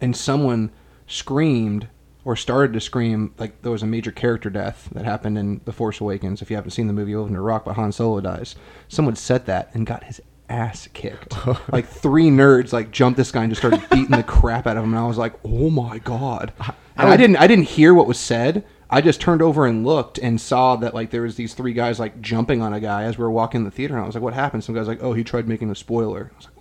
and 0.00 0.16
someone 0.16 0.70
screamed 1.06 1.86
or 2.24 2.36
started 2.36 2.72
to 2.74 2.80
scream 2.80 3.34
like 3.38 3.62
there 3.62 3.72
was 3.72 3.82
a 3.82 3.86
major 3.86 4.10
character 4.10 4.50
death 4.50 4.88
that 4.92 5.04
happened 5.04 5.38
in 5.38 5.60
The 5.64 5.72
Force 5.72 6.00
Awakens. 6.00 6.42
If 6.42 6.50
you 6.50 6.56
haven't 6.56 6.72
seen 6.72 6.86
the 6.86 6.92
movie 6.92 7.14
Over 7.14 7.32
the 7.32 7.40
Rock, 7.40 7.64
but 7.64 7.74
Han 7.74 7.92
Solo 7.92 8.20
dies. 8.20 8.56
Someone 8.88 9.16
said 9.16 9.46
that 9.46 9.70
and 9.74 9.86
got 9.86 10.04
his 10.04 10.20
ass 10.48 10.88
kicked. 10.92 11.34
like 11.72 11.86
three 11.86 12.28
nerds 12.28 12.72
like 12.72 12.90
jumped 12.90 13.16
this 13.16 13.32
guy 13.32 13.44
and 13.44 13.50
just 13.50 13.60
started 13.62 13.88
beating 13.90 14.16
the 14.16 14.22
crap 14.22 14.66
out 14.66 14.76
of 14.76 14.84
him. 14.84 14.92
And 14.92 15.02
I 15.02 15.06
was 15.06 15.18
like, 15.18 15.34
oh 15.44 15.70
my 15.70 15.98
god. 15.98 16.52
And 16.96 17.08
I 17.08 17.16
didn't 17.16 17.36
I 17.36 17.46
didn't 17.46 17.64
hear 17.64 17.94
what 17.94 18.06
was 18.06 18.18
said. 18.18 18.64
I 18.92 19.00
just 19.00 19.20
turned 19.20 19.40
over 19.40 19.66
and 19.66 19.86
looked 19.86 20.18
and 20.18 20.40
saw 20.40 20.74
that 20.76 20.94
like 20.94 21.10
there 21.10 21.22
was 21.22 21.36
these 21.36 21.54
three 21.54 21.72
guys 21.72 22.00
like 22.00 22.20
jumping 22.20 22.60
on 22.60 22.74
a 22.74 22.80
guy 22.80 23.04
as 23.04 23.16
we 23.16 23.22
were 23.22 23.30
walking 23.30 23.60
in 23.60 23.64
the 23.64 23.70
theater. 23.70 23.94
And 23.94 24.02
I 24.02 24.06
was 24.06 24.16
like, 24.16 24.24
what 24.24 24.34
happened? 24.34 24.64
Some 24.64 24.74
guy's 24.74 24.88
like, 24.88 25.02
oh, 25.02 25.12
he 25.12 25.24
tried 25.24 25.48
making 25.48 25.70
a 25.70 25.74
spoiler. 25.74 26.32
I 26.34 26.36
was 26.36 26.46
like. 26.46 26.54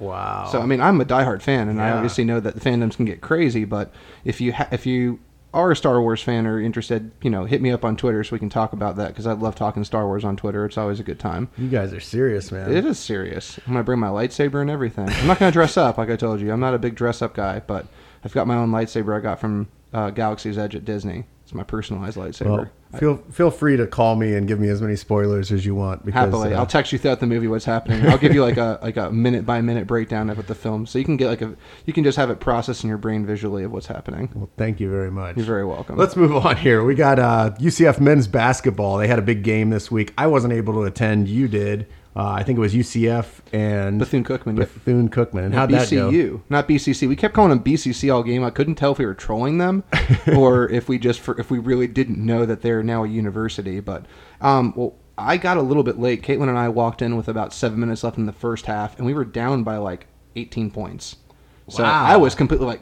Wow. 0.00 0.48
So 0.50 0.60
I 0.60 0.66
mean, 0.66 0.80
I'm 0.80 1.00
a 1.00 1.04
diehard 1.04 1.42
fan, 1.42 1.68
and 1.68 1.80
I 1.80 1.90
obviously 1.92 2.24
know 2.24 2.40
that 2.40 2.54
the 2.54 2.60
fandoms 2.60 2.96
can 2.96 3.04
get 3.04 3.20
crazy. 3.20 3.64
But 3.64 3.92
if 4.24 4.40
you 4.40 4.52
ha- 4.52 4.68
if 4.72 4.86
you 4.86 5.20
are 5.52 5.72
a 5.72 5.76
Star 5.76 6.00
Wars 6.00 6.22
fan 6.22 6.46
or 6.46 6.60
interested, 6.60 7.10
you 7.22 7.28
know, 7.30 7.44
hit 7.44 7.60
me 7.60 7.70
up 7.72 7.84
on 7.84 7.96
Twitter 7.96 8.22
so 8.22 8.32
we 8.34 8.38
can 8.38 8.48
talk 8.48 8.72
about 8.72 8.94
that 8.96 9.08
because 9.08 9.26
I 9.26 9.32
love 9.32 9.54
talking 9.56 9.82
Star 9.84 10.06
Wars 10.06 10.24
on 10.24 10.36
Twitter. 10.36 10.64
It's 10.64 10.78
always 10.78 11.00
a 11.00 11.02
good 11.02 11.18
time. 11.18 11.48
you 11.58 11.68
guys 11.68 11.92
are 11.92 12.00
serious, 12.00 12.50
man. 12.52 12.70
It 12.72 12.84
is 12.86 12.98
serious. 12.98 13.58
I'm 13.66 13.72
gonna 13.72 13.84
bring 13.84 13.98
my 14.00 14.08
lightsaber 14.08 14.60
and 14.60 14.70
everything. 14.70 15.08
I'm 15.08 15.26
not 15.26 15.38
gonna 15.38 15.52
dress 15.52 15.76
up 15.76 15.98
like 15.98 16.08
I 16.10 16.16
told 16.16 16.40
you. 16.40 16.52
I'm 16.52 16.60
not 16.60 16.74
a 16.74 16.78
big 16.78 16.94
dress 16.94 17.20
up 17.20 17.34
guy, 17.34 17.60
but 17.66 17.86
I've 18.24 18.32
got 18.32 18.46
my 18.46 18.54
own 18.56 18.70
lightsaber 18.70 19.16
I 19.16 19.20
got 19.20 19.40
from 19.40 19.68
uh, 19.92 20.10
Galaxy's 20.10 20.56
Edge 20.56 20.76
at 20.76 20.84
Disney. 20.84 21.24
It's 21.42 21.52
my 21.52 21.64
personalized 21.64 22.16
lightsaber. 22.16 22.46
Well, 22.58 22.70
feel 22.98 23.16
feel 23.30 23.50
free 23.50 23.76
to 23.76 23.86
call 23.86 24.16
me 24.16 24.34
and 24.34 24.48
give 24.48 24.58
me 24.58 24.68
as 24.68 24.80
many 24.82 24.96
spoilers 24.96 25.52
as 25.52 25.64
you 25.64 25.74
want. 25.74 26.04
Because 26.04 26.26
Happily, 26.26 26.54
uh, 26.54 26.58
I'll 26.58 26.66
text 26.66 26.92
you 26.92 26.98
throughout 26.98 27.20
the 27.20 27.26
movie 27.26 27.46
what's 27.46 27.64
happening. 27.64 28.06
I'll 28.06 28.18
give 28.18 28.34
you 28.34 28.42
like 28.42 28.56
a 28.56 28.78
like 28.82 28.96
a 28.96 29.10
minute 29.10 29.46
by 29.46 29.60
minute 29.60 29.86
breakdown 29.86 30.30
of 30.30 30.36
what 30.36 30.46
the 30.46 30.54
film, 30.54 30.86
so 30.86 30.98
you 30.98 31.04
can 31.04 31.16
get 31.16 31.28
like 31.28 31.42
a 31.42 31.54
you 31.86 31.92
can 31.92 32.04
just 32.04 32.16
have 32.16 32.30
it 32.30 32.40
processed 32.40 32.82
in 32.82 32.88
your 32.88 32.98
brain 32.98 33.24
visually 33.24 33.64
of 33.64 33.72
what's 33.72 33.86
happening. 33.86 34.30
well, 34.34 34.50
thank 34.56 34.80
you 34.80 34.90
very 34.90 35.10
much. 35.10 35.36
You're 35.36 35.46
very 35.46 35.64
welcome. 35.64 35.96
Let's 35.96 36.16
move 36.16 36.34
on 36.34 36.56
here. 36.56 36.84
We 36.84 36.94
got 36.94 37.18
uh, 37.18 37.52
UCF 37.58 38.00
men's 38.00 38.26
basketball. 38.26 38.98
They 38.98 39.08
had 39.08 39.18
a 39.18 39.22
big 39.22 39.42
game 39.42 39.70
this 39.70 39.90
week. 39.90 40.12
I 40.18 40.26
wasn't 40.26 40.52
able 40.52 40.74
to 40.74 40.82
attend. 40.82 41.28
You 41.28 41.48
did. 41.48 41.86
Uh, 42.16 42.28
I 42.30 42.42
think 42.42 42.56
it 42.56 42.60
was 42.60 42.74
UCF 42.74 43.38
and 43.52 43.98
Bethune 44.00 44.24
Cookman. 44.24 44.56
Bethune 44.56 45.08
Cookman. 45.08 45.44
And 45.44 45.54
how'd 45.54 45.70
that 45.70 45.90
go? 45.90 46.10
BCU, 46.10 46.40
not 46.48 46.66
BCC. 46.68 47.08
We 47.08 47.14
kept 47.14 47.34
calling 47.34 47.50
them 47.50 47.60
BCC 47.62 48.12
all 48.12 48.24
game. 48.24 48.42
I 48.42 48.50
couldn't 48.50 48.74
tell 48.74 48.92
if 48.92 48.98
we 48.98 49.06
were 49.06 49.14
trolling 49.14 49.58
them 49.58 49.84
or 50.36 50.68
if 50.70 50.88
we 50.88 50.98
just 50.98 51.20
for, 51.20 51.38
if 51.38 51.50
we 51.52 51.58
really 51.60 51.86
didn't 51.86 52.18
know 52.18 52.44
that 52.46 52.62
they're 52.62 52.82
now 52.82 53.04
a 53.04 53.08
university. 53.08 53.78
But 53.78 54.06
um, 54.40 54.72
well, 54.76 54.96
I 55.16 55.36
got 55.36 55.56
a 55.56 55.62
little 55.62 55.84
bit 55.84 56.00
late. 56.00 56.22
Caitlin 56.22 56.48
and 56.48 56.58
I 56.58 56.68
walked 56.68 57.00
in 57.00 57.16
with 57.16 57.28
about 57.28 57.52
seven 57.52 57.78
minutes 57.78 58.02
left 58.02 58.18
in 58.18 58.26
the 58.26 58.32
first 58.32 58.66
half, 58.66 58.96
and 58.98 59.06
we 59.06 59.14
were 59.14 59.24
down 59.24 59.62
by 59.62 59.76
like 59.76 60.06
18 60.34 60.70
points. 60.72 61.16
So 61.68 61.84
Wow. 61.84 62.04
I 62.04 62.16
was 62.16 62.34
completely 62.34 62.66
like 62.66 62.80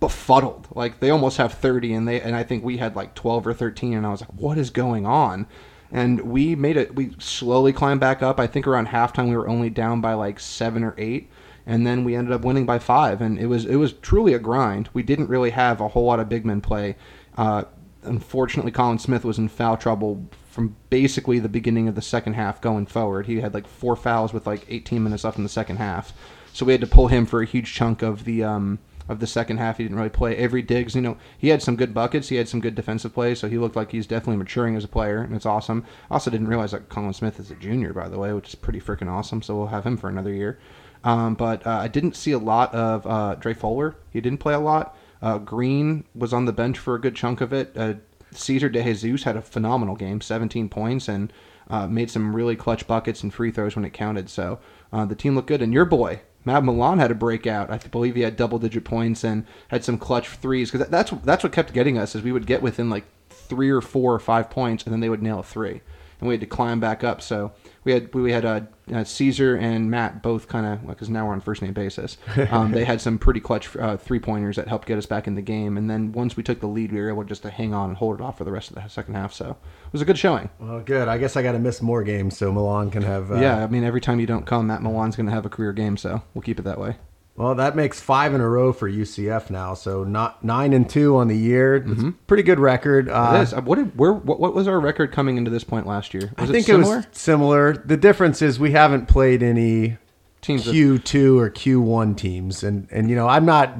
befuddled. 0.00 0.68
Like 0.74 1.00
they 1.00 1.10
almost 1.10 1.36
have 1.38 1.54
30 1.54 1.94
and 1.94 2.08
they 2.08 2.20
and 2.20 2.34
I 2.36 2.42
think 2.42 2.64
we 2.64 2.76
had 2.78 2.96
like 2.96 3.14
12 3.14 3.46
or 3.46 3.54
13 3.54 3.94
and 3.94 4.06
I 4.06 4.10
was 4.10 4.20
like 4.20 4.32
what 4.34 4.58
is 4.58 4.70
going 4.70 5.06
on? 5.06 5.46
And 5.92 6.20
we 6.20 6.54
made 6.54 6.76
it 6.76 6.94
we 6.94 7.14
slowly 7.18 7.72
climbed 7.72 8.00
back 8.00 8.22
up. 8.22 8.38
I 8.38 8.46
think 8.46 8.66
around 8.66 8.88
halftime 8.88 9.28
we 9.28 9.36
were 9.36 9.48
only 9.48 9.70
down 9.70 10.00
by 10.00 10.14
like 10.14 10.38
7 10.38 10.84
or 10.84 10.94
8 10.96 11.28
and 11.66 11.86
then 11.86 12.04
we 12.04 12.14
ended 12.14 12.32
up 12.32 12.44
winning 12.44 12.66
by 12.66 12.78
5 12.78 13.20
and 13.20 13.38
it 13.38 13.46
was 13.46 13.64
it 13.66 13.76
was 13.76 13.92
truly 13.94 14.34
a 14.34 14.38
grind. 14.38 14.88
We 14.92 15.02
didn't 15.02 15.28
really 15.28 15.50
have 15.50 15.80
a 15.80 15.88
whole 15.88 16.04
lot 16.04 16.20
of 16.20 16.28
big 16.28 16.44
men 16.44 16.60
play. 16.60 16.96
Uh 17.36 17.64
unfortunately 18.02 18.72
Collin 18.72 18.98
Smith 18.98 19.24
was 19.24 19.38
in 19.38 19.48
foul 19.48 19.76
trouble 19.76 20.26
from 20.50 20.76
basically 20.90 21.38
the 21.38 21.48
beginning 21.48 21.88
of 21.88 21.94
the 21.94 22.02
second 22.02 22.34
half 22.34 22.60
going 22.60 22.86
forward. 22.86 23.26
He 23.26 23.40
had 23.40 23.54
like 23.54 23.66
four 23.66 23.96
fouls 23.96 24.32
with 24.32 24.46
like 24.46 24.66
18 24.68 25.02
minutes 25.02 25.24
left 25.24 25.38
in 25.38 25.42
the 25.42 25.48
second 25.48 25.76
half. 25.76 26.12
So 26.52 26.66
we 26.66 26.72
had 26.72 26.80
to 26.80 26.86
pull 26.86 27.08
him 27.08 27.26
for 27.26 27.40
a 27.40 27.46
huge 27.46 27.72
chunk 27.72 28.02
of 28.02 28.24
the 28.24 28.42
um, 28.42 28.80
of 29.10 29.18
the 29.18 29.26
second 29.26 29.58
half. 29.58 29.76
He 29.76 29.82
didn't 29.82 29.98
really 29.98 30.08
play. 30.08 30.36
every 30.36 30.62
digs. 30.62 30.94
you 30.94 31.00
know, 31.00 31.16
he 31.36 31.48
had 31.48 31.62
some 31.62 31.76
good 31.76 31.92
buckets. 31.92 32.28
He 32.28 32.36
had 32.36 32.48
some 32.48 32.60
good 32.60 32.76
defensive 32.76 33.12
plays, 33.12 33.40
so 33.40 33.48
he 33.48 33.58
looked 33.58 33.76
like 33.76 33.90
he's 33.90 34.06
definitely 34.06 34.36
maturing 34.36 34.76
as 34.76 34.84
a 34.84 34.88
player, 34.88 35.20
and 35.20 35.34
it's 35.34 35.46
awesome. 35.46 35.84
Also 36.10 36.30
didn't 36.30 36.48
realize 36.48 36.70
that 36.70 36.88
Collin 36.88 37.12
Smith 37.12 37.40
is 37.40 37.50
a 37.50 37.56
junior, 37.56 37.92
by 37.92 38.08
the 38.08 38.18
way, 38.18 38.32
which 38.32 38.48
is 38.48 38.54
pretty 38.54 38.80
freaking 38.80 39.10
awesome. 39.10 39.42
So 39.42 39.56
we'll 39.56 39.66
have 39.66 39.84
him 39.84 39.96
for 39.96 40.08
another 40.08 40.32
year. 40.32 40.58
Um, 41.02 41.34
but 41.34 41.66
uh, 41.66 41.70
I 41.70 41.88
didn't 41.88 42.14
see 42.14 42.32
a 42.32 42.38
lot 42.38 42.74
of 42.74 43.06
uh, 43.06 43.34
Dre 43.34 43.54
Fuller. 43.54 43.96
He 44.12 44.20
didn't 44.20 44.38
play 44.38 44.54
a 44.54 44.60
lot. 44.60 44.96
Uh, 45.20 45.38
Green 45.38 46.04
was 46.14 46.32
on 46.32 46.44
the 46.44 46.52
bench 46.52 46.78
for 46.78 46.94
a 46.94 47.00
good 47.00 47.16
chunk 47.16 47.40
of 47.40 47.52
it. 47.52 47.72
Uh, 47.76 47.94
Ceasar 48.32 48.72
DeJesus 48.72 49.24
had 49.24 49.36
a 49.36 49.42
phenomenal 49.42 49.96
game, 49.96 50.20
17 50.20 50.68
points, 50.68 51.08
and 51.08 51.32
uh, 51.68 51.86
made 51.86 52.10
some 52.10 52.34
really 52.34 52.56
clutch 52.56 52.86
buckets 52.86 53.22
and 53.22 53.34
free 53.34 53.50
throws 53.50 53.76
when 53.76 53.84
it 53.84 53.92
counted. 53.92 54.28
So 54.30 54.60
uh, 54.92 55.04
the 55.04 55.14
team 55.14 55.34
looked 55.34 55.48
good. 55.48 55.62
And 55.62 55.72
your 55.72 55.84
boy, 55.84 56.20
Matt 56.44 56.62
Milon 56.62 56.98
had 56.98 57.10
a 57.10 57.14
breakout. 57.14 57.70
I 57.70 57.78
believe 57.78 58.14
he 58.14 58.22
had 58.22 58.36
double 58.36 58.58
digit 58.58 58.84
points 58.84 59.24
and 59.24 59.46
had 59.68 59.84
some 59.84 59.98
clutch 59.98 60.28
threes 60.28 60.70
because 60.70 60.88
that's 60.88 61.10
that's 61.24 61.44
what 61.44 61.52
kept 61.52 61.72
getting 61.72 61.98
us 61.98 62.14
is 62.14 62.22
we 62.22 62.32
would 62.32 62.46
get 62.46 62.62
within 62.62 62.88
like 62.88 63.04
three 63.28 63.70
or 63.70 63.80
four 63.80 64.14
or 64.14 64.18
five 64.18 64.48
points 64.48 64.84
and 64.84 64.92
then 64.92 65.00
they 65.00 65.08
would 65.08 65.22
nail 65.22 65.40
a 65.40 65.42
three 65.42 65.80
and 66.20 66.28
we 66.28 66.34
had 66.34 66.40
to 66.40 66.46
climb 66.46 66.80
back 66.80 67.02
up. 67.02 67.22
So 67.22 67.52
we 67.84 67.92
had 67.92 68.14
we 68.14 68.30
had 68.30 68.44
uh, 68.44 68.60
uh, 68.92 69.04
Caesar 69.04 69.56
and 69.56 69.90
Matt 69.90 70.22
both 70.22 70.48
kind 70.48 70.66
of 70.66 70.86
because 70.86 71.08
now 71.08 71.26
we're 71.26 71.32
on 71.32 71.40
first 71.40 71.62
name 71.62 71.72
basis. 71.72 72.16
Um, 72.50 72.72
they 72.72 72.84
had 72.84 73.00
some 73.00 73.18
pretty 73.18 73.38
clutch 73.38 73.76
uh, 73.76 73.96
three 73.96 74.18
pointers 74.18 74.56
that 74.56 74.66
helped 74.66 74.88
get 74.88 74.98
us 74.98 75.06
back 75.06 75.26
in 75.26 75.34
the 75.34 75.42
game. 75.42 75.76
And 75.76 75.88
then 75.88 76.10
once 76.10 76.36
we 76.36 76.42
took 76.42 76.58
the 76.58 76.66
lead, 76.66 76.90
we 76.90 77.00
were 77.00 77.08
able 77.08 77.22
just 77.22 77.42
to 77.42 77.50
hang 77.50 77.74
on 77.74 77.90
and 77.90 77.98
hold 77.98 78.18
it 78.18 78.22
off 78.22 78.38
for 78.38 78.44
the 78.44 78.50
rest 78.50 78.70
of 78.70 78.76
the 78.76 78.88
second 78.88 79.14
half. 79.14 79.32
So 79.32 79.50
it 79.50 79.92
was 79.92 80.02
a 80.02 80.04
good 80.04 80.18
showing. 80.18 80.48
Well, 80.58 80.80
good. 80.80 81.06
I 81.06 81.18
guess 81.18 81.36
I 81.36 81.42
got 81.42 81.52
to 81.52 81.58
miss 81.58 81.80
more 81.80 82.02
games 82.02 82.36
so 82.36 82.52
Milon 82.52 82.90
can 82.90 83.02
have. 83.02 83.30
Uh, 83.30 83.36
yeah, 83.36 83.62
I 83.62 83.66
mean 83.68 83.84
every 83.84 84.00
time 84.00 84.18
you 84.18 84.26
don't 84.26 84.46
come, 84.46 84.66
Matt 84.66 84.80
Milon's 84.80 85.16
going 85.16 85.26
to 85.26 85.32
have 85.32 85.46
a 85.46 85.50
career 85.50 85.72
game. 85.72 85.96
So 85.96 86.22
we'll 86.34 86.42
keep 86.42 86.58
it 86.58 86.62
that 86.62 86.80
way. 86.80 86.96
Well, 87.36 87.54
that 87.54 87.74
makes 87.74 88.00
five 88.00 88.34
in 88.34 88.40
a 88.40 88.48
row 88.48 88.72
for 88.72 88.90
UCF 88.90 89.48
now. 89.48 89.72
So 89.74 90.04
not 90.04 90.44
nine 90.44 90.72
and 90.72 90.88
two 90.88 91.16
on 91.16 91.28
the 91.28 91.36
year. 91.36 91.80
Mm-hmm. 91.80 92.10
Pretty 92.26 92.42
good 92.42 92.58
record. 92.58 93.08
Uh, 93.08 93.40
is. 93.42 93.54
What, 93.54 93.76
did, 93.76 93.96
where, 93.98 94.12
what, 94.12 94.40
what 94.40 94.54
was 94.54 94.68
our 94.68 94.78
record 94.78 95.10
coming 95.10 95.38
into 95.38 95.50
this 95.50 95.64
point 95.64 95.86
last 95.86 96.12
year? 96.12 96.32
Was 96.38 96.50
I 96.50 96.52
think 96.52 96.68
it, 96.68 96.74
it, 96.74 96.78
was 96.78 97.06
similar. 97.12 97.72
The 97.72 97.96
difference 97.96 98.42
is 98.42 98.60
we 98.60 98.72
haven't 98.72 99.06
played 99.06 99.42
any 99.42 99.96
teams 100.42 100.64
Q 100.64 100.98
two 100.98 101.38
or 101.38 101.50
Q 101.50 101.80
one 101.80 102.14
teams, 102.14 102.62
and 102.62 102.88
and 102.90 103.08
you 103.08 103.16
know 103.16 103.28
I'm 103.28 103.46
not 103.46 103.74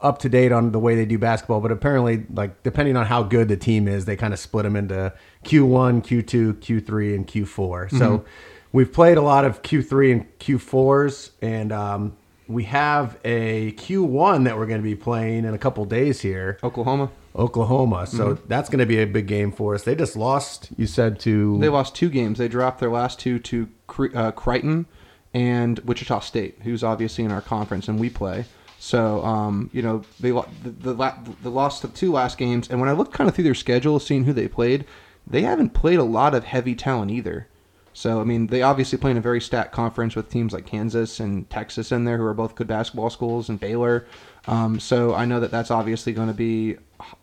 up 0.00 0.18
to 0.18 0.28
date 0.28 0.52
on 0.52 0.72
the 0.72 0.78
way 0.78 0.94
they 0.94 1.06
do 1.06 1.18
basketball, 1.18 1.60
but 1.60 1.72
apparently, 1.72 2.24
like 2.32 2.62
depending 2.62 2.96
on 2.96 3.06
how 3.06 3.22
good 3.22 3.48
the 3.48 3.56
team 3.56 3.88
is, 3.88 4.04
they 4.04 4.16
kind 4.16 4.32
of 4.32 4.38
split 4.38 4.64
them 4.64 4.76
into 4.76 5.12
Q 5.44 5.64
one, 5.64 6.02
Q 6.02 6.22
two, 6.22 6.54
Q 6.54 6.80
three, 6.80 7.14
and 7.14 7.26
Q 7.26 7.46
4 7.46 7.86
mm-hmm. 7.86 7.98
So 7.98 8.24
we've 8.72 8.92
played 8.92 9.16
a 9.16 9.22
lot 9.22 9.44
of 9.44 9.62
Q 9.62 9.82
three 9.82 10.12
and 10.12 10.38
Q 10.38 10.58
fours, 10.58 11.30
and 11.40 11.72
um, 11.72 12.16
we 12.48 12.64
have 12.64 13.18
a 13.24 13.72
Q1 13.72 14.44
that 14.44 14.56
we're 14.56 14.66
going 14.66 14.80
to 14.80 14.84
be 14.84 14.94
playing 14.94 15.44
in 15.44 15.54
a 15.54 15.58
couple 15.58 15.84
days 15.84 16.20
here. 16.20 16.58
Oklahoma. 16.62 17.10
Oklahoma. 17.34 18.06
So 18.06 18.34
mm-hmm. 18.34 18.48
that's 18.48 18.68
going 18.68 18.78
to 18.78 18.86
be 18.86 18.98
a 18.98 19.06
big 19.06 19.26
game 19.26 19.52
for 19.52 19.74
us. 19.74 19.82
They 19.82 19.94
just 19.94 20.16
lost, 20.16 20.70
you 20.76 20.86
said, 20.86 21.18
to. 21.20 21.58
They 21.58 21.68
lost 21.68 21.94
two 21.94 22.08
games. 22.08 22.38
They 22.38 22.48
dropped 22.48 22.80
their 22.80 22.90
last 22.90 23.18
two 23.18 23.38
to 23.40 23.68
uh, 24.14 24.32
Creighton 24.32 24.86
and 25.34 25.78
Wichita 25.80 26.20
State, 26.20 26.58
who's 26.62 26.82
obviously 26.82 27.24
in 27.24 27.32
our 27.32 27.42
conference, 27.42 27.88
and 27.88 27.98
we 27.98 28.08
play. 28.08 28.46
So, 28.78 29.24
um, 29.24 29.70
you 29.72 29.82
know, 29.82 30.02
they 30.20 30.30
the, 30.30 30.46
the, 30.62 31.18
the 31.42 31.50
lost 31.50 31.82
the 31.82 31.88
two 31.88 32.12
last 32.12 32.38
games. 32.38 32.68
And 32.70 32.80
when 32.80 32.88
I 32.88 32.92
looked 32.92 33.12
kind 33.12 33.28
of 33.28 33.34
through 33.34 33.44
their 33.44 33.54
schedule, 33.54 33.98
seeing 33.98 34.24
who 34.24 34.32
they 34.32 34.48
played, 34.48 34.84
they 35.26 35.42
haven't 35.42 35.70
played 35.70 35.98
a 35.98 36.04
lot 36.04 36.34
of 36.34 36.44
heavy 36.44 36.74
talent 36.74 37.10
either. 37.10 37.48
So 37.96 38.20
I 38.20 38.24
mean, 38.24 38.48
they 38.48 38.60
obviously 38.60 38.98
play 38.98 39.10
in 39.10 39.16
a 39.16 39.22
very 39.22 39.40
stacked 39.40 39.72
conference 39.72 40.14
with 40.14 40.28
teams 40.28 40.52
like 40.52 40.66
Kansas 40.66 41.18
and 41.18 41.48
Texas 41.48 41.90
in 41.90 42.04
there, 42.04 42.18
who 42.18 42.24
are 42.24 42.34
both 42.34 42.54
good 42.54 42.66
basketball 42.66 43.08
schools, 43.08 43.48
and 43.48 43.58
Baylor. 43.58 44.06
Um, 44.46 44.78
so 44.78 45.14
I 45.14 45.24
know 45.24 45.40
that 45.40 45.50
that's 45.50 45.70
obviously 45.70 46.12
going 46.12 46.28
to 46.28 46.34
be, 46.34 46.76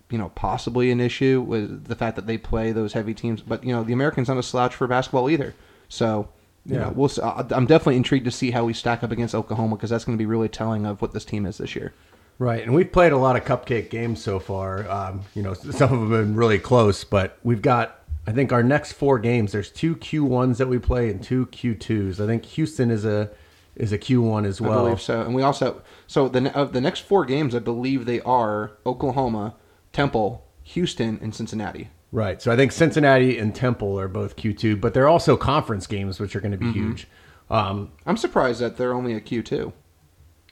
you 0.09 0.17
know, 0.17 0.29
possibly 0.29 0.89
an 0.89 0.99
issue 0.99 1.41
with 1.41 1.85
the 1.85 1.95
fact 1.95 2.15
that 2.15 2.25
they 2.25 2.39
play 2.39 2.71
those 2.71 2.93
heavy 2.93 3.13
teams. 3.13 3.39
But 3.39 3.63
you 3.63 3.71
know, 3.71 3.83
the 3.83 3.93
Americans 3.93 4.29
aren't 4.29 4.39
a 4.39 4.43
slouch 4.43 4.73
for 4.73 4.87
basketball 4.87 5.29
either. 5.29 5.53
So 5.89 6.27
you 6.65 6.73
yeah, 6.73 6.85
know, 6.85 6.93
we'll. 6.95 7.11
I'm 7.21 7.67
definitely 7.67 7.97
intrigued 7.97 8.25
to 8.25 8.31
see 8.31 8.49
how 8.49 8.65
we 8.65 8.73
stack 8.73 9.03
up 9.03 9.11
against 9.11 9.35
Oklahoma 9.35 9.75
because 9.75 9.91
that's 9.91 10.05
going 10.05 10.17
to 10.17 10.21
be 10.21 10.25
really 10.25 10.49
telling 10.49 10.87
of 10.87 11.03
what 11.03 11.13
this 11.13 11.23
team 11.23 11.45
is 11.45 11.59
this 11.59 11.75
year. 11.75 11.93
Right, 12.39 12.63
and 12.63 12.73
we've 12.73 12.91
played 12.91 13.11
a 13.11 13.17
lot 13.17 13.35
of 13.35 13.45
cupcake 13.45 13.91
games 13.91 14.23
so 14.23 14.39
far. 14.39 14.89
Um, 14.89 15.21
you 15.35 15.43
know, 15.43 15.53
some 15.53 15.93
of 15.93 15.99
them 15.99 16.11
have 16.11 16.25
been 16.25 16.35
really 16.35 16.57
close, 16.57 17.03
but 17.03 17.37
we've 17.43 17.61
got 17.61 17.99
I 18.25 18.31
think 18.31 18.51
our 18.53 18.63
next 18.63 18.93
four 18.93 19.19
games, 19.19 19.51
there's 19.51 19.69
two 19.69 19.95
Q1s 19.95 20.57
that 20.57 20.67
we 20.67 20.79
play 20.79 21.09
and 21.09 21.21
two 21.21 21.47
Q2s. 21.47 22.23
I 22.23 22.27
think 22.27 22.45
Houston 22.45 22.89
is 22.89 23.05
a 23.05 23.31
is 23.75 23.91
a 23.91 23.97
Q1 23.97 24.45
as 24.45 24.61
well. 24.61 24.79
I 24.79 24.83
believe 24.83 25.01
so. 25.01 25.21
And 25.21 25.33
we 25.33 25.41
also 25.41 25.81
so 26.07 26.29
the 26.29 26.55
of 26.55 26.73
the 26.73 26.81
next 26.81 27.01
four 27.01 27.25
games, 27.25 27.53
I 27.53 27.59
believe 27.59 28.05
they 28.05 28.21
are 28.21 28.71
Oklahoma, 28.85 29.55
Temple, 29.91 30.45
Houston, 30.63 31.19
and 31.21 31.35
Cincinnati. 31.35 31.89
Right. 32.11 32.41
So 32.41 32.51
I 32.51 32.55
think 32.55 32.71
Cincinnati 32.71 33.39
and 33.39 33.53
Temple 33.55 33.99
are 33.99 34.07
both 34.07 34.35
Q2, 34.35 34.79
but 34.79 34.93
they're 34.93 35.07
also 35.07 35.35
conference 35.35 35.87
games, 35.87 36.19
which 36.19 36.35
are 36.35 36.39
going 36.39 36.51
to 36.51 36.57
be 36.57 36.67
mm-hmm. 36.67 36.89
huge. 36.89 37.07
Um, 37.49 37.91
I'm 38.05 38.17
surprised 38.17 38.61
that 38.61 38.77
they're 38.77 38.93
only 38.93 39.13
a 39.13 39.19
Q2. 39.19 39.73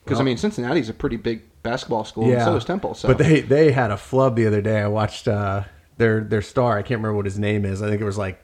Because 0.04 0.16
well, 0.16 0.22
I 0.22 0.24
mean, 0.24 0.38
Cincinnati's 0.38 0.90
a 0.90 0.94
pretty 0.94 1.18
big 1.18 1.44
basketball 1.62 2.04
school, 2.04 2.28
yeah, 2.28 2.38
and 2.38 2.44
so 2.46 2.56
is 2.56 2.66
Temple. 2.66 2.96
So. 2.96 3.08
But 3.08 3.20
they 3.20 3.42
they 3.42 3.72
had 3.72 3.92
a 3.92 3.98
flub 3.98 4.36
the 4.36 4.48
other 4.48 4.62
day. 4.62 4.82
I 4.82 4.88
watched. 4.88 5.28
Uh, 5.28 5.64
their 6.02 6.22
their 6.22 6.42
star. 6.42 6.78
I 6.78 6.82
can't 6.82 7.00
remember 7.00 7.16
what 7.16 7.26
his 7.26 7.40
name 7.40 7.64
is. 7.64 7.82
I 7.82 7.90
think 7.90 8.02
it 8.02 8.06
was 8.06 8.18
like 8.18 8.44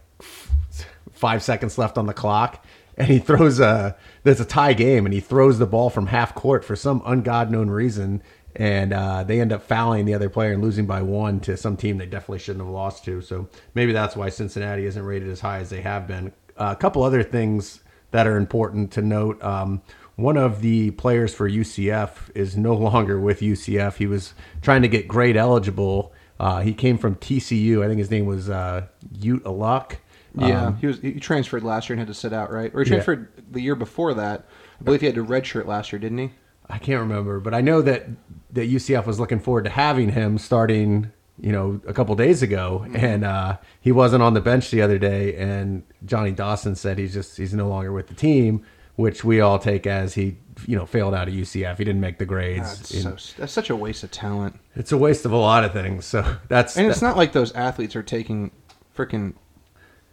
five 1.14 1.42
seconds 1.44 1.78
left 1.78 1.98
on 1.98 2.06
the 2.06 2.14
clock, 2.14 2.64
and 2.96 3.08
he 3.08 3.20
throws 3.20 3.60
a. 3.60 3.98
There's 4.24 4.40
a 4.40 4.46
tie 4.46 4.74
game, 4.74 5.06
and 5.06 5.14
he 5.14 5.20
throws 5.20 5.60
the 5.60 5.66
ball 5.66 5.90
from 5.90 6.08
half 6.08 6.36
court 6.36 6.64
for 6.64 6.76
some 6.76 7.02
ungod 7.02 7.50
known 7.50 7.70
reason, 7.70 8.22
and 8.56 8.94
uh, 8.94 9.24
they 9.24 9.42
end 9.42 9.52
up 9.52 9.64
fouling 9.64 10.06
the 10.06 10.14
other 10.14 10.30
player 10.30 10.54
and 10.54 10.62
losing 10.62 10.86
by 10.86 11.02
one 11.02 11.40
to 11.42 11.58
some 11.58 11.76
team 11.76 11.98
they 11.98 12.06
definitely 12.06 12.40
shouldn't 12.40 12.64
have 12.64 12.74
lost 12.74 13.04
to. 13.06 13.22
So 13.22 13.50
maybe 13.74 13.92
that's 13.92 14.16
why 14.16 14.30
Cincinnati 14.30 14.86
isn't 14.86 15.04
rated 15.04 15.30
as 15.30 15.42
high 15.42 15.60
as 15.60 15.70
they 15.70 15.82
have 15.82 16.08
been. 16.08 16.32
Uh, 16.56 16.74
a 16.78 16.80
couple 16.80 17.04
other 17.04 17.24
things 17.24 17.82
that 18.12 18.28
are 18.28 18.38
important 18.38 18.92
to 18.94 19.02
note. 19.02 19.44
Um, 19.44 19.82
one 20.16 20.38
of 20.38 20.62
the 20.62 20.92
players 20.92 21.34
for 21.34 21.50
UCF 21.50 22.36
is 22.36 22.56
no 22.56 22.74
longer 22.90 23.20
with 23.20 23.42
UCF. 23.42 23.96
He 23.96 24.06
was 24.08 24.34
trying 24.62 24.84
to 24.84 24.88
get 24.88 25.08
grade 25.08 25.38
eligible 25.38 26.14
uh, 26.40 26.62
he 26.62 26.74
came 26.74 26.98
from 26.98 27.16
TCU. 27.16 27.84
I 27.84 27.88
think 27.88 28.00
his 28.00 28.12
name 28.12 28.26
was 28.26 28.50
uh, 28.50 28.88
Yuat 29.14 29.42
Alok. 29.42 29.98
Yeah, 30.36 30.68
um, 30.68 30.78
he 30.78 30.88
was. 30.88 31.00
He 31.00 31.20
transferred 31.20 31.64
last 31.64 31.90
year 31.90 31.94
and 31.94 32.00
had 32.00 32.14
to 32.14 32.20
sit 32.20 32.32
out, 32.32 32.52
right? 32.52 32.72
Or 32.74 32.84
he 32.84 32.90
transferred 32.90 33.32
yeah. 33.36 33.44
the 33.52 33.62
year 33.62 33.76
before 33.76 34.14
that. 34.14 34.46
I 34.80 34.84
believe 34.84 35.02
he 35.02 35.08
had 35.08 35.16
to 35.16 35.26
redshirt 35.26 35.66
last 35.66 35.92
year, 35.92 36.00
didn't 36.00 36.20
he? 36.20 36.32
I 36.70 36.78
can't 36.78 37.00
remember, 37.00 37.40
but 37.40 37.54
I 37.54 37.62
know 37.62 37.82
that 37.82 38.08
that 38.52 38.70
UCF 38.70 39.06
was 39.06 39.20
looking 39.20 39.40
forward 39.40 39.64
to 39.64 39.70
having 39.70 40.10
him 40.10 40.38
starting. 40.38 41.12
You 41.40 41.52
know, 41.52 41.80
a 41.88 41.94
couple 41.94 42.16
days 42.16 42.42
ago, 42.42 42.82
mm-hmm. 42.84 42.96
and 42.96 43.24
uh, 43.24 43.58
he 43.80 43.92
wasn't 43.92 44.24
on 44.24 44.34
the 44.34 44.42
bench 44.42 44.72
the 44.72 44.82
other 44.82 44.98
day. 44.98 45.36
And 45.36 45.84
Johnny 46.04 46.32
Dawkins 46.32 46.80
said 46.80 46.98
he's 46.98 47.14
just 47.14 47.38
he's 47.38 47.54
no 47.54 47.68
longer 47.68 47.92
with 47.92 48.08
the 48.08 48.16
team, 48.16 48.66
which 48.96 49.24
we 49.24 49.40
all 49.40 49.60
take 49.60 49.86
as 49.86 50.16
he 50.16 50.38
you 50.66 50.78
know 50.78 50.86
failed 50.86 51.14
out 51.14 51.28
of 51.28 51.34
UCF. 51.34 51.78
He 51.78 51.84
didn't 51.84 52.02
make 52.02 52.18
the 52.18 52.26
grades. 52.26 52.80
That's, 52.80 53.30
so, 53.30 53.40
that's 53.40 53.54
such 53.54 53.70
a 53.70 53.76
waste 53.76 54.04
of 54.04 54.12
talent. 54.12 54.60
It's 54.76 54.92
a 54.92 54.98
waste 54.98 55.26
of 55.26 55.32
a 55.32 55.38
lot 55.38 55.64
of 55.64 55.74
things. 55.74 56.06
So 56.06 56.38
that's 56.48 56.78
and 56.78 56.88
it's 56.88 57.02
not 57.02 57.18
like 57.18 57.34
those 57.34 57.52
athletes 57.54 57.96
are 57.96 58.04
taking 58.04 58.52
freaking 58.96 59.34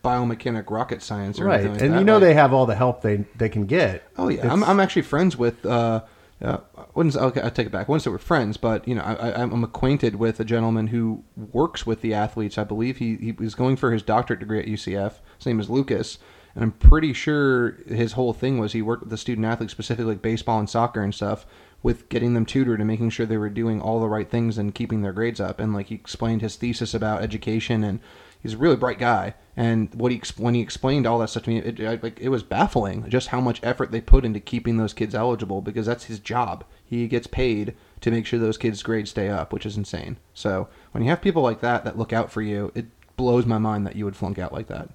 biomechanic 0.04 0.70
rocket 0.70 1.02
science 1.02 1.40
or 1.40 1.46
right. 1.46 1.64
Like 1.64 1.80
and 1.80 1.94
you 1.94 2.04
know 2.04 2.20
they 2.20 2.34
have 2.34 2.52
all 2.52 2.66
the 2.66 2.74
help 2.74 3.02
they 3.02 3.24
they 3.36 3.48
can 3.48 3.66
get. 3.66 4.04
Oh 4.16 4.28
yeah, 4.28 4.52
I'm, 4.52 4.62
I'm 4.62 4.80
actually 4.80 5.02
friends 5.02 5.36
with. 5.36 5.64
Uh, 5.64 6.02
uh, 6.42 6.58
okay, 6.96 7.40
I 7.42 7.48
take 7.48 7.68
it 7.68 7.72
back. 7.72 7.88
I 7.88 7.90
wouldn't 7.90 8.02
say 8.02 8.10
we're 8.10 8.18
friends, 8.18 8.56
but 8.56 8.86
you 8.86 8.94
know, 8.94 9.02
I, 9.02 9.42
I'm 9.42 9.64
acquainted 9.64 10.16
with 10.16 10.40
a 10.40 10.44
gentleman 10.44 10.88
who 10.88 11.24
works 11.52 11.86
with 11.86 12.02
the 12.02 12.12
athletes. 12.12 12.58
I 12.58 12.64
believe 12.64 12.98
he 12.98 13.16
he 13.16 13.32
was 13.32 13.54
going 13.54 13.76
for 13.76 13.92
his 13.92 14.02
doctorate 14.02 14.40
degree 14.40 14.58
at 14.58 14.66
UCF. 14.66 15.14
His 15.38 15.46
name 15.46 15.58
is 15.58 15.70
Lucas, 15.70 16.18
and 16.54 16.62
I'm 16.62 16.72
pretty 16.72 17.12
sure 17.12 17.78
his 17.86 18.12
whole 18.12 18.32
thing 18.32 18.58
was 18.58 18.72
he 18.72 18.82
worked 18.82 19.02
with 19.02 19.10
the 19.10 19.18
student 19.18 19.46
athletes, 19.46 19.72
specifically 19.72 20.12
like 20.14 20.22
baseball 20.22 20.58
and 20.58 20.70
soccer 20.70 21.02
and 21.02 21.14
stuff, 21.14 21.46
with 21.82 22.08
getting 22.08 22.34
them 22.34 22.46
tutored 22.46 22.80
and 22.80 22.86
making 22.86 23.10
sure 23.10 23.26
they 23.26 23.36
were 23.36 23.50
doing 23.50 23.80
all 23.80 24.00
the 24.00 24.08
right 24.08 24.30
things 24.30 24.56
and 24.56 24.74
keeping 24.74 25.02
their 25.02 25.12
grades 25.12 25.40
up. 25.40 25.58
And 25.58 25.74
like 25.74 25.86
he 25.86 25.96
explained 25.96 26.42
his 26.42 26.56
thesis 26.56 26.94
about 26.94 27.22
education, 27.22 27.82
and 27.82 27.98
he's 28.40 28.54
a 28.54 28.58
really 28.58 28.76
bright 28.76 28.98
guy. 28.98 29.34
And 29.56 29.92
what 29.94 30.12
he 30.12 30.22
when 30.36 30.54
he 30.54 30.60
explained 30.60 31.06
all 31.06 31.18
that 31.18 31.30
stuff 31.30 31.42
to 31.44 31.50
me, 31.50 31.58
it, 31.58 32.02
like 32.02 32.20
it 32.20 32.28
was 32.28 32.44
baffling 32.44 33.08
just 33.08 33.28
how 33.28 33.40
much 33.40 33.60
effort 33.64 33.90
they 33.90 34.00
put 34.00 34.24
into 34.24 34.38
keeping 34.38 34.76
those 34.76 34.94
kids 34.94 35.14
eligible 35.14 35.60
because 35.60 35.86
that's 35.86 36.04
his 36.04 36.20
job. 36.20 36.64
He 36.84 37.08
gets 37.08 37.26
paid 37.26 37.74
to 38.00 38.10
make 38.12 38.26
sure 38.26 38.38
those 38.38 38.58
kids' 38.58 38.82
grades 38.82 39.10
stay 39.10 39.28
up, 39.28 39.52
which 39.52 39.66
is 39.66 39.76
insane. 39.76 40.18
So 40.34 40.68
when 40.92 41.02
you 41.02 41.10
have 41.10 41.22
people 41.22 41.42
like 41.42 41.60
that 41.60 41.84
that 41.84 41.98
look 41.98 42.12
out 42.12 42.30
for 42.30 42.42
you, 42.42 42.70
it 42.76 42.86
blows 43.16 43.44
my 43.44 43.58
mind 43.58 43.86
that 43.86 43.96
you 43.96 44.04
would 44.04 44.16
flunk 44.16 44.38
out 44.38 44.52
like 44.52 44.68
that. 44.68 44.90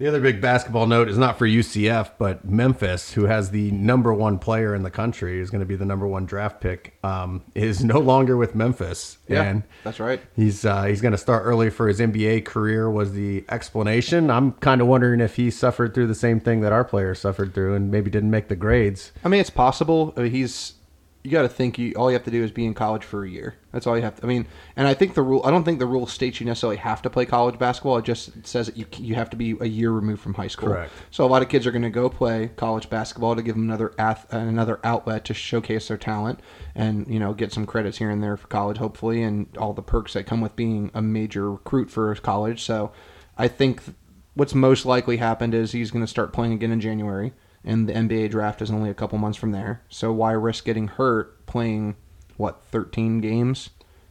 The 0.00 0.08
other 0.08 0.22
big 0.22 0.40
basketball 0.40 0.86
note 0.86 1.10
is 1.10 1.18
not 1.18 1.36
for 1.36 1.46
UCF, 1.46 2.12
but 2.16 2.42
Memphis, 2.42 3.12
who 3.12 3.26
has 3.26 3.50
the 3.50 3.70
number 3.70 4.14
one 4.14 4.38
player 4.38 4.74
in 4.74 4.82
the 4.82 4.90
country, 4.90 5.38
is 5.38 5.50
going 5.50 5.60
to 5.60 5.66
be 5.66 5.76
the 5.76 5.84
number 5.84 6.06
one 6.06 6.24
draft 6.24 6.58
pick, 6.58 6.96
um, 7.04 7.42
is 7.54 7.84
no 7.84 7.98
longer 7.98 8.38
with 8.38 8.54
Memphis. 8.54 9.18
Yeah, 9.28 9.42
and 9.42 9.62
that's 9.84 10.00
right. 10.00 10.18
He's 10.34 10.64
uh, 10.64 10.84
he's 10.84 11.02
going 11.02 11.12
to 11.12 11.18
start 11.18 11.42
early 11.44 11.68
for 11.68 11.86
his 11.86 12.00
NBA 12.00 12.46
career. 12.46 12.90
Was 12.90 13.12
the 13.12 13.44
explanation? 13.50 14.30
I'm 14.30 14.52
kind 14.52 14.80
of 14.80 14.86
wondering 14.86 15.20
if 15.20 15.36
he 15.36 15.50
suffered 15.50 15.92
through 15.92 16.06
the 16.06 16.14
same 16.14 16.40
thing 16.40 16.62
that 16.62 16.72
our 16.72 16.82
player 16.82 17.14
suffered 17.14 17.52
through, 17.52 17.74
and 17.74 17.90
maybe 17.90 18.10
didn't 18.10 18.30
make 18.30 18.48
the 18.48 18.56
grades. 18.56 19.12
I 19.22 19.28
mean, 19.28 19.42
it's 19.42 19.50
possible. 19.50 20.14
I 20.16 20.22
mean, 20.22 20.32
he's 20.32 20.76
you 21.22 21.30
got 21.30 21.42
to 21.42 21.48
think 21.48 21.78
you 21.78 21.92
all 21.96 22.10
you 22.10 22.14
have 22.14 22.24
to 22.24 22.30
do 22.30 22.42
is 22.42 22.50
be 22.50 22.64
in 22.64 22.72
college 22.72 23.04
for 23.04 23.24
a 23.24 23.28
year. 23.28 23.56
That's 23.72 23.86
all 23.86 23.94
you 23.94 24.02
have 24.02 24.16
to. 24.16 24.24
I 24.24 24.26
mean, 24.26 24.46
and 24.74 24.88
I 24.88 24.94
think 24.94 25.14
the 25.14 25.22
rule. 25.22 25.42
I 25.44 25.50
don't 25.50 25.64
think 25.64 25.78
the 25.78 25.86
rule 25.86 26.06
states 26.06 26.40
you 26.40 26.46
necessarily 26.46 26.78
have 26.78 27.02
to 27.02 27.10
play 27.10 27.26
college 27.26 27.58
basketball. 27.58 27.98
It 27.98 28.06
just 28.06 28.46
says 28.46 28.66
that 28.66 28.76
you 28.78 28.86
you 28.96 29.14
have 29.16 29.28
to 29.30 29.36
be 29.36 29.54
a 29.60 29.66
year 29.66 29.90
removed 29.90 30.22
from 30.22 30.32
high 30.32 30.48
school. 30.48 30.70
Correct. 30.70 30.92
So 31.10 31.24
a 31.24 31.28
lot 31.28 31.42
of 31.42 31.50
kids 31.50 31.66
are 31.66 31.72
going 31.72 31.82
to 31.82 31.90
go 31.90 32.08
play 32.08 32.50
college 32.56 32.88
basketball 32.88 33.36
to 33.36 33.42
give 33.42 33.54
them 33.54 33.64
another 33.64 33.92
ath- 33.98 34.32
another 34.32 34.80
outlet 34.82 35.26
to 35.26 35.34
showcase 35.34 35.88
their 35.88 35.98
talent 35.98 36.40
and 36.74 37.06
you 37.06 37.18
know 37.18 37.34
get 37.34 37.52
some 37.52 37.66
credits 37.66 37.98
here 37.98 38.08
and 38.08 38.22
there 38.22 38.38
for 38.38 38.46
college, 38.46 38.78
hopefully, 38.78 39.22
and 39.22 39.54
all 39.58 39.74
the 39.74 39.82
perks 39.82 40.14
that 40.14 40.24
come 40.24 40.40
with 40.40 40.56
being 40.56 40.90
a 40.94 41.02
major 41.02 41.50
recruit 41.50 41.90
for 41.90 42.14
college. 42.14 42.62
So 42.62 42.92
I 43.36 43.46
think 43.46 43.82
what's 44.32 44.54
most 44.54 44.86
likely 44.86 45.18
happened 45.18 45.52
is 45.52 45.72
he's 45.72 45.90
going 45.90 46.04
to 46.04 46.10
start 46.10 46.32
playing 46.32 46.54
again 46.54 46.70
in 46.70 46.80
January 46.80 47.34
and 47.64 47.88
the 47.88 47.92
NBA 47.92 48.30
draft 48.30 48.62
is 48.62 48.70
only 48.70 48.90
a 48.90 48.94
couple 48.94 49.18
months 49.18 49.38
from 49.38 49.52
there. 49.52 49.82
So 49.88 50.12
why 50.12 50.32
risk 50.32 50.64
getting 50.64 50.88
hurt 50.88 51.46
playing 51.46 51.96
what 52.36 52.62
13 52.70 53.20
games 53.20 53.70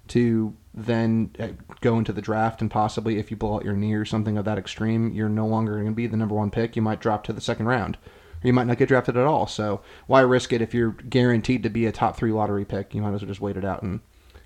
to 0.10 0.56
then 0.74 1.32
uh, 1.40 1.50
go 1.82 1.98
into 1.98 2.14
the 2.14 2.22
draft 2.22 2.62
and 2.62 2.70
possibly 2.70 3.18
if 3.18 3.32
you 3.32 3.38
blow 3.38 3.56
out 3.56 3.66
your 3.66 3.74
knee 3.74 3.94
or 3.94 4.06
something 4.06 4.38
of 4.38 4.46
that 4.46 4.58
extreme, 4.58 5.12
you're 5.14 5.30
no 5.30 5.48
longer 5.48 5.74
going 5.74 5.88
to 5.88 5.92
be 5.92 6.08
the 6.08 6.18
number 6.18 6.36
one 6.36 6.52
pick. 6.52 6.76
You 6.76 6.82
might 6.82 7.02
drop 7.02 7.24
to 7.26 7.34
the 7.34 7.42
second 7.42 7.66
round, 7.66 7.98
or 8.44 8.48
you 8.48 8.54
might 8.54 8.68
not 8.68 8.78
get 8.78 8.88
drafted 8.88 9.18
at 9.18 9.26
all. 9.26 9.48
So 9.48 9.82
why 10.08 10.22
risk 10.22 10.54
it 10.54 10.62
if 10.62 10.74
you're 10.74 10.92
guaranteed 10.92 11.64
to 11.64 11.70
be 11.70 11.86
a 11.86 11.92
top 11.92 12.16
three 12.16 12.32
lottery 12.32 12.66
pick? 12.66 12.94
You 12.94 13.02
might 13.02 13.14
as 13.14 13.22
well 13.22 13.30
just 13.30 13.42
wait 13.42 13.58
it 13.58 13.66
out 13.66 13.82
and 13.82 14.00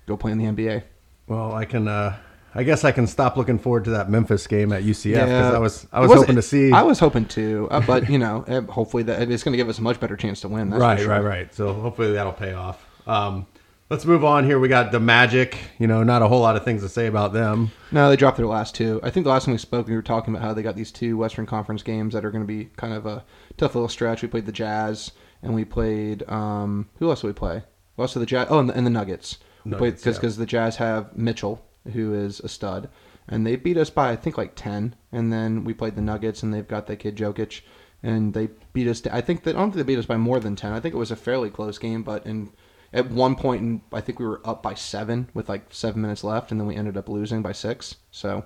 go 0.06 0.16
play 0.16 0.32
in 0.32 0.38
the 0.38 0.46
NBA. 0.46 0.84
Well, 1.26 1.52
I 1.52 1.64
can. 1.64 1.88
Uh, 1.88 2.16
I 2.54 2.62
guess 2.62 2.84
I 2.84 2.92
can 2.92 3.06
stop 3.06 3.36
looking 3.36 3.58
forward 3.58 3.84
to 3.84 3.90
that 3.90 4.08
Memphis 4.10 4.46
game 4.46 4.72
at 4.72 4.82
UCF 4.84 5.14
because 5.14 5.28
Yeah. 5.28 5.52
I 5.52 5.58
was 5.58 5.86
I 5.92 6.00
was 6.00 6.08
wasn't- 6.08 6.26
hoping 6.26 6.36
to 6.36 6.42
see. 6.42 6.72
I 6.72 6.82
was 6.82 6.98
hoping 6.98 7.24
to, 7.26 7.68
uh, 7.70 7.80
but 7.86 8.08
you 8.08 8.18
know, 8.18 8.42
hopefully 8.70 9.02
that 9.04 9.30
it's 9.30 9.42
going 9.42 9.52
to 9.52 9.56
give 9.56 9.68
us 9.68 9.78
a 9.78 9.82
much 9.82 9.98
better 10.00 10.16
chance 10.16 10.40
to 10.42 10.48
win. 10.48 10.70
Right, 10.70 10.98
sure. 11.00 11.08
right, 11.08 11.22
right. 11.24 11.54
So 11.54 11.72
hopefully 11.72 12.12
that'll 12.12 12.32
pay 12.32 12.52
off. 12.52 12.84
Um, 13.08 13.46
let's 13.90 14.04
move 14.04 14.24
on 14.24 14.44
here. 14.44 14.58
We 14.60 14.68
got 14.68 14.92
the 14.92 15.00
Magic. 15.00 15.56
You 15.78 15.86
know, 15.86 16.02
not 16.04 16.22
a 16.22 16.28
whole 16.28 16.40
lot 16.40 16.54
of 16.56 16.64
things 16.64 16.82
to 16.82 16.88
say 16.88 17.06
about 17.06 17.32
them. 17.32 17.70
No, 17.90 18.08
they 18.08 18.16
dropped 18.16 18.36
their 18.36 18.46
last 18.46 18.74
two. 18.74 19.00
I 19.02 19.10
think 19.10 19.24
the 19.24 19.30
last 19.30 19.44
time 19.46 19.52
we 19.52 19.58
spoke, 19.58 19.88
we 19.88 19.94
were 19.94 20.02
talking 20.02 20.34
about 20.34 20.46
how 20.46 20.54
they 20.54 20.62
got 20.62 20.76
these 20.76 20.92
two 20.92 21.16
Western 21.16 21.46
Conference 21.46 21.82
games 21.82 22.14
that 22.14 22.24
are 22.24 22.30
going 22.30 22.44
to 22.44 22.48
be 22.48 22.66
kind 22.76 22.94
of 22.94 23.04
a 23.06 23.24
tough 23.56 23.74
little 23.74 23.88
stretch. 23.88 24.22
We 24.22 24.28
played 24.28 24.46
the 24.46 24.52
Jazz, 24.52 25.10
and 25.42 25.54
we 25.54 25.64
played 25.64 26.22
um, 26.30 26.88
who 26.98 27.10
else 27.10 27.22
did 27.22 27.26
we 27.28 27.32
play? 27.32 27.62
Else 27.98 28.14
the 28.14 28.24
Jazz? 28.26 28.46
Oh, 28.50 28.58
and 28.60 28.68
the, 28.68 28.76
and 28.76 28.86
the 28.86 28.90
Nuggets. 28.90 29.38
Nuggets, 29.64 30.04
Because 30.04 30.36
yeah. 30.36 30.40
the 30.40 30.46
Jazz 30.46 30.76
have 30.76 31.16
Mitchell, 31.16 31.64
who 31.92 32.14
is 32.14 32.40
a 32.40 32.48
stud, 32.48 32.88
and 33.28 33.46
they 33.46 33.56
beat 33.56 33.76
us 33.76 33.90
by 33.90 34.10
I 34.10 34.16
think 34.16 34.38
like 34.38 34.54
ten. 34.54 34.94
And 35.12 35.32
then 35.32 35.64
we 35.64 35.74
played 35.74 35.96
the 35.96 36.02
Nuggets, 36.02 36.42
and 36.42 36.52
they've 36.52 36.66
got 36.66 36.86
that 36.86 36.96
kid 36.96 37.16
Jokic, 37.16 37.60
and 38.02 38.34
they 38.34 38.48
beat 38.72 38.88
us. 38.88 39.06
I 39.06 39.20
think 39.20 39.44
that 39.44 39.56
I 39.56 39.58
don't 39.58 39.70
think 39.70 39.86
they 39.86 39.92
beat 39.92 39.98
us 39.98 40.06
by 40.06 40.16
more 40.16 40.40
than 40.40 40.56
ten. 40.56 40.72
I 40.72 40.80
think 40.80 40.94
it 40.94 40.98
was 40.98 41.10
a 41.10 41.16
fairly 41.16 41.50
close 41.50 41.78
game, 41.78 42.02
but 42.02 42.26
in 42.26 42.52
at 42.92 43.10
one 43.10 43.34
point, 43.34 43.62
in, 43.62 43.82
I 43.92 44.00
think 44.00 44.18
we 44.18 44.26
were 44.26 44.40
up 44.44 44.62
by 44.62 44.74
seven 44.74 45.28
with 45.34 45.48
like 45.48 45.66
seven 45.70 46.00
minutes 46.02 46.24
left, 46.24 46.50
and 46.50 46.60
then 46.60 46.66
we 46.66 46.76
ended 46.76 46.96
up 46.96 47.08
losing 47.08 47.42
by 47.42 47.52
six. 47.52 47.96
So, 48.10 48.44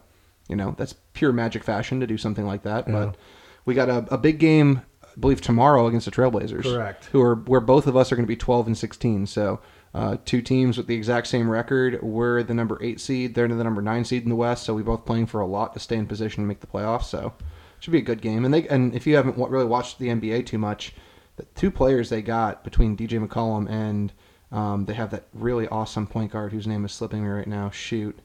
you 0.48 0.56
know, 0.56 0.74
that's 0.78 0.94
pure 1.12 1.32
magic 1.32 1.64
fashion 1.64 2.00
to 2.00 2.06
do 2.06 2.16
something 2.16 2.46
like 2.46 2.62
that. 2.62 2.88
Yeah. 2.88 2.92
But 2.92 3.16
we 3.64 3.74
got 3.74 3.88
a, 3.88 4.06
a 4.10 4.18
big 4.18 4.38
game, 4.38 4.82
I 5.04 5.08
believe, 5.20 5.40
tomorrow 5.40 5.86
against 5.86 6.06
the 6.06 6.12
Trailblazers. 6.12 6.62
Correct. 6.62 7.06
Who 7.12 7.20
are 7.20 7.34
where 7.34 7.60
both 7.60 7.86
of 7.86 7.96
us 7.96 8.10
are 8.10 8.16
going 8.16 8.26
to 8.26 8.28
be 8.28 8.36
twelve 8.36 8.66
and 8.66 8.76
sixteen. 8.76 9.26
So. 9.26 9.60
Uh, 9.94 10.16
two 10.24 10.42
teams 10.42 10.76
with 10.76 10.86
the 10.86 10.94
exact 10.94 11.26
same 11.26 11.48
record. 11.48 12.02
We're 12.02 12.42
the 12.42 12.54
number 12.54 12.78
eight 12.82 13.00
seed. 13.00 13.34
They're 13.34 13.48
the 13.48 13.64
number 13.64 13.82
nine 13.82 14.04
seed 14.04 14.22
in 14.22 14.28
the 14.28 14.36
West. 14.36 14.64
So 14.64 14.74
we 14.74 14.82
both 14.82 15.06
playing 15.06 15.26
for 15.26 15.40
a 15.40 15.46
lot 15.46 15.72
to 15.74 15.80
stay 15.80 15.96
in 15.96 16.06
position 16.06 16.42
and 16.42 16.48
make 16.48 16.60
the 16.60 16.66
playoffs. 16.66 17.04
So 17.04 17.32
should 17.80 17.92
be 17.92 17.98
a 17.98 18.02
good 18.02 18.20
game. 18.20 18.44
And 18.44 18.52
they 18.52 18.66
and 18.68 18.94
if 18.94 19.06
you 19.06 19.16
haven't 19.16 19.38
really 19.38 19.64
watched 19.64 19.98
the 19.98 20.08
NBA 20.08 20.46
too 20.46 20.58
much, 20.58 20.92
the 21.36 21.44
two 21.54 21.70
players 21.70 22.08
they 22.08 22.22
got 22.22 22.64
between 22.64 22.96
CJ 22.96 23.26
McCollum 23.26 23.68
and 23.70 24.12
um, 24.50 24.84
they 24.86 24.94
have 24.94 25.10
that 25.10 25.28
really 25.32 25.68
awesome 25.68 26.06
point 26.06 26.32
guard 26.32 26.52
whose 26.52 26.66
name 26.66 26.84
is 26.84 26.92
slipping 26.92 27.22
me 27.22 27.28
right 27.28 27.46
now. 27.46 27.70
Shoot, 27.70 28.18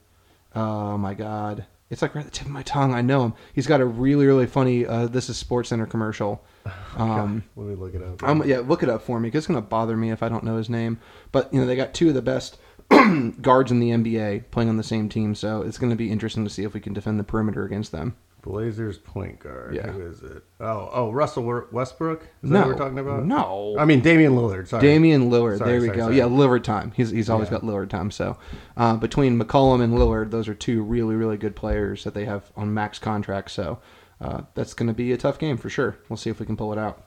oh 0.54 0.96
my 0.98 1.14
god, 1.14 1.66
it's 1.90 2.02
like 2.02 2.14
right 2.14 2.24
at 2.24 2.32
the 2.32 2.36
tip 2.36 2.46
of 2.46 2.52
my 2.52 2.62
tongue. 2.62 2.94
I 2.94 3.02
know 3.02 3.24
him. 3.24 3.34
He's 3.52 3.66
got 3.66 3.80
a 3.80 3.86
really 3.86 4.26
really 4.26 4.46
funny. 4.46 4.86
Uh, 4.86 5.06
this 5.06 5.28
is 5.28 5.36
Sports 5.36 5.68
Center 5.68 5.86
commercial. 5.86 6.44
Um, 6.96 7.42
Let 7.56 7.66
me 7.66 7.74
look 7.74 7.94
it 7.94 8.02
up. 8.02 8.22
I'm, 8.22 8.44
yeah, 8.48 8.60
look 8.60 8.82
it 8.84 8.88
up 8.88 9.02
for 9.02 9.18
me. 9.18 9.28
'cause 9.30 9.38
it's 9.38 9.46
gonna 9.48 9.60
bother 9.60 9.96
me 9.96 10.10
if 10.12 10.22
I 10.22 10.28
don't 10.28 10.44
know 10.44 10.56
his 10.56 10.70
name. 10.70 10.98
But 11.32 11.52
you 11.52 11.60
know, 11.60 11.66
they 11.66 11.74
got 11.76 11.92
two 11.92 12.08
of 12.08 12.14
the 12.14 12.22
best 12.22 12.56
guards 13.42 13.70
in 13.72 13.80
the 13.80 13.90
NBA 13.90 14.44
playing 14.52 14.68
on 14.68 14.76
the 14.76 14.82
same 14.84 15.08
team, 15.08 15.34
so 15.34 15.62
it's 15.62 15.76
gonna 15.78 15.96
be 15.96 16.10
interesting 16.12 16.44
to 16.44 16.50
see 16.50 16.62
if 16.62 16.72
we 16.72 16.80
can 16.80 16.92
defend 16.92 17.18
the 17.18 17.24
perimeter 17.24 17.64
against 17.64 17.90
them. 17.92 18.14
Blazers 18.42 18.98
point 18.98 19.40
guard. 19.40 19.74
Yeah. 19.74 19.90
Who 19.90 20.02
is 20.06 20.22
it? 20.22 20.44
Oh, 20.60 20.90
oh, 20.92 21.10
Russell 21.10 21.64
Westbrook. 21.72 22.22
Is 22.42 22.50
that 22.50 22.54
no, 22.54 22.58
what 22.60 22.68
we're 22.68 22.74
talking 22.74 22.98
about? 22.98 23.24
No, 23.24 23.74
I 23.78 23.84
mean 23.86 24.00
Damian 24.00 24.34
Lillard. 24.34 24.68
Sorry. 24.68 24.82
Damian 24.82 25.30
Lillard. 25.30 25.58
Sorry, 25.58 25.70
there 25.72 25.80
we 25.80 25.86
sorry, 25.86 25.96
go. 25.98 26.02
sorry. 26.04 26.18
Yeah, 26.18 26.24
Lillard 26.24 26.62
time. 26.62 26.92
He's 26.94 27.10
he's 27.10 27.28
always 27.30 27.48
Yeah. 27.48 27.58
got 27.58 27.62
Lillard 27.62 27.88
time. 27.88 28.10
So 28.10 28.36
uh, 28.76 28.96
between 28.96 29.40
McCollum 29.40 29.82
and 29.82 29.94
Lillard, 29.94 30.30
those 30.30 30.46
are 30.48 30.54
two 30.54 30.82
really 30.82 31.16
really 31.16 31.38
good 31.38 31.56
players 31.56 32.04
that 32.04 32.14
they 32.14 32.26
have 32.26 32.52
on 32.56 32.72
max 32.72 32.98
contracts. 32.98 33.54
So 33.54 33.78
uh, 34.20 34.42
that's 34.54 34.74
going 34.74 34.88
to 34.88 34.94
be 34.94 35.12
a 35.12 35.16
tough 35.16 35.38
game 35.38 35.56
for 35.56 35.68
sure. 35.70 35.96
We'll 36.08 36.16
see 36.16 36.30
if 36.30 36.40
we 36.40 36.46
can 36.46 36.56
pull 36.56 36.72
it 36.72 36.78
out. 36.78 37.04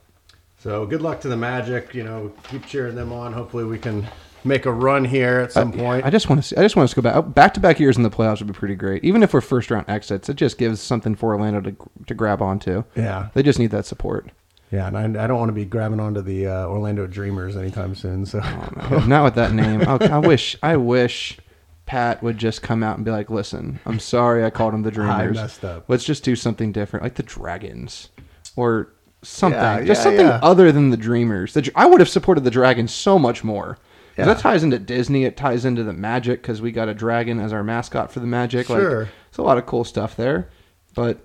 So 0.59 0.85
good 0.85 1.01
luck 1.01 1.21
to 1.21 1.27
the 1.27 1.37
Magic. 1.37 1.93
You 1.93 2.03
know, 2.03 2.33
keep 2.49 2.65
cheering 2.65 2.95
them 2.95 3.11
on. 3.13 3.33
Hopefully 3.33 3.63
we 3.63 3.77
can 3.77 4.07
make 4.43 4.65
a 4.65 4.71
run 4.71 5.03
here 5.05 5.39
at 5.39 5.51
some 5.51 5.71
point. 5.71 6.05
I 6.05 6.09
just 6.09 6.29
want 6.29 6.41
to 6.41 6.47
see, 6.47 6.55
I 6.55 6.61
just 6.63 6.75
want 6.75 6.85
us 6.89 6.93
to 6.95 7.01
go 7.01 7.21
back 7.21 7.33
back 7.33 7.53
to 7.55 7.59
back 7.59 7.79
years 7.79 7.97
in 7.97 8.03
the 8.03 8.09
playoffs 8.09 8.39
would 8.39 8.47
be 8.47 8.53
pretty 8.53 8.75
great. 8.75 9.03
Even 9.03 9.21
if 9.23 9.33
we're 9.33 9.41
first 9.41 9.69
round 9.69 9.85
exits, 9.89 10.29
it 10.29 10.35
just 10.35 10.57
gives 10.57 10.79
something 10.81 11.15
for 11.15 11.33
Orlando 11.33 11.61
to 11.61 11.75
to 12.07 12.13
grab 12.13 12.41
onto. 12.41 12.83
yeah, 12.95 13.29
They 13.33 13.43
just 13.43 13.59
need 13.59 13.71
that 13.71 13.85
support. 13.85 14.29
yeah, 14.71 14.87
and 14.87 14.97
I, 15.17 15.23
I 15.23 15.27
don't 15.27 15.37
want 15.37 15.49
to 15.49 15.53
be 15.53 15.65
grabbing 15.65 15.99
onto 15.99 16.21
the 16.21 16.47
uh, 16.47 16.65
Orlando 16.67 17.07
Dreamers 17.07 17.55
anytime 17.55 17.93
soon. 17.95 18.25
So 18.25 18.39
Not 19.05 19.23
with 19.25 19.35
that 19.35 19.53
name. 19.53 19.81
I, 19.87 19.97
I 20.07 20.17
wish 20.17 20.55
I 20.63 20.75
wish 20.77 21.37
Pat 21.87 22.21
would 22.21 22.37
just 22.37 22.61
come 22.61 22.83
out 22.83 22.97
and 22.97 23.03
be 23.05 23.09
like, 23.11 23.29
"Listen, 23.31 23.79
I'm 23.85 23.99
sorry 23.99 24.45
I 24.45 24.51
called 24.51 24.73
them 24.73 24.83
the 24.83 24.91
Dreamers. 24.99 25.35
messed 25.35 25.65
up." 25.65 25.85
Let's 25.87 26.03
just 26.03 26.23
do 26.23 26.35
something 26.35 26.71
different, 26.71 27.03
like 27.03 27.15
the 27.15 27.23
Dragons 27.23 28.09
or 28.55 28.93
something. 29.23 29.59
Yeah, 29.59 29.83
just 29.83 29.99
yeah, 29.99 30.03
something 30.03 30.27
yeah. 30.27 30.39
other 30.43 30.71
than 30.71 30.91
the 30.91 30.97
Dreamers. 30.97 31.53
The, 31.53 31.63
Dr- 31.63 31.73
I 31.75 31.85
would 31.87 31.99
have 31.99 32.09
supported 32.09 32.43
the 32.43 32.51
Dragons 32.51 32.93
so 32.93 33.17
much 33.17 33.43
more. 33.43 33.75
'Cause 34.15 34.25
Yeah. 34.27 34.33
That 34.33 34.39
ties 34.39 34.63
into 34.63 34.79
Disney. 34.79 35.25
It 35.25 35.37
ties 35.37 35.63
into 35.65 35.83
the 35.83 35.93
Magic 35.93 36.41
because 36.41 36.61
we 36.61 36.71
got 36.71 36.87
a 36.89 36.93
dragon 36.93 37.39
as 37.39 37.53
our 37.53 37.63
mascot 37.63 38.11
for 38.11 38.19
the 38.19 38.27
Magic. 38.27 38.67
Sure. 38.67 38.99
Like, 39.01 39.09
it's 39.29 39.37
a 39.37 39.43
lot 39.43 39.57
of 39.57 39.65
cool 39.65 39.83
stuff 39.83 40.15
there, 40.15 40.49
but 40.95 41.19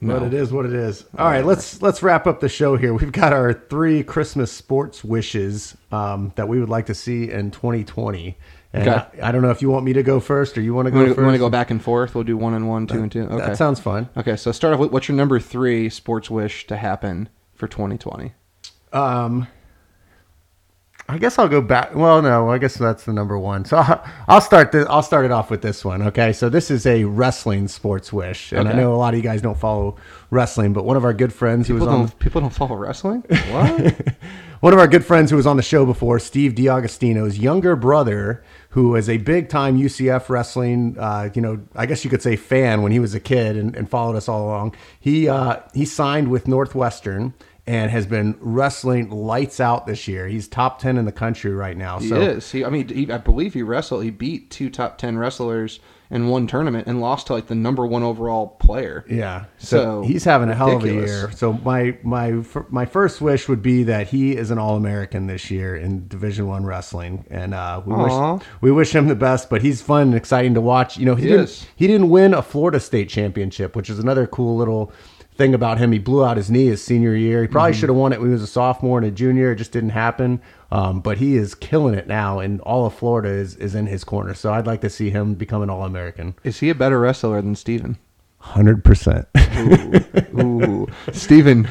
no. 0.00 0.18
But 0.20 0.28
it 0.28 0.34
is 0.34 0.50
what 0.52 0.64
it 0.64 0.72
is. 0.72 1.04
All 1.18 1.26
right, 1.26 1.44
let's 1.44 1.82
let's 1.82 2.02
wrap 2.02 2.26
up 2.26 2.40
the 2.40 2.48
show 2.48 2.76
here. 2.76 2.94
We've 2.94 3.12
got 3.12 3.32
our 3.34 3.52
three 3.52 4.02
Christmas 4.02 4.50
sports 4.52 5.04
wishes 5.04 5.76
um, 5.92 6.32
that 6.36 6.48
we 6.48 6.58
would 6.60 6.68
like 6.70 6.86
to 6.86 6.94
see 6.94 7.30
in 7.30 7.50
2020. 7.50 8.38
And 8.72 8.86
Okay. 8.86 9.22
I, 9.22 9.28
I 9.28 9.32
don't 9.32 9.40
know 9.42 9.50
if 9.50 9.62
you 9.62 9.70
want 9.70 9.84
me 9.86 9.94
to 9.94 10.02
go 10.02 10.20
first 10.20 10.58
or 10.58 10.60
you 10.60 10.74
want 10.74 10.86
to 10.86 10.90
go 10.90 10.98
want 11.04 11.16
first. 11.16 11.32
to 11.32 11.38
go 11.38 11.48
back 11.48 11.70
and 11.70 11.82
forth? 11.82 12.14
We'll 12.14 12.24
do 12.24 12.36
one 12.36 12.52
and 12.54 12.68
one, 12.68 12.86
two 12.86 13.02
and 13.02 13.10
two. 13.10 13.22
Okay. 13.22 13.36
That 13.38 13.56
sounds 13.56 13.80
fun. 13.80 14.08
Okay, 14.16 14.36
so 14.36 14.52
start 14.52 14.74
off 14.74 14.80
with 14.80 14.92
what's 14.92 15.08
your 15.08 15.16
number 15.16 15.40
three 15.40 15.88
sports 15.88 16.28
wish 16.28 16.66
to 16.66 16.76
happen 16.76 17.28
for 17.54 17.66
2020? 17.66 18.32
Um, 18.92 19.46
I 21.10 21.16
guess 21.16 21.38
I'll 21.38 21.48
go 21.48 21.62
back. 21.62 21.94
Well, 21.94 22.20
no, 22.20 22.50
I 22.50 22.58
guess 22.58 22.74
that's 22.76 23.04
the 23.04 23.14
number 23.14 23.38
one. 23.38 23.64
So 23.64 23.78
I'll, 23.78 24.04
I'll 24.28 24.40
start. 24.42 24.72
The, 24.72 24.86
I'll 24.90 25.02
start 25.02 25.24
it 25.24 25.30
off 25.30 25.50
with 25.50 25.62
this 25.62 25.82
one. 25.82 26.02
Okay, 26.02 26.34
so 26.34 26.50
this 26.50 26.70
is 26.70 26.84
a 26.84 27.04
wrestling 27.04 27.66
sports 27.68 28.12
wish, 28.12 28.52
and 28.52 28.68
I 28.68 28.74
know 28.74 28.92
a 28.94 28.96
lot 28.96 29.14
of 29.14 29.18
you 29.18 29.22
guys 29.22 29.40
don't 29.40 29.58
follow 29.58 29.96
wrestling, 30.30 30.74
but 30.74 30.84
one 30.84 30.98
of 30.98 31.04
our 31.04 31.14
good 31.14 31.32
friends 31.32 31.66
who 31.66 31.74
was 31.74 31.84
People 31.84 31.94
on 31.94 32.10
people 32.10 32.40
don't 32.42 32.50
follow 32.52 32.76
wrestling? 32.76 33.24
What? 33.30 34.16
one 34.60 34.72
of 34.72 34.78
our 34.80 34.88
good 34.88 35.04
friends 35.04 35.30
who 35.30 35.36
was 35.36 35.46
on 35.46 35.56
the 35.56 35.62
show 35.62 35.86
before, 35.86 36.18
Steve 36.18 36.52
DeAugustino's 36.54 37.38
younger 37.38 37.74
brother, 37.76 38.42
who 38.70 38.90
was 38.90 39.08
a 39.08 39.16
big 39.18 39.48
time 39.48 39.78
UCF 39.78 40.28
wrestling, 40.28 40.96
uh, 40.98 41.30
you 41.34 41.40
know, 41.40 41.60
I 41.74 41.86
guess 41.86 42.04
you 42.04 42.10
could 42.10 42.22
say 42.22 42.36
fan 42.36 42.82
when 42.82 42.92
he 42.92 42.98
was 42.98 43.14
a 43.14 43.20
kid 43.20 43.56
and, 43.56 43.74
and 43.74 43.88
followed 43.88 44.16
us 44.16 44.28
all 44.28 44.44
along. 44.44 44.76
He 45.00 45.28
uh, 45.28 45.60
he 45.74 45.84
signed 45.84 46.28
with 46.28 46.46
Northwestern 46.46 47.34
and 47.68 47.90
has 47.90 48.06
been 48.06 48.34
wrestling 48.40 49.10
lights 49.10 49.60
out 49.60 49.86
this 49.86 50.08
year. 50.08 50.26
He's 50.26 50.48
top 50.48 50.78
ten 50.78 50.96
in 50.96 51.04
the 51.04 51.12
country 51.12 51.52
right 51.52 51.76
now. 51.76 51.98
he 51.98 52.08
so 52.08 52.16
is. 52.18 52.50
He, 52.50 52.64
I 52.64 52.70
mean, 52.70 52.88
he, 52.88 53.12
I 53.12 53.18
believe 53.18 53.52
he 53.52 53.62
wrestled. 53.62 54.04
He 54.04 54.10
beat 54.10 54.50
two 54.50 54.70
top 54.70 54.96
10 54.96 55.18
wrestlers 55.18 55.78
in 56.10 56.28
one 56.28 56.46
tournament 56.46 56.86
and 56.86 57.02
lost 57.02 57.26
to 57.26 57.34
like 57.34 57.48
the 57.48 57.54
number 57.54 57.84
one 57.86 58.02
overall 58.02 58.46
player. 58.48 59.04
Yeah, 59.06 59.44
so, 59.58 59.76
So, 59.76 60.02
he's 60.08 60.24
having 60.24 60.48
a 60.48 60.54
hell 60.54 60.76
of 60.76 60.84
a 60.84 60.90
year. 60.90 61.30
So 61.32 61.52
my 61.52 61.98
my 62.02 62.42
my 62.70 62.86
first 62.86 63.20
wish 63.20 63.46
would 63.48 63.60
be 63.60 63.82
that 63.82 64.08
he 64.08 64.34
is 64.34 64.50
an 64.50 64.56
All 64.56 64.74
American 64.76 65.26
this 65.26 65.50
year 65.50 65.76
in 65.76 66.08
Division 66.08 66.46
One 66.48 66.64
wrestling, 66.64 67.26
and 67.30 67.52
uh, 67.52 67.82
we 67.84 67.92
Aw. 67.92 68.32
wish 68.36 68.42
we 68.62 68.72
wish 68.72 68.94
him 68.94 69.08
the 69.08 69.14
best. 69.14 69.50
But 69.50 69.60
he's 69.60 69.82
fun 69.82 70.02
and 70.08 70.14
exciting 70.14 70.54
to 70.54 70.62
watch. 70.62 70.96
You 70.96 71.04
know, 71.04 71.14
he, 71.14 71.24
He 71.24 71.28
didn't 71.28 71.44
is. 71.44 71.66
he 71.76 71.86
didn't 71.86 72.08
win 72.08 72.32
a 72.32 72.40
Florida 72.40 72.80
State 72.80 73.10
championship, 73.10 73.76
which 73.76 73.90
is 73.90 73.98
another 73.98 74.26
cool 74.26 74.56
little 74.56 74.90
thing 75.38 75.54
about 75.54 75.78
him. 75.78 75.92
He 75.92 75.98
blew 75.98 76.24
out 76.24 76.36
his 76.36 76.50
knee 76.50 76.66
his 76.66 76.84
senior 76.84 77.14
year. 77.14 77.42
He 77.42 77.48
probably 77.48 77.70
mm-hmm. 77.70 77.80
should 77.80 77.88
have 77.88 77.96
won 77.96 78.12
it 78.12 78.20
when 78.20 78.28
he 78.28 78.32
was 78.32 78.42
a 78.42 78.48
sophomore 78.48 78.98
and 78.98 79.06
a 79.06 79.10
junior. 79.10 79.52
It 79.52 79.56
just 79.56 79.72
didn't 79.72 79.90
happen. 79.90 80.42
Um, 80.70 81.00
but 81.00 81.16
he 81.16 81.36
is 81.36 81.54
killing 81.54 81.94
it 81.94 82.06
now, 82.06 82.40
and 82.40 82.60
all 82.60 82.84
of 82.84 82.94
Florida 82.94 83.30
is, 83.30 83.56
is 83.56 83.74
in 83.74 83.86
his 83.86 84.04
corner. 84.04 84.34
So 84.34 84.52
I'd 84.52 84.66
like 84.66 84.82
to 84.82 84.90
see 84.90 85.08
him 85.08 85.34
become 85.34 85.62
an 85.62 85.70
All 85.70 85.84
American. 85.84 86.34
Is 86.44 86.60
he 86.60 86.68
a 86.68 86.74
better 86.74 87.00
wrestler 87.00 87.40
than 87.40 87.54
Steven? 87.54 87.96
100%. 88.42 89.26
ooh, 89.58 90.40
ooh. 90.40 90.86
Stephen, 91.12 91.68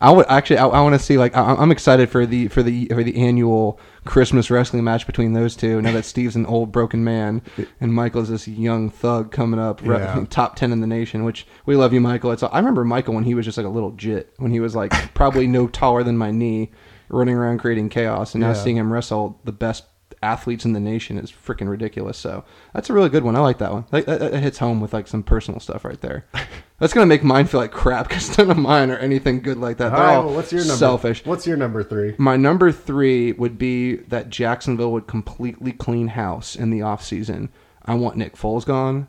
I 0.00 0.10
would 0.10 0.26
actually 0.28 0.58
I, 0.58 0.66
I 0.66 0.80
want 0.82 0.94
to 0.94 0.98
see 0.98 1.18
like 1.18 1.36
I, 1.36 1.62
am 1.62 1.70
excited 1.70 2.10
for 2.10 2.26
the 2.26 2.48
for 2.48 2.62
the 2.62 2.86
for 2.86 3.02
the 3.02 3.16
annual 3.16 3.80
Christmas 4.04 4.50
wrestling 4.50 4.84
match 4.84 5.06
between 5.06 5.32
those 5.32 5.56
two. 5.56 5.80
Now 5.82 5.92
that 5.92 6.04
Steve's 6.04 6.36
an 6.36 6.46
old 6.46 6.72
broken 6.72 7.04
man 7.04 7.42
and 7.80 7.94
Michael's 7.94 8.28
this 8.28 8.48
young 8.48 8.90
thug 8.90 9.32
coming 9.32 9.60
up, 9.60 9.82
yeah. 9.82 10.18
re- 10.18 10.26
top 10.30 10.56
ten 10.56 10.72
in 10.72 10.80
the 10.80 10.86
nation. 10.86 11.24
Which 11.24 11.46
we 11.66 11.76
love 11.76 11.92
you, 11.92 12.00
Michael. 12.00 12.32
It's 12.32 12.42
I 12.42 12.56
remember 12.58 12.84
Michael 12.84 13.14
when 13.14 13.24
he 13.24 13.34
was 13.34 13.44
just 13.44 13.58
like 13.58 13.66
a 13.66 13.70
little 13.70 13.92
jit 13.92 14.32
when 14.38 14.50
he 14.50 14.60
was 14.60 14.74
like 14.74 14.92
probably 15.14 15.46
no 15.46 15.66
taller 15.66 16.02
than 16.02 16.16
my 16.16 16.30
knee 16.30 16.70
running 17.10 17.34
around 17.34 17.58
creating 17.58 17.88
chaos 17.88 18.34
and 18.34 18.40
now 18.40 18.48
yeah. 18.48 18.54
seeing 18.54 18.76
him 18.76 18.92
wrestle 18.92 19.40
the 19.44 19.52
best 19.52 19.84
athletes 20.22 20.64
in 20.64 20.72
the 20.72 20.80
nation 20.80 21.18
is 21.18 21.32
freaking 21.32 21.68
ridiculous. 21.68 22.18
So 22.18 22.44
that's 22.74 22.90
a 22.90 22.92
really 22.92 23.08
good 23.08 23.24
one. 23.24 23.36
I 23.36 23.40
like 23.40 23.58
that 23.58 23.72
one. 23.72 23.86
That, 23.90 24.06
that 24.06 24.34
hits 24.34 24.58
home 24.58 24.80
with 24.80 24.92
like 24.92 25.08
some 25.08 25.22
personal 25.22 25.60
stuff 25.60 25.84
right 25.84 26.00
there. 26.00 26.26
That's 26.78 26.94
gonna 26.94 27.04
make 27.04 27.22
mine 27.22 27.46
feel 27.46 27.60
like 27.60 27.72
crap 27.72 28.08
because 28.08 28.38
none 28.38 28.50
of 28.50 28.56
mine 28.56 28.90
are 28.90 28.96
anything 28.96 29.42
good 29.42 29.58
like 29.58 29.76
that. 29.76 29.90
They're 29.90 30.00
right, 30.00 30.14
all 30.14 30.26
well, 30.26 30.34
what's 30.34 30.50
your 30.50 30.62
number? 30.62 30.76
selfish. 30.76 31.26
What's 31.26 31.46
your 31.46 31.58
number 31.58 31.84
three? 31.84 32.14
My 32.16 32.38
number 32.38 32.72
three 32.72 33.32
would 33.32 33.58
be 33.58 33.96
that 33.96 34.30
Jacksonville 34.30 34.90
would 34.92 35.06
completely 35.06 35.72
clean 35.72 36.08
house 36.08 36.56
in 36.56 36.70
the 36.70 36.78
offseason. 36.78 37.50
I 37.84 37.94
want 37.94 38.16
Nick 38.16 38.34
Foles 38.34 38.64
gone. 38.64 39.08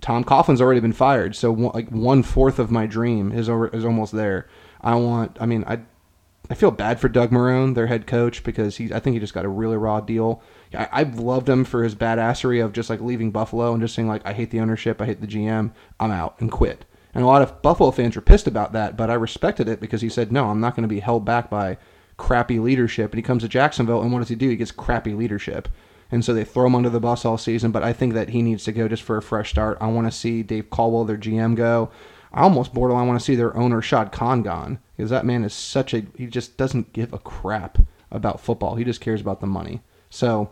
Tom 0.00 0.24
Coughlin's 0.24 0.62
already 0.62 0.80
been 0.80 0.94
fired, 0.94 1.36
so 1.36 1.52
one, 1.52 1.72
like 1.74 1.90
one 1.90 2.22
fourth 2.22 2.58
of 2.58 2.70
my 2.70 2.86
dream 2.86 3.32
is 3.32 3.50
over, 3.50 3.68
is 3.68 3.84
almost 3.84 4.12
there. 4.12 4.48
I 4.80 4.94
want. 4.94 5.36
I 5.38 5.44
mean, 5.44 5.62
I 5.66 5.80
I 6.50 6.54
feel 6.54 6.72
bad 6.72 6.98
for 6.98 7.08
Doug 7.08 7.30
Marrone, 7.30 7.74
their 7.74 7.86
head 7.86 8.08
coach, 8.08 8.42
because 8.42 8.76
he 8.76 8.92
I 8.92 8.98
think 8.98 9.14
he 9.14 9.20
just 9.20 9.32
got 9.32 9.44
a 9.44 9.48
really 9.48 9.76
raw 9.76 10.00
deal. 10.00 10.42
I, 10.74 10.88
I've 10.90 11.18
loved 11.18 11.48
him 11.48 11.64
for 11.64 11.84
his 11.84 11.94
badassery 11.94 12.62
of 12.62 12.72
just 12.72 12.90
like 12.90 13.00
leaving 13.00 13.30
Buffalo 13.30 13.72
and 13.72 13.80
just 13.80 13.94
saying 13.94 14.08
like 14.08 14.26
I 14.26 14.32
hate 14.32 14.50
the 14.50 14.60
ownership, 14.60 15.00
I 15.00 15.06
hate 15.06 15.20
the 15.20 15.28
GM, 15.28 15.70
I'm 16.00 16.10
out 16.10 16.34
and 16.40 16.50
quit. 16.50 16.84
And 17.14 17.24
a 17.24 17.26
lot 17.26 17.42
of 17.42 17.62
Buffalo 17.62 17.90
fans 17.92 18.16
were 18.16 18.22
pissed 18.22 18.46
about 18.46 18.72
that, 18.72 18.96
but 18.96 19.10
I 19.10 19.14
respected 19.14 19.68
it 19.68 19.80
because 19.80 20.00
he 20.00 20.08
said, 20.08 20.32
no, 20.32 20.46
I'm 20.50 20.60
not 20.60 20.76
going 20.76 20.82
to 20.82 20.88
be 20.88 21.00
held 21.00 21.24
back 21.24 21.50
by 21.50 21.78
crappy 22.16 22.58
leadership. 22.58 23.12
And 23.12 23.18
he 23.18 23.22
comes 23.22 23.42
to 23.42 23.48
Jacksonville, 23.48 24.02
and 24.02 24.12
what 24.12 24.20
does 24.20 24.28
he 24.28 24.36
do? 24.36 24.48
He 24.48 24.56
gets 24.56 24.70
crappy 24.70 25.14
leadership. 25.14 25.68
And 26.12 26.24
so 26.24 26.34
they 26.34 26.44
throw 26.44 26.66
him 26.66 26.74
under 26.74 26.90
the 26.90 27.00
bus 27.00 27.24
all 27.24 27.38
season, 27.38 27.70
but 27.70 27.82
I 27.82 27.92
think 27.92 28.14
that 28.14 28.30
he 28.30 28.42
needs 28.42 28.64
to 28.64 28.72
go 28.72 28.88
just 28.88 29.02
for 29.02 29.16
a 29.16 29.22
fresh 29.22 29.50
start. 29.50 29.78
I 29.80 29.86
want 29.86 30.06
to 30.06 30.16
see 30.16 30.42
Dave 30.42 30.70
Caldwell, 30.70 31.04
their 31.04 31.16
GM, 31.16 31.54
go. 31.54 31.90
I 32.32 32.42
almost 32.42 32.72
borderline 32.72 33.08
want 33.08 33.18
to 33.18 33.24
see 33.24 33.34
their 33.34 33.56
owner, 33.56 33.82
Shad 33.82 34.12
Khan, 34.12 34.42
gone 34.42 34.78
because 34.96 35.10
that 35.10 35.26
man 35.26 35.44
is 35.44 35.52
such 35.52 35.94
a. 35.94 36.04
He 36.16 36.26
just 36.26 36.56
doesn't 36.56 36.92
give 36.92 37.12
a 37.12 37.18
crap 37.18 37.78
about 38.10 38.40
football. 38.40 38.76
He 38.76 38.84
just 38.84 39.00
cares 39.00 39.20
about 39.20 39.40
the 39.40 39.46
money. 39.46 39.80
So 40.10 40.50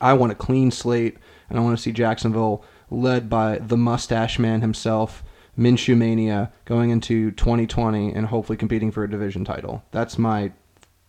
I 0.00 0.12
want 0.14 0.32
a 0.32 0.36
clean 0.36 0.70
slate, 0.70 1.18
and 1.48 1.58
I 1.58 1.62
want 1.62 1.76
to 1.76 1.82
see 1.82 1.92
Jacksonville 1.92 2.64
led 2.90 3.28
by 3.28 3.58
the 3.58 3.76
mustache 3.76 4.38
man 4.38 4.60
himself, 4.60 5.24
Minshew 5.58 5.96
Mania, 5.96 6.52
going 6.64 6.90
into 6.90 7.30
2020 7.32 8.12
and 8.12 8.26
hopefully 8.26 8.56
competing 8.56 8.90
for 8.90 9.04
a 9.04 9.10
division 9.10 9.44
title. 9.44 9.82
That's 9.90 10.18
my 10.18 10.52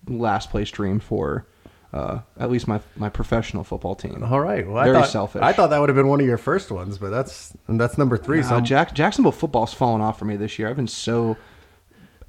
last 0.07 0.49
place 0.49 0.71
dream 0.71 0.99
for 0.99 1.47
uh, 1.93 2.19
at 2.39 2.49
least 2.49 2.67
my 2.67 2.81
my 2.95 3.09
professional 3.09 3.63
football 3.63 3.95
team. 3.95 4.23
All 4.23 4.39
right. 4.39 4.67
Well, 4.67 4.77
I 4.77 4.85
Very 4.85 4.97
thought, 4.97 5.09
selfish. 5.09 5.41
I 5.41 5.53
thought 5.53 5.69
that 5.69 5.79
would 5.79 5.89
have 5.89 5.95
been 5.95 6.07
one 6.07 6.19
of 6.19 6.25
your 6.25 6.37
first 6.39 6.71
ones, 6.71 6.97
but 6.97 7.11
that's 7.11 7.53
and 7.67 7.79
that's 7.79 7.97
number 7.97 8.17
three. 8.17 8.41
so 8.41 8.55
Uh, 8.55 8.61
Jack, 8.61 8.93
Jacksonville 8.93 9.31
football's 9.31 9.73
fallen 9.73 10.01
off 10.01 10.17
for 10.17 10.25
me 10.25 10.35
this 10.35 10.57
year. 10.57 10.69
I've 10.69 10.75
been 10.75 10.87
so 10.87 11.37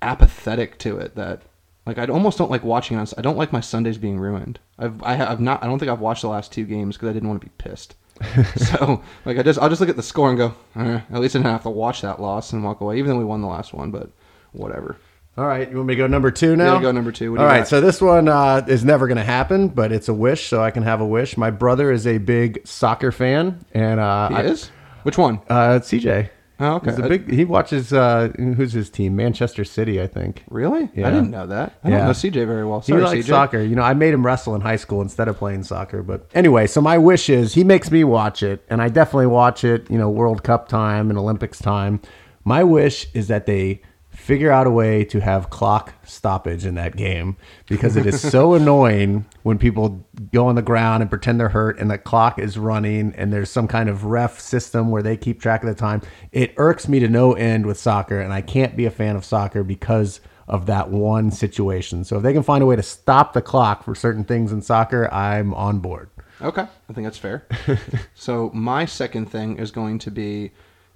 apathetic 0.03 0.79
to 0.81 0.99
it 0.99 1.15
that 1.17 1.43
like 1.87 1.99
I 1.99 2.07
almost 2.07 2.39
don't 2.39 2.51
like 2.51 2.63
watching 2.63 2.97
on. 2.97 3.07
I 3.17 3.23
don't 3.23 3.37
like 3.37 3.53
my 3.53 3.61
Sundays 3.61 3.99
being 3.99 4.19
ruined. 4.19 4.59
I've 4.79 5.03
I 5.03 5.15
have 5.15 5.41
not. 5.41 5.63
I 5.63 5.67
don't 5.67 5.79
think 5.79 5.91
I've 5.91 6.01
watched 6.01 6.23
the 6.23 6.29
last 6.29 6.53
two 6.53 6.65
games 6.65 6.97
because 6.97 7.09
I 7.09 7.13
didn't 7.13 7.29
want 7.29 7.41
to 7.41 7.47
be 7.47 7.53
pissed. 7.57 7.97
so 8.57 9.03
like 9.25 9.39
I 9.39 9.43
just 9.43 9.59
I'll 9.59 9.69
just 9.69 9.81
look 9.81 9.91
at 9.91 9.97
the 9.97 10.03
score 10.03 10.29
and 10.29 10.39
go. 10.39 10.55
Eh, 10.77 11.01
at 11.11 11.21
least 11.21 11.35
I 11.37 11.41
didn't 11.41 11.53
have 11.53 11.63
to 11.63 11.71
watch 11.71 12.03
that 12.03 12.21
loss 12.21 12.53
and 12.53 12.63
walk 12.63 12.81
away. 12.81 12.99
Even 12.99 13.11
though 13.11 13.19
we 13.19 13.25
won 13.25 13.41
the 13.41 13.49
last 13.49 13.73
one, 13.73 13.91
but 13.91 14.11
whatever. 14.53 14.97
All 15.37 15.47
right, 15.47 15.69
you 15.69 15.77
want 15.77 15.89
me 15.89 15.95
to 15.95 15.99
go 15.99 16.07
number 16.07 16.31
two 16.31 16.55
now? 16.55 16.77
Yeah, 16.77 16.83
go 16.83 16.93
number 16.93 17.11
two. 17.11 17.37
All 17.37 17.45
right, 17.45 17.59
got? 17.61 17.69
so 17.69 17.81
this 17.81 18.01
one 18.01 18.29
uh, 18.29 18.65
is 18.69 18.85
never 18.85 19.09
going 19.09 19.17
to 19.17 19.25
happen, 19.25 19.67
but 19.69 19.91
it's 19.91 20.09
a 20.09 20.15
wish, 20.15 20.47
so 20.49 20.63
I 20.63 20.71
can 20.71 20.85
have 20.85 21.01
a 21.01 21.07
wish. 21.07 21.37
My 21.37 21.51
brother 21.51 21.91
is 21.91 22.07
a 22.07 22.19
big 22.19 22.65
soccer 22.67 23.11
fan, 23.11 23.65
and 23.73 23.99
uh, 23.99 24.29
He 24.29 24.35
I, 24.37 24.43
is. 24.43 24.71
Which 25.03 25.19
one? 25.19 25.41
uh, 25.49 25.81
CJ. 25.81 26.31
Oh, 26.61 26.75
okay. 26.77 26.91
He's 26.91 26.99
a 27.01 27.09
big. 27.09 27.29
He 27.33 27.45
watches. 27.45 27.93
Uh, 27.93 28.29
who's 28.37 28.73
his 28.73 28.89
team? 28.89 29.17
Manchester 29.17 29.65
City, 29.65 30.01
I 30.01 30.07
think. 30.07 30.45
Really? 30.51 30.89
Yeah. 30.95 31.09
I 31.09 31.11
didn't 31.11 31.33
know 31.33 31.49
that. 31.49 31.75
I 31.83 31.89
Yeah. 31.89 31.97
don't 31.99 32.07
know 32.07 32.13
CJ 32.13 32.47
very 32.47 32.65
well. 32.65 32.79
He 32.79 32.93
likes 32.93 33.27
CJ. 33.27 33.29
soccer. 33.29 33.61
You 33.61 33.75
know, 33.75 33.83
I 33.83 33.93
made 33.95 34.15
him 34.15 34.25
wrestle 34.25 34.55
in 34.55 34.61
high 34.61 34.77
school 34.77 35.03
instead 35.03 35.27
of 35.27 35.37
playing 35.37 35.65
soccer. 35.65 36.05
But 36.05 36.31
anyway, 36.33 36.69
so 36.69 36.81
my 36.81 36.97
wish 36.97 37.29
is 37.29 37.55
he 37.55 37.65
makes 37.65 37.91
me 37.91 38.05
watch 38.05 38.45
it, 38.45 38.65
and 38.71 38.81
I 38.81 38.89
definitely 38.89 39.27
watch 39.27 39.65
it. 39.65 39.91
You 39.91 39.99
know, 39.99 40.09
World 40.09 40.45
Cup 40.45 40.69
time 40.69 41.11
and 41.11 41.19
Olympics 41.19 41.59
time. 41.59 42.01
My 42.45 42.63
wish 42.63 43.09
is 43.15 43.27
that 43.27 43.47
they 43.47 43.83
figure 44.25 44.51
out 44.51 44.67
a 44.67 44.71
way 44.71 45.05
to 45.05 45.21
have 45.21 45.51
clock 45.51 45.93
stoppage 46.03 46.65
in 46.65 46.77
that 46.77 46.97
game 46.97 47.37
because 47.67 47.95
it 47.95 48.07
is 48.07 48.19
so 48.19 48.55
annoying 48.55 49.27
when 49.43 49.59
people 49.59 50.03
go 50.33 50.47
on 50.47 50.55
the 50.55 50.63
ground 50.63 51.03
and 51.03 51.11
pretend 51.11 51.39
they're 51.39 51.51
hurt 51.51 51.79
and 51.79 51.91
the 51.91 51.99
clock 51.99 52.39
is 52.39 52.57
running 52.57 53.13
and 53.17 53.31
there's 53.31 53.51
some 53.51 53.69
kind 53.69 53.87
of 53.87 54.05
ref 54.05 54.41
system 54.41 54.91
where 54.91 55.03
they 55.03 55.15
keep 55.15 55.43
track 55.43 55.63
of 55.63 55.69
the 55.69 55.75
time. 55.75 56.01
It 56.33 56.55
irks 56.57 56.89
me 56.89 57.01
to 57.01 57.09
no 57.09 57.35
end 57.35 57.67
with 57.67 57.77
soccer, 57.77 58.19
and 58.19 58.33
I 58.33 58.41
can't 58.41 58.75
be 58.79 58.87
a 58.87 58.91
fan 58.91 59.15
of 59.15 59.27
soccer 59.27 59.63
because 59.63 60.23
of 60.49 60.65
that 60.67 60.89
one 60.89 61.31
situation. 61.31 62.03
So 62.03 62.17
if 62.17 62.23
they 62.23 62.33
can 62.33 62.43
find 62.43 62.63
a 62.63 62.67
way 62.67 62.77
to 62.77 62.83
stop 62.83 63.35
the 63.35 63.43
clock 63.43 63.85
for 63.85 63.95
certain 63.95 64.25
things 64.25 64.53
in 64.53 64.63
soccer, 64.63 65.13
I'm 65.13 65.53
on 65.53 65.81
board. 65.81 66.09
Okay, 66.41 66.63
I 66.63 66.93
think 66.95 67.05
that's 67.05 67.19
fair. 67.19 67.47
so 68.15 68.51
my 68.55 68.87
second 68.87 69.27
thing 69.27 69.59
is 69.59 69.71
going 69.71 69.99
to 69.99 70.11
be 70.11 70.53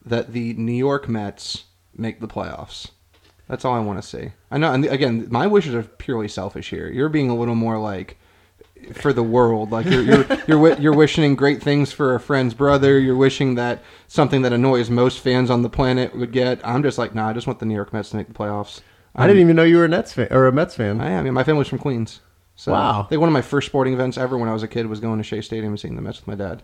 that 0.07 0.33
the 0.33 0.55
New 0.55 0.73
York 0.73 1.11
Mets 1.11 1.65
make 1.95 2.21
the 2.21 2.29
playoffs. 2.29 2.89
That's 3.49 3.65
all 3.65 3.75
I 3.75 3.81
want 3.81 4.01
to 4.01 4.07
see. 4.07 4.33
I 4.51 4.59
know, 4.59 4.73
and 4.73 4.85
again, 4.85 5.27
my 5.31 5.47
wishes 5.47 5.75
are 5.75 5.83
purely 5.83 6.29
selfish 6.29 6.71
here. 6.71 6.89
You're 6.89 7.09
being 7.09 7.31
a 7.31 7.35
little 7.37 7.55
more 7.55 7.79
like 7.79 8.19
for 8.93 9.13
the 9.13 9.23
world, 9.23 9.73
like 9.73 9.87
you're 9.87 10.03
you're 10.03 10.27
you're, 10.47 10.79
you're 10.79 10.95
wishing 10.95 11.35
great 11.35 11.63
things 11.63 11.91
for 11.91 12.15
a 12.15 12.21
friend's 12.21 12.55
brother. 12.55 12.99
You're 12.99 13.17
wishing 13.17 13.55
that 13.57 13.83
something 14.07 14.43
that 14.43 14.53
annoys 14.53 14.91
most 14.91 15.21
fans 15.21 15.51
on 15.51 15.63
the 15.63 15.71
planet 15.71 16.17
would 16.17 16.33
get. 16.33 16.61
I'm 16.67 16.83
just 16.83 16.99
like, 16.99 17.15
nah, 17.15 17.29
I 17.29 17.33
just 17.33 17.47
want 17.47 17.59
the 17.59 17.67
New 17.67 17.75
York 17.75 17.93
Mets 17.93 18.11
to 18.11 18.17
make 18.17 18.29
the 18.29 18.35
playoffs. 18.35 18.81
I 19.15 19.27
didn't 19.27 19.43
even 19.43 19.57
know 19.57 19.65
you 19.65 19.79
were 19.79 19.85
a 19.85 19.89
Nets 19.89 20.13
fan 20.13 20.29
or 20.31 20.47
a 20.47 20.53
Mets 20.53 20.77
fan. 20.77 21.01
I 21.01 21.11
am. 21.11 21.25
Yeah, 21.27 21.33
my 21.33 21.43
family's 21.43 21.67
from 21.69 21.79
Queens. 21.79 22.21
So 22.55 22.73
Wow. 22.73 23.03
I 23.03 23.09
think 23.09 23.21
one 23.21 23.29
of 23.29 23.33
my 23.33 23.43
first 23.43 23.67
sporting 23.67 23.95
events 23.95 24.17
ever 24.19 24.37
when 24.39 24.49
I 24.49 24.53
was 24.53 24.63
a 24.63 24.69
kid 24.69 24.87
was 24.87 25.01
going 25.01 25.19
to 25.19 25.25
Shea 25.25 25.41
Stadium 25.41 25.73
and 25.73 25.81
seeing 25.81 25.97
the 25.97 26.03
Mets 26.03 26.19
with 26.21 26.29
my 26.29 26.35
dad. 26.35 26.63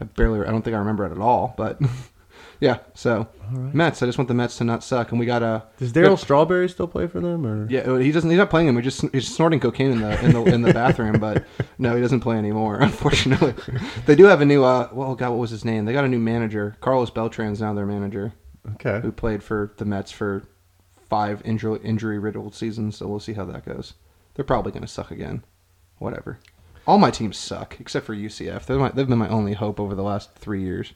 I 0.00 0.04
barely, 0.04 0.40
I 0.46 0.50
don't 0.50 0.62
think 0.62 0.74
I 0.74 0.78
remember 0.80 1.06
it 1.06 1.12
at 1.12 1.18
all, 1.18 1.54
but 1.56 1.78
yeah. 2.60 2.78
So 2.94 3.28
Mets. 3.50 4.02
I 4.02 4.06
just 4.06 4.18
want 4.18 4.28
the 4.28 4.34
Mets 4.34 4.58
to 4.58 4.64
not 4.64 4.82
suck, 4.82 5.10
and 5.10 5.20
we 5.20 5.26
got 5.26 5.42
a. 5.42 5.64
Does 5.78 5.92
Darryl 5.92 6.18
Strawberry 6.18 6.68
still 6.68 6.86
play 6.86 7.06
for 7.06 7.20
them? 7.20 7.46
Or 7.46 7.68
Yeah, 7.68 7.98
he 7.98 8.12
doesn't. 8.12 8.30
He's 8.30 8.38
not 8.38 8.50
playing 8.50 8.68
him. 8.68 8.74
We 8.74 8.82
just 8.82 9.04
he's 9.12 9.32
snorting 9.32 9.60
cocaine 9.60 9.92
in 9.92 10.00
the 10.00 10.24
in 10.24 10.32
the 10.32 10.42
in 10.44 10.62
the 10.62 10.72
bathroom, 10.74 11.18
but 11.18 11.44
no, 11.78 11.94
he 11.94 12.00
doesn't 12.02 12.20
play 12.20 12.36
anymore. 12.36 12.76
Unfortunately, 12.80 13.54
they 14.06 14.14
do 14.14 14.24
have 14.24 14.40
a 14.40 14.44
new. 14.44 14.64
uh 14.64 14.88
Well, 14.92 15.14
God, 15.14 15.30
what 15.30 15.38
was 15.38 15.50
his 15.50 15.64
name? 15.64 15.84
They 15.84 15.92
got 15.92 16.04
a 16.04 16.08
new 16.08 16.18
manager. 16.18 16.76
Carlos 16.80 17.10
Beltran's 17.10 17.60
now 17.60 17.74
their 17.74 17.86
manager, 17.86 18.32
okay, 18.74 19.00
who 19.00 19.12
played 19.12 19.42
for 19.42 19.72
the 19.76 19.84
Mets 19.84 20.10
for 20.10 20.44
five 21.08 21.42
injury 21.44 21.80
injury 21.82 22.18
riddled 22.18 22.54
seasons. 22.54 22.96
So 22.96 23.06
we'll 23.06 23.20
see 23.20 23.34
how 23.34 23.44
that 23.46 23.64
goes. 23.64 23.94
They're 24.34 24.44
probably 24.44 24.72
going 24.72 24.82
to 24.82 24.88
suck 24.88 25.10
again. 25.10 25.44
Whatever. 25.98 26.38
All 26.86 26.98
my 26.98 27.10
teams 27.10 27.36
suck 27.38 27.76
except 27.80 28.04
for 28.04 28.14
UCF. 28.14 28.66
They're 28.66 28.78
my, 28.78 28.90
they've 28.90 29.08
been 29.08 29.18
my 29.18 29.28
only 29.28 29.54
hope 29.54 29.80
over 29.80 29.94
the 29.94 30.02
last 30.02 30.34
three 30.34 30.62
years. 30.62 30.92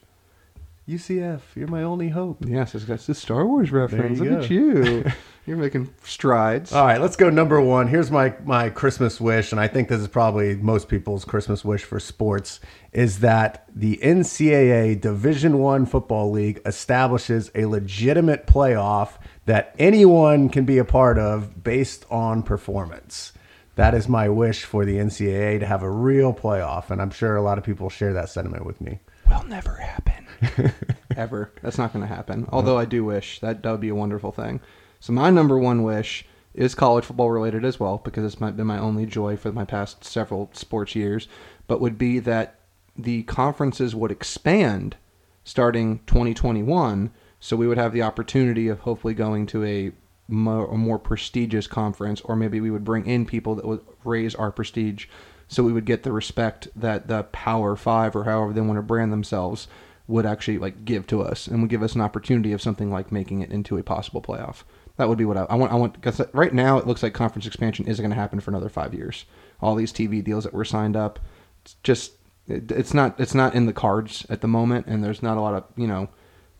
UCF, 0.89 1.41
you're 1.55 1.67
my 1.67 1.83
only 1.83 2.09
hope. 2.09 2.43
Yes, 2.47 2.73
it's 2.73 2.83
got 2.83 2.99
the 2.99 3.13
Star 3.13 3.45
Wars 3.45 3.71
reference. 3.71 4.19
Look 4.19 4.29
go. 4.29 4.39
at 4.39 4.49
you. 4.49 5.05
You're 5.45 5.57
making 5.57 5.91
strides. 6.03 6.73
All 6.73 6.85
right, 6.85 7.01
let's 7.01 7.15
go 7.15 7.31
number 7.31 7.59
one. 7.59 7.87
Here's 7.87 8.11
my 8.11 8.35
my 8.43 8.69
Christmas 8.69 9.19
wish, 9.19 9.51
and 9.51 9.59
I 9.59 9.67
think 9.67 9.87
this 9.87 9.99
is 9.99 10.07
probably 10.07 10.55
most 10.55 10.89
people's 10.89 11.25
Christmas 11.25 11.65
wish 11.65 11.83
for 11.83 11.99
sports 11.99 12.59
is 12.91 13.19
that 13.19 13.65
the 13.73 13.97
NCAA 14.03 15.01
Division 15.01 15.57
One 15.57 15.87
football 15.87 16.29
league 16.29 16.61
establishes 16.67 17.49
a 17.55 17.65
legitimate 17.65 18.45
playoff 18.45 19.13
that 19.45 19.73
anyone 19.79 20.49
can 20.49 20.65
be 20.65 20.77
a 20.77 20.85
part 20.85 21.17
of 21.17 21.63
based 21.63 22.05
on 22.11 22.43
performance. 22.43 23.33
That 23.73 23.95
is 23.95 24.07
my 24.07 24.29
wish 24.29 24.65
for 24.65 24.85
the 24.85 24.97
NCAA 24.97 25.61
to 25.61 25.65
have 25.65 25.81
a 25.81 25.89
real 25.89 26.31
playoff, 26.31 26.91
and 26.91 27.01
I'm 27.01 27.11
sure 27.11 27.35
a 27.35 27.41
lot 27.41 27.57
of 27.57 27.63
people 27.63 27.89
share 27.89 28.13
that 28.13 28.29
sentiment 28.29 28.67
with 28.67 28.81
me. 28.81 28.99
will 29.27 29.45
never 29.45 29.75
happen. 29.77 30.28
Ever. 31.15 31.51
That's 31.61 31.77
not 31.77 31.93
going 31.93 32.07
to 32.07 32.13
happen. 32.13 32.47
Although 32.51 32.77
I 32.77 32.85
do 32.85 33.03
wish 33.03 33.39
that 33.39 33.63
that 33.63 33.71
would 33.71 33.81
be 33.81 33.89
a 33.89 33.95
wonderful 33.95 34.31
thing. 34.31 34.61
So 34.99 35.13
my 35.13 35.29
number 35.29 35.57
one 35.57 35.83
wish 35.83 36.25
is 36.53 36.75
college 36.75 37.05
football 37.05 37.31
related 37.31 37.63
as 37.63 37.79
well 37.79 38.01
because 38.03 38.25
it's 38.25 38.41
my, 38.41 38.51
been 38.51 38.67
my 38.67 38.79
only 38.79 39.05
joy 39.05 39.37
for 39.37 39.51
my 39.51 39.65
past 39.65 40.03
several 40.03 40.49
sports 40.53 40.95
years, 40.95 41.27
but 41.67 41.79
would 41.79 41.97
be 41.97 42.19
that 42.19 42.59
the 42.97 43.23
conferences 43.23 43.95
would 43.95 44.11
expand 44.11 44.97
starting 45.43 45.99
2021 46.05 47.11
so 47.39 47.55
we 47.55 47.67
would 47.67 47.77
have 47.77 47.93
the 47.93 48.01
opportunity 48.01 48.67
of 48.67 48.81
hopefully 48.81 49.13
going 49.13 49.45
to 49.47 49.63
a 49.63 49.91
more, 50.27 50.69
a 50.69 50.77
more 50.77 50.99
prestigious 50.99 51.65
conference 51.65 52.21
or 52.21 52.35
maybe 52.35 52.59
we 52.59 52.69
would 52.69 52.83
bring 52.83 53.05
in 53.05 53.25
people 53.25 53.55
that 53.55 53.65
would 53.65 53.81
raise 54.03 54.35
our 54.35 54.51
prestige 54.51 55.07
so 55.47 55.63
we 55.63 55.71
would 55.71 55.85
get 55.85 56.03
the 56.03 56.11
respect 56.11 56.67
that 56.75 57.07
the 57.07 57.23
power 57.23 57.75
five 57.75 58.15
or 58.15 58.25
however 58.25 58.53
they 58.53 58.61
want 58.61 58.77
to 58.77 58.83
brand 58.83 59.11
themselves 59.11 59.67
would 60.09 60.25
actually 60.25 60.57
like 60.57 60.83
give 60.83 61.05
to 61.07 61.21
us 61.21 61.47
and 61.47 61.61
would 61.61 61.69
give 61.69 61.83
us 61.83 61.93
an 61.93 62.01
opportunity 62.01 62.51
of 62.51 62.61
something 62.61 62.91
like 62.91 63.11
making 63.11 63.41
it 63.41 63.51
into 63.51 63.77
a 63.77 63.83
possible 63.83 64.21
playoff. 64.21 64.63
That 64.97 65.07
would 65.07 65.17
be 65.17 65.25
what 65.25 65.37
i, 65.37 65.43
I 65.43 65.55
want 65.55 65.71
i 65.71 65.75
want 65.75 65.93
because 65.93 66.19
right 66.33 66.53
now 66.53 66.77
it 66.77 66.87
looks 66.87 67.03
like 67.03 67.13
conference 67.13 67.45
expansion 67.45 67.87
isn't 67.87 68.03
going 68.03 68.09
to 68.09 68.19
happen 68.19 68.39
for 68.39 68.51
another 68.51 68.69
five 68.69 68.93
years. 68.93 69.25
All 69.61 69.75
these 69.75 69.93
tv 69.93 70.23
deals 70.23 70.43
that 70.43 70.53
were 70.53 70.65
signed 70.65 70.97
up 70.97 71.19
it's 71.63 71.75
just 71.83 72.13
it, 72.47 72.71
it's 72.71 72.93
not 72.93 73.19
it's 73.19 73.35
not 73.35 73.53
in 73.53 73.65
the 73.65 73.73
cards 73.73 74.25
at 74.29 74.41
the 74.41 74.47
moment 74.47 74.87
and 74.87 75.03
there's 75.03 75.23
not 75.23 75.37
a 75.37 75.41
lot 75.41 75.53
of 75.53 75.63
you 75.75 75.87
know 75.87 76.09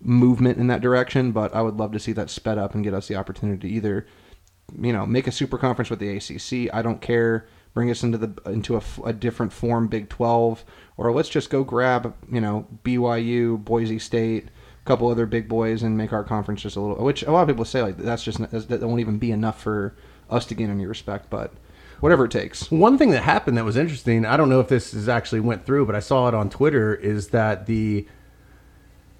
movement 0.01 0.57
in 0.57 0.67
that 0.67 0.81
direction 0.81 1.31
but 1.31 1.53
i 1.53 1.61
would 1.61 1.77
love 1.77 1.91
to 1.91 1.99
see 1.99 2.13
that 2.13 2.29
sped 2.29 2.57
up 2.57 2.73
and 2.73 2.83
get 2.83 2.93
us 2.93 3.07
the 3.07 3.15
opportunity 3.15 3.67
to 3.67 3.75
either 3.75 4.05
you 4.79 4.93
know 4.93 5.05
make 5.05 5.27
a 5.27 5.31
super 5.31 5.57
conference 5.57 5.89
with 5.89 5.99
the 5.99 6.15
acc 6.15 6.73
i 6.73 6.81
don't 6.81 7.01
care 7.01 7.47
bring 7.73 7.89
us 7.89 8.03
into 8.03 8.17
the 8.17 8.41
into 8.49 8.75
a, 8.75 8.81
a 9.05 9.13
different 9.13 9.53
form, 9.53 9.87
Big 9.87 10.09
Twelve, 10.09 10.63
or 10.97 11.11
let's 11.11 11.29
just 11.29 11.49
go 11.49 11.63
grab 11.63 12.13
you 12.31 12.41
know 12.41 12.67
BYU, 12.83 13.63
Boise 13.63 13.99
State, 13.99 14.45
a 14.45 14.85
couple 14.85 15.07
other 15.09 15.25
big 15.25 15.47
boys, 15.47 15.83
and 15.83 15.97
make 15.97 16.13
our 16.13 16.23
conference 16.23 16.61
just 16.61 16.75
a 16.75 16.81
little. 16.81 17.03
Which 17.03 17.23
a 17.23 17.31
lot 17.31 17.41
of 17.41 17.47
people 17.47 17.65
say 17.65 17.81
like 17.81 17.97
that's 17.97 18.23
just 18.23 18.39
that 18.39 18.81
won't 18.81 18.99
even 18.99 19.17
be 19.17 19.31
enough 19.31 19.61
for 19.61 19.95
us 20.29 20.45
to 20.45 20.55
gain 20.55 20.69
any 20.69 20.85
respect, 20.85 21.29
but 21.29 21.53
whatever 21.99 22.25
it 22.25 22.31
takes. 22.31 22.71
One 22.71 22.97
thing 22.97 23.11
that 23.11 23.23
happened 23.23 23.57
that 23.57 23.65
was 23.65 23.77
interesting, 23.77 24.25
I 24.25 24.37
don't 24.37 24.49
know 24.49 24.59
if 24.59 24.69
this 24.69 24.93
is 24.93 25.09
actually 25.09 25.41
went 25.41 25.65
through, 25.65 25.85
but 25.85 25.95
I 25.95 25.99
saw 25.99 26.27
it 26.27 26.33
on 26.33 26.49
Twitter, 26.49 26.95
is 26.95 27.29
that 27.29 27.65
the 27.65 28.07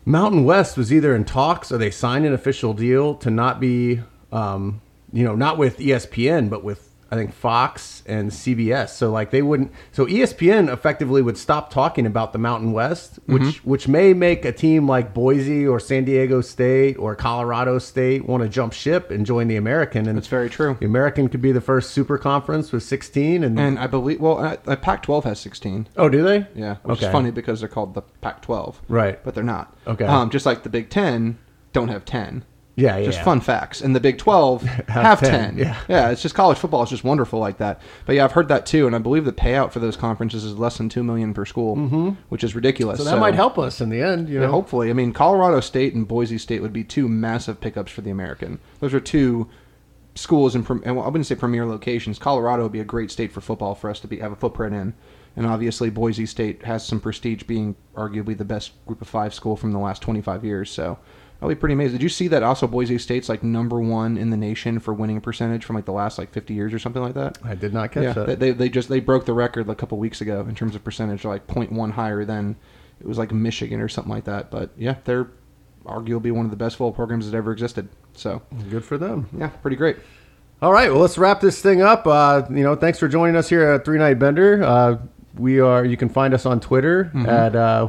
Mountain 0.06 0.46
West 0.46 0.78
was 0.78 0.94
either 0.94 1.16
in 1.16 1.26
talks 1.26 1.72
or 1.72 1.78
they 1.78 1.92
signed 1.92 2.26
an 2.26 2.34
official 2.34 2.74
deal 2.74 3.16
to 3.16 3.30
not 3.30 3.60
be, 3.60 4.02
um, 4.32 4.82
you 5.12 5.24
know, 5.24 5.36
not 5.36 5.58
with 5.58 5.78
ESPN, 5.80 6.50
but 6.50 6.64
with 6.64 6.89
I 7.12 7.16
think 7.16 7.34
Fox 7.34 8.04
and 8.06 8.30
CBS. 8.30 8.90
So 8.90 9.10
like 9.12 9.32
they 9.32 9.42
wouldn't. 9.42 9.72
So 9.92 10.06
ESPN 10.06 10.72
effectively 10.72 11.22
would 11.22 11.38
stop 11.38 11.72
talking 11.72 12.06
about 12.06 12.34
the 12.34 12.40
Mountain 12.40 12.72
West, 12.72 13.20
which 13.26 13.42
Mm-hmm. 13.42 13.70
which 13.70 13.88
may 13.88 14.14
make 14.14 14.46
a 14.46 14.52
team 14.52 14.88
like 14.88 15.14
Boise 15.14 15.66
or 15.68 15.80
San 15.80 16.06
Diego 16.06 16.42
State 16.42 16.98
or 16.98 17.16
Colorado 17.16 17.80
State 17.80 18.26
want 18.28 18.44
to 18.44 18.50
jump 18.50 18.74
ship 18.74 19.10
and 19.12 19.26
join 19.26 19.48
the 19.48 19.56
American. 19.56 20.08
And 20.08 20.18
That's 20.18 20.28
very 20.28 20.50
true. 20.50 20.78
The 20.80 20.86
American 20.86 21.30
could 21.30 21.42
be 21.42 21.52
the 21.52 21.62
first 21.62 21.92
super 21.92 22.18
conference 22.18 22.72
with 22.72 22.84
16. 22.84 23.44
And, 23.44 23.60
And 23.60 23.80
I 23.80 23.88
believe 23.88 24.20
well, 24.20 24.38
uh, 24.38 24.58
uh, 24.68 24.76
Pac-12 24.76 25.24
has 25.24 25.40
16. 25.40 25.88
oh, 25.98 26.10
do 26.10 26.22
they? 26.24 26.46
Yeah, 26.56 26.76
which 26.84 26.98
Okay. 27.00 27.08
is 27.08 27.12
funny 27.12 27.32
because 27.32 27.60
they're 27.62 27.70
called 27.70 27.94
the 27.96 28.02
Pac-12, 28.22 28.76
Right. 28.88 29.24
But 29.24 29.34
they're 29.36 29.44
not. 29.44 29.76
Okay. 29.88 30.06
Um, 30.06 30.30
just 30.30 30.46
like 30.46 30.64
the 30.64 30.70
Big 30.70 30.90
Ten 30.90 31.38
don't 31.74 31.88
have 31.90 32.06
10. 32.06 32.44
Yeah, 32.80 32.98
yeah. 32.98 33.06
Just 33.06 33.22
fun 33.22 33.42
facts. 33.42 33.82
And 33.82 33.96
the 33.96 34.00
Big 34.00 34.18
12 34.18 34.64
have, 34.88 35.20
10. 35.20 35.30
10, 35.30 35.58
yeah. 35.58 35.80
Yeah, 35.88 36.10
it's 36.10 36.22
just 36.22 36.36
college 36.36 36.58
football 36.58 36.84
is 36.84 36.90
just 36.90 37.04
wonderful 37.04 37.40
like 37.40 37.58
that. 37.58 37.82
But 38.06 38.16
yeah, 38.16 38.26
I've 38.26 38.32
heard 38.32 38.48
that 38.48 38.66
too, 38.66 38.88
and 38.88 38.96
I 38.96 39.00
believe 39.00 39.26
the 39.26 39.34
payout 39.34 39.72
for 39.72 39.80
those 39.80 39.98
conferences 39.98 40.44
is 40.44 40.58
less 40.58 40.78
than 40.78 40.90
two 40.90 41.04
million 41.04 41.34
per 41.34 41.46
school, 41.46 41.76
mm-hmm. 41.76 42.10
which 42.30 42.44
is 42.44 42.56
ridiculous. 42.56 43.00
So 43.00 43.06
that 43.06 43.20
might 43.20 43.36
help 43.36 43.58
us 43.58 43.82
in 43.82 43.90
the 43.90 44.02
end, 44.02 44.30
you 44.30 44.42
Yeah, 44.42 44.48
hopefully. 44.48 44.90
I 44.90 44.94
mean, 44.94 45.14
Colorado 45.14 45.60
State 45.60 45.94
and 45.94 46.08
Boise 46.08 46.38
State 46.38 46.62
would 46.62 46.74
be 46.74 46.84
two 46.84 47.08
massive 47.08 47.60
pickups 47.60 47.92
for 47.92 48.02
the 48.02 48.12
American. 48.12 48.60
Those 48.80 48.94
are 48.94 49.00
two 49.00 49.50
schools 50.16 50.56
in, 50.56 50.66
and 50.84 51.00
I 51.00 51.08
wouldn't 51.08 51.26
say 51.26 51.36
premier 51.36 51.66
locations. 51.66 52.20
Colorado 52.20 52.64
would 52.64 52.72
be 52.72 52.80
a 52.80 52.86
great 52.86 53.12
state 53.12 53.32
for 53.32 53.42
football 53.42 53.76
for 53.76 53.90
us 53.90 54.00
to 54.02 54.08
be 54.08 54.20
have 54.20 54.32
a 54.32 54.36
footprint 54.36 54.76
in, 54.76 54.94
and 55.36 55.46
obviously 55.46 55.90
Boise 55.90 56.26
State 56.26 56.66
has 56.66 56.86
some 56.86 57.00
prestige, 57.00 57.44
being 57.44 57.76
arguably 57.96 58.38
the 58.38 58.46
best 58.46 58.72
Group 58.86 59.02
of 59.02 59.08
Five 59.08 59.34
school 59.34 59.56
from 59.56 59.72
the 59.72 59.80
last 59.80 60.02
25 60.02 60.44
years. 60.44 60.70
So 60.70 61.00
that'll 61.40 61.50
be 61.50 61.56
pretty 61.56 61.74
amazed. 61.74 61.94
Did 61.94 62.04
you 62.04 62.10
see 62.10 62.28
that? 62.30 62.44
Also, 62.44 62.68
Boise 62.68 62.98
State's 62.98 63.30
like 63.30 63.44
number 63.44 63.80
one 63.80 64.18
in 64.18 64.30
the 64.30 64.38
nation 64.38 64.80
for 64.80 64.94
winning 64.94 65.22
percentage 65.22 65.64
from 65.66 65.76
like 65.76 65.86
the 65.86 65.92
last 65.94 66.18
like 66.18 66.32
50 66.32 66.54
years 66.54 66.74
or 66.74 66.80
something 66.80 67.02
like 67.02 67.14
that. 67.16 67.38
I 67.44 67.56
did 67.56 67.74
not 67.74 67.92
catch 67.92 68.04
Yeah, 68.04 68.14
that. 68.14 68.26
they, 68.28 68.36
they 68.36 68.52
they 68.52 68.70
just 68.70 68.90
they 68.90 69.00
broke 69.00 69.26
the 69.26 69.34
record 69.34 69.68
like 69.68 69.78
a 69.78 69.80
couple 69.80 69.98
weeks 69.98 70.22
ago 70.22 70.42
in 70.48 70.56
terms 70.56 70.76
of 70.76 70.84
percentage, 70.84 71.24
like 71.26 71.48
0.1 71.48 71.92
higher 71.92 72.26
than 72.26 72.56
it 73.00 73.08
was 73.08 73.18
like 73.18 73.32
Michigan 73.32 73.80
or 73.82 73.88
something 73.88 74.12
like 74.14 74.26
that. 74.26 74.52
But 74.52 74.72
yeah, 74.78 74.96
they're 75.06 75.30
arguably 75.86 76.32
one 76.32 76.46
of 76.46 76.52
the 76.52 76.58
best 76.58 76.76
football 76.76 76.92
programs 76.92 77.30
that 77.32 77.38
ever 77.38 77.52
existed. 77.52 77.88
So 78.14 78.42
Good 78.70 78.84
for 78.84 78.98
them. 78.98 79.30
yeah, 79.38 79.48
pretty 79.48 79.78
great. 79.78 79.98
All 80.62 80.74
right, 80.74 80.92
well, 80.92 81.00
let's 81.00 81.18
wrap 81.18 81.40
this 81.40 81.62
thing 81.62 81.82
up. 81.82 82.06
Uh, 82.06 82.44
you 82.50 82.64
know, 82.64 82.76
thanks 82.76 83.00
for 83.00 83.08
joining 83.08 83.38
us 83.38 83.48
here 83.48 83.64
at 83.64 83.86
Three 83.86 83.98
Night 83.98 84.20
Bender. 84.20 84.62
Uh, 84.62 84.98
we 85.40 85.60
are. 85.60 85.86
You 85.86 85.98
can 85.98 86.10
find 86.10 86.34
us 86.34 86.46
on 86.46 86.60
Twitter 86.60 87.12
at 87.28 87.56
uh, 87.56 87.88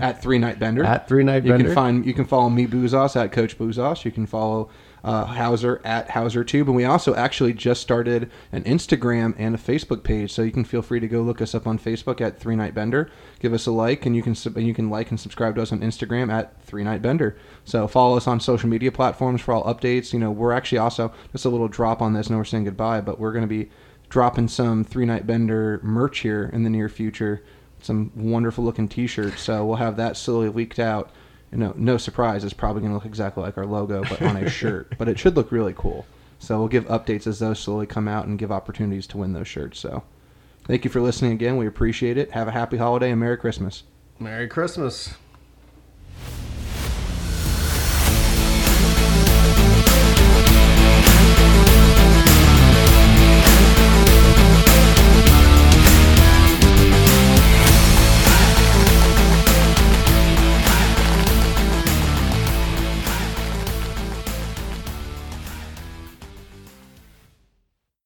At 0.00 0.22
Three 0.22 0.38
Night 0.38 0.58
Bender. 0.58 0.84
At 0.84 1.08
Three 1.08 1.24
Night 1.24 1.44
Bender. 1.44 1.58
you 1.58 1.64
can 1.64 1.74
find 1.74 2.06
you 2.06 2.14
can 2.14 2.24
follow 2.24 2.50
me 2.50 2.66
Boozos 2.66 3.16
at 3.16 3.32
Coach 3.32 3.58
Boozos. 3.58 4.04
You 4.04 4.10
can 4.10 4.26
follow 4.26 4.68
uh, 5.02 5.24
Hauser 5.24 5.80
at 5.82 6.10
Hauser 6.10 6.44
Tube, 6.44 6.68
and 6.68 6.76
we 6.76 6.84
also 6.84 7.14
actually 7.14 7.54
just 7.54 7.80
started 7.80 8.30
an 8.52 8.62
Instagram 8.64 9.34
and 9.38 9.54
a 9.54 9.58
Facebook 9.58 10.02
page, 10.02 10.30
so 10.30 10.42
you 10.42 10.50
can 10.52 10.64
feel 10.64 10.82
free 10.82 11.00
to 11.00 11.08
go 11.08 11.22
look 11.22 11.40
us 11.40 11.54
up 11.54 11.66
on 11.66 11.78
Facebook 11.78 12.20
at 12.20 12.38
Three 12.38 12.54
Night 12.54 12.74
Bender. 12.74 13.10
Give 13.38 13.54
us 13.54 13.66
a 13.66 13.70
like, 13.72 14.04
and 14.04 14.14
you 14.14 14.22
can 14.22 14.34
sub- 14.34 14.58
you 14.58 14.74
can 14.74 14.90
like 14.90 15.10
and 15.10 15.18
subscribe 15.18 15.54
to 15.56 15.62
us 15.62 15.72
on 15.72 15.80
Instagram 15.80 16.30
at 16.30 16.62
Three 16.64 16.84
Night 16.84 17.00
Bender. 17.00 17.36
So 17.64 17.88
follow 17.88 18.16
us 18.18 18.26
on 18.26 18.40
social 18.40 18.68
media 18.68 18.92
platforms 18.92 19.40
for 19.40 19.54
all 19.54 19.64
updates. 19.64 20.12
You 20.12 20.18
know, 20.18 20.30
we're 20.30 20.52
actually 20.52 20.78
also 20.78 21.12
just 21.32 21.46
a 21.46 21.48
little 21.48 21.68
drop 21.68 22.02
on 22.02 22.12
this. 22.12 22.26
and 22.26 22.36
we're 22.36 22.44
saying 22.44 22.64
goodbye, 22.64 23.00
but 23.00 23.18
we're 23.18 23.32
going 23.32 23.42
to 23.42 23.48
be 23.48 23.70
dropping 24.10 24.48
some 24.48 24.84
Three 24.84 25.06
Night 25.06 25.26
Bender 25.26 25.80
merch 25.82 26.18
here 26.18 26.50
in 26.52 26.62
the 26.64 26.70
near 26.70 26.88
future. 26.88 27.42
Some 27.80 28.12
wonderful 28.14 28.62
looking 28.62 28.88
T-shirts. 28.88 29.40
So 29.40 29.64
we'll 29.64 29.76
have 29.76 29.96
that 29.96 30.18
slowly 30.18 30.50
leaked 30.50 30.78
out. 30.78 31.10
You 31.50 31.58
know, 31.58 31.72
no 31.76 31.96
surprise, 31.96 32.44
it's 32.44 32.52
probably 32.52 32.80
going 32.82 32.92
to 32.92 32.96
look 32.96 33.06
exactly 33.06 33.42
like 33.42 33.56
our 33.56 33.66
logo, 33.66 34.02
but 34.02 34.20
on 34.22 34.36
a 34.36 34.50
shirt. 34.50 34.94
But 34.98 35.08
it 35.08 35.18
should 35.18 35.34
look 35.34 35.50
really 35.50 35.74
cool. 35.76 36.06
So 36.38 36.58
we'll 36.58 36.68
give 36.68 36.86
updates 36.86 37.26
as 37.26 37.38
those 37.38 37.58
slowly 37.58 37.86
come 37.86 38.06
out 38.06 38.26
and 38.26 38.38
give 38.38 38.52
opportunities 38.52 39.06
to 39.08 39.18
win 39.18 39.32
those 39.32 39.48
shirts. 39.48 39.80
So 39.80 40.04
thank 40.64 40.84
you 40.84 40.90
for 40.90 41.00
listening 41.00 41.32
again. 41.32 41.56
We 41.56 41.66
appreciate 41.66 42.18
it. 42.18 42.32
Have 42.32 42.48
a 42.48 42.52
happy 42.52 42.76
holiday 42.76 43.10
and 43.10 43.20
Merry 43.20 43.36
Christmas. 43.36 43.82
Merry 44.18 44.48
Christmas. 44.48 45.14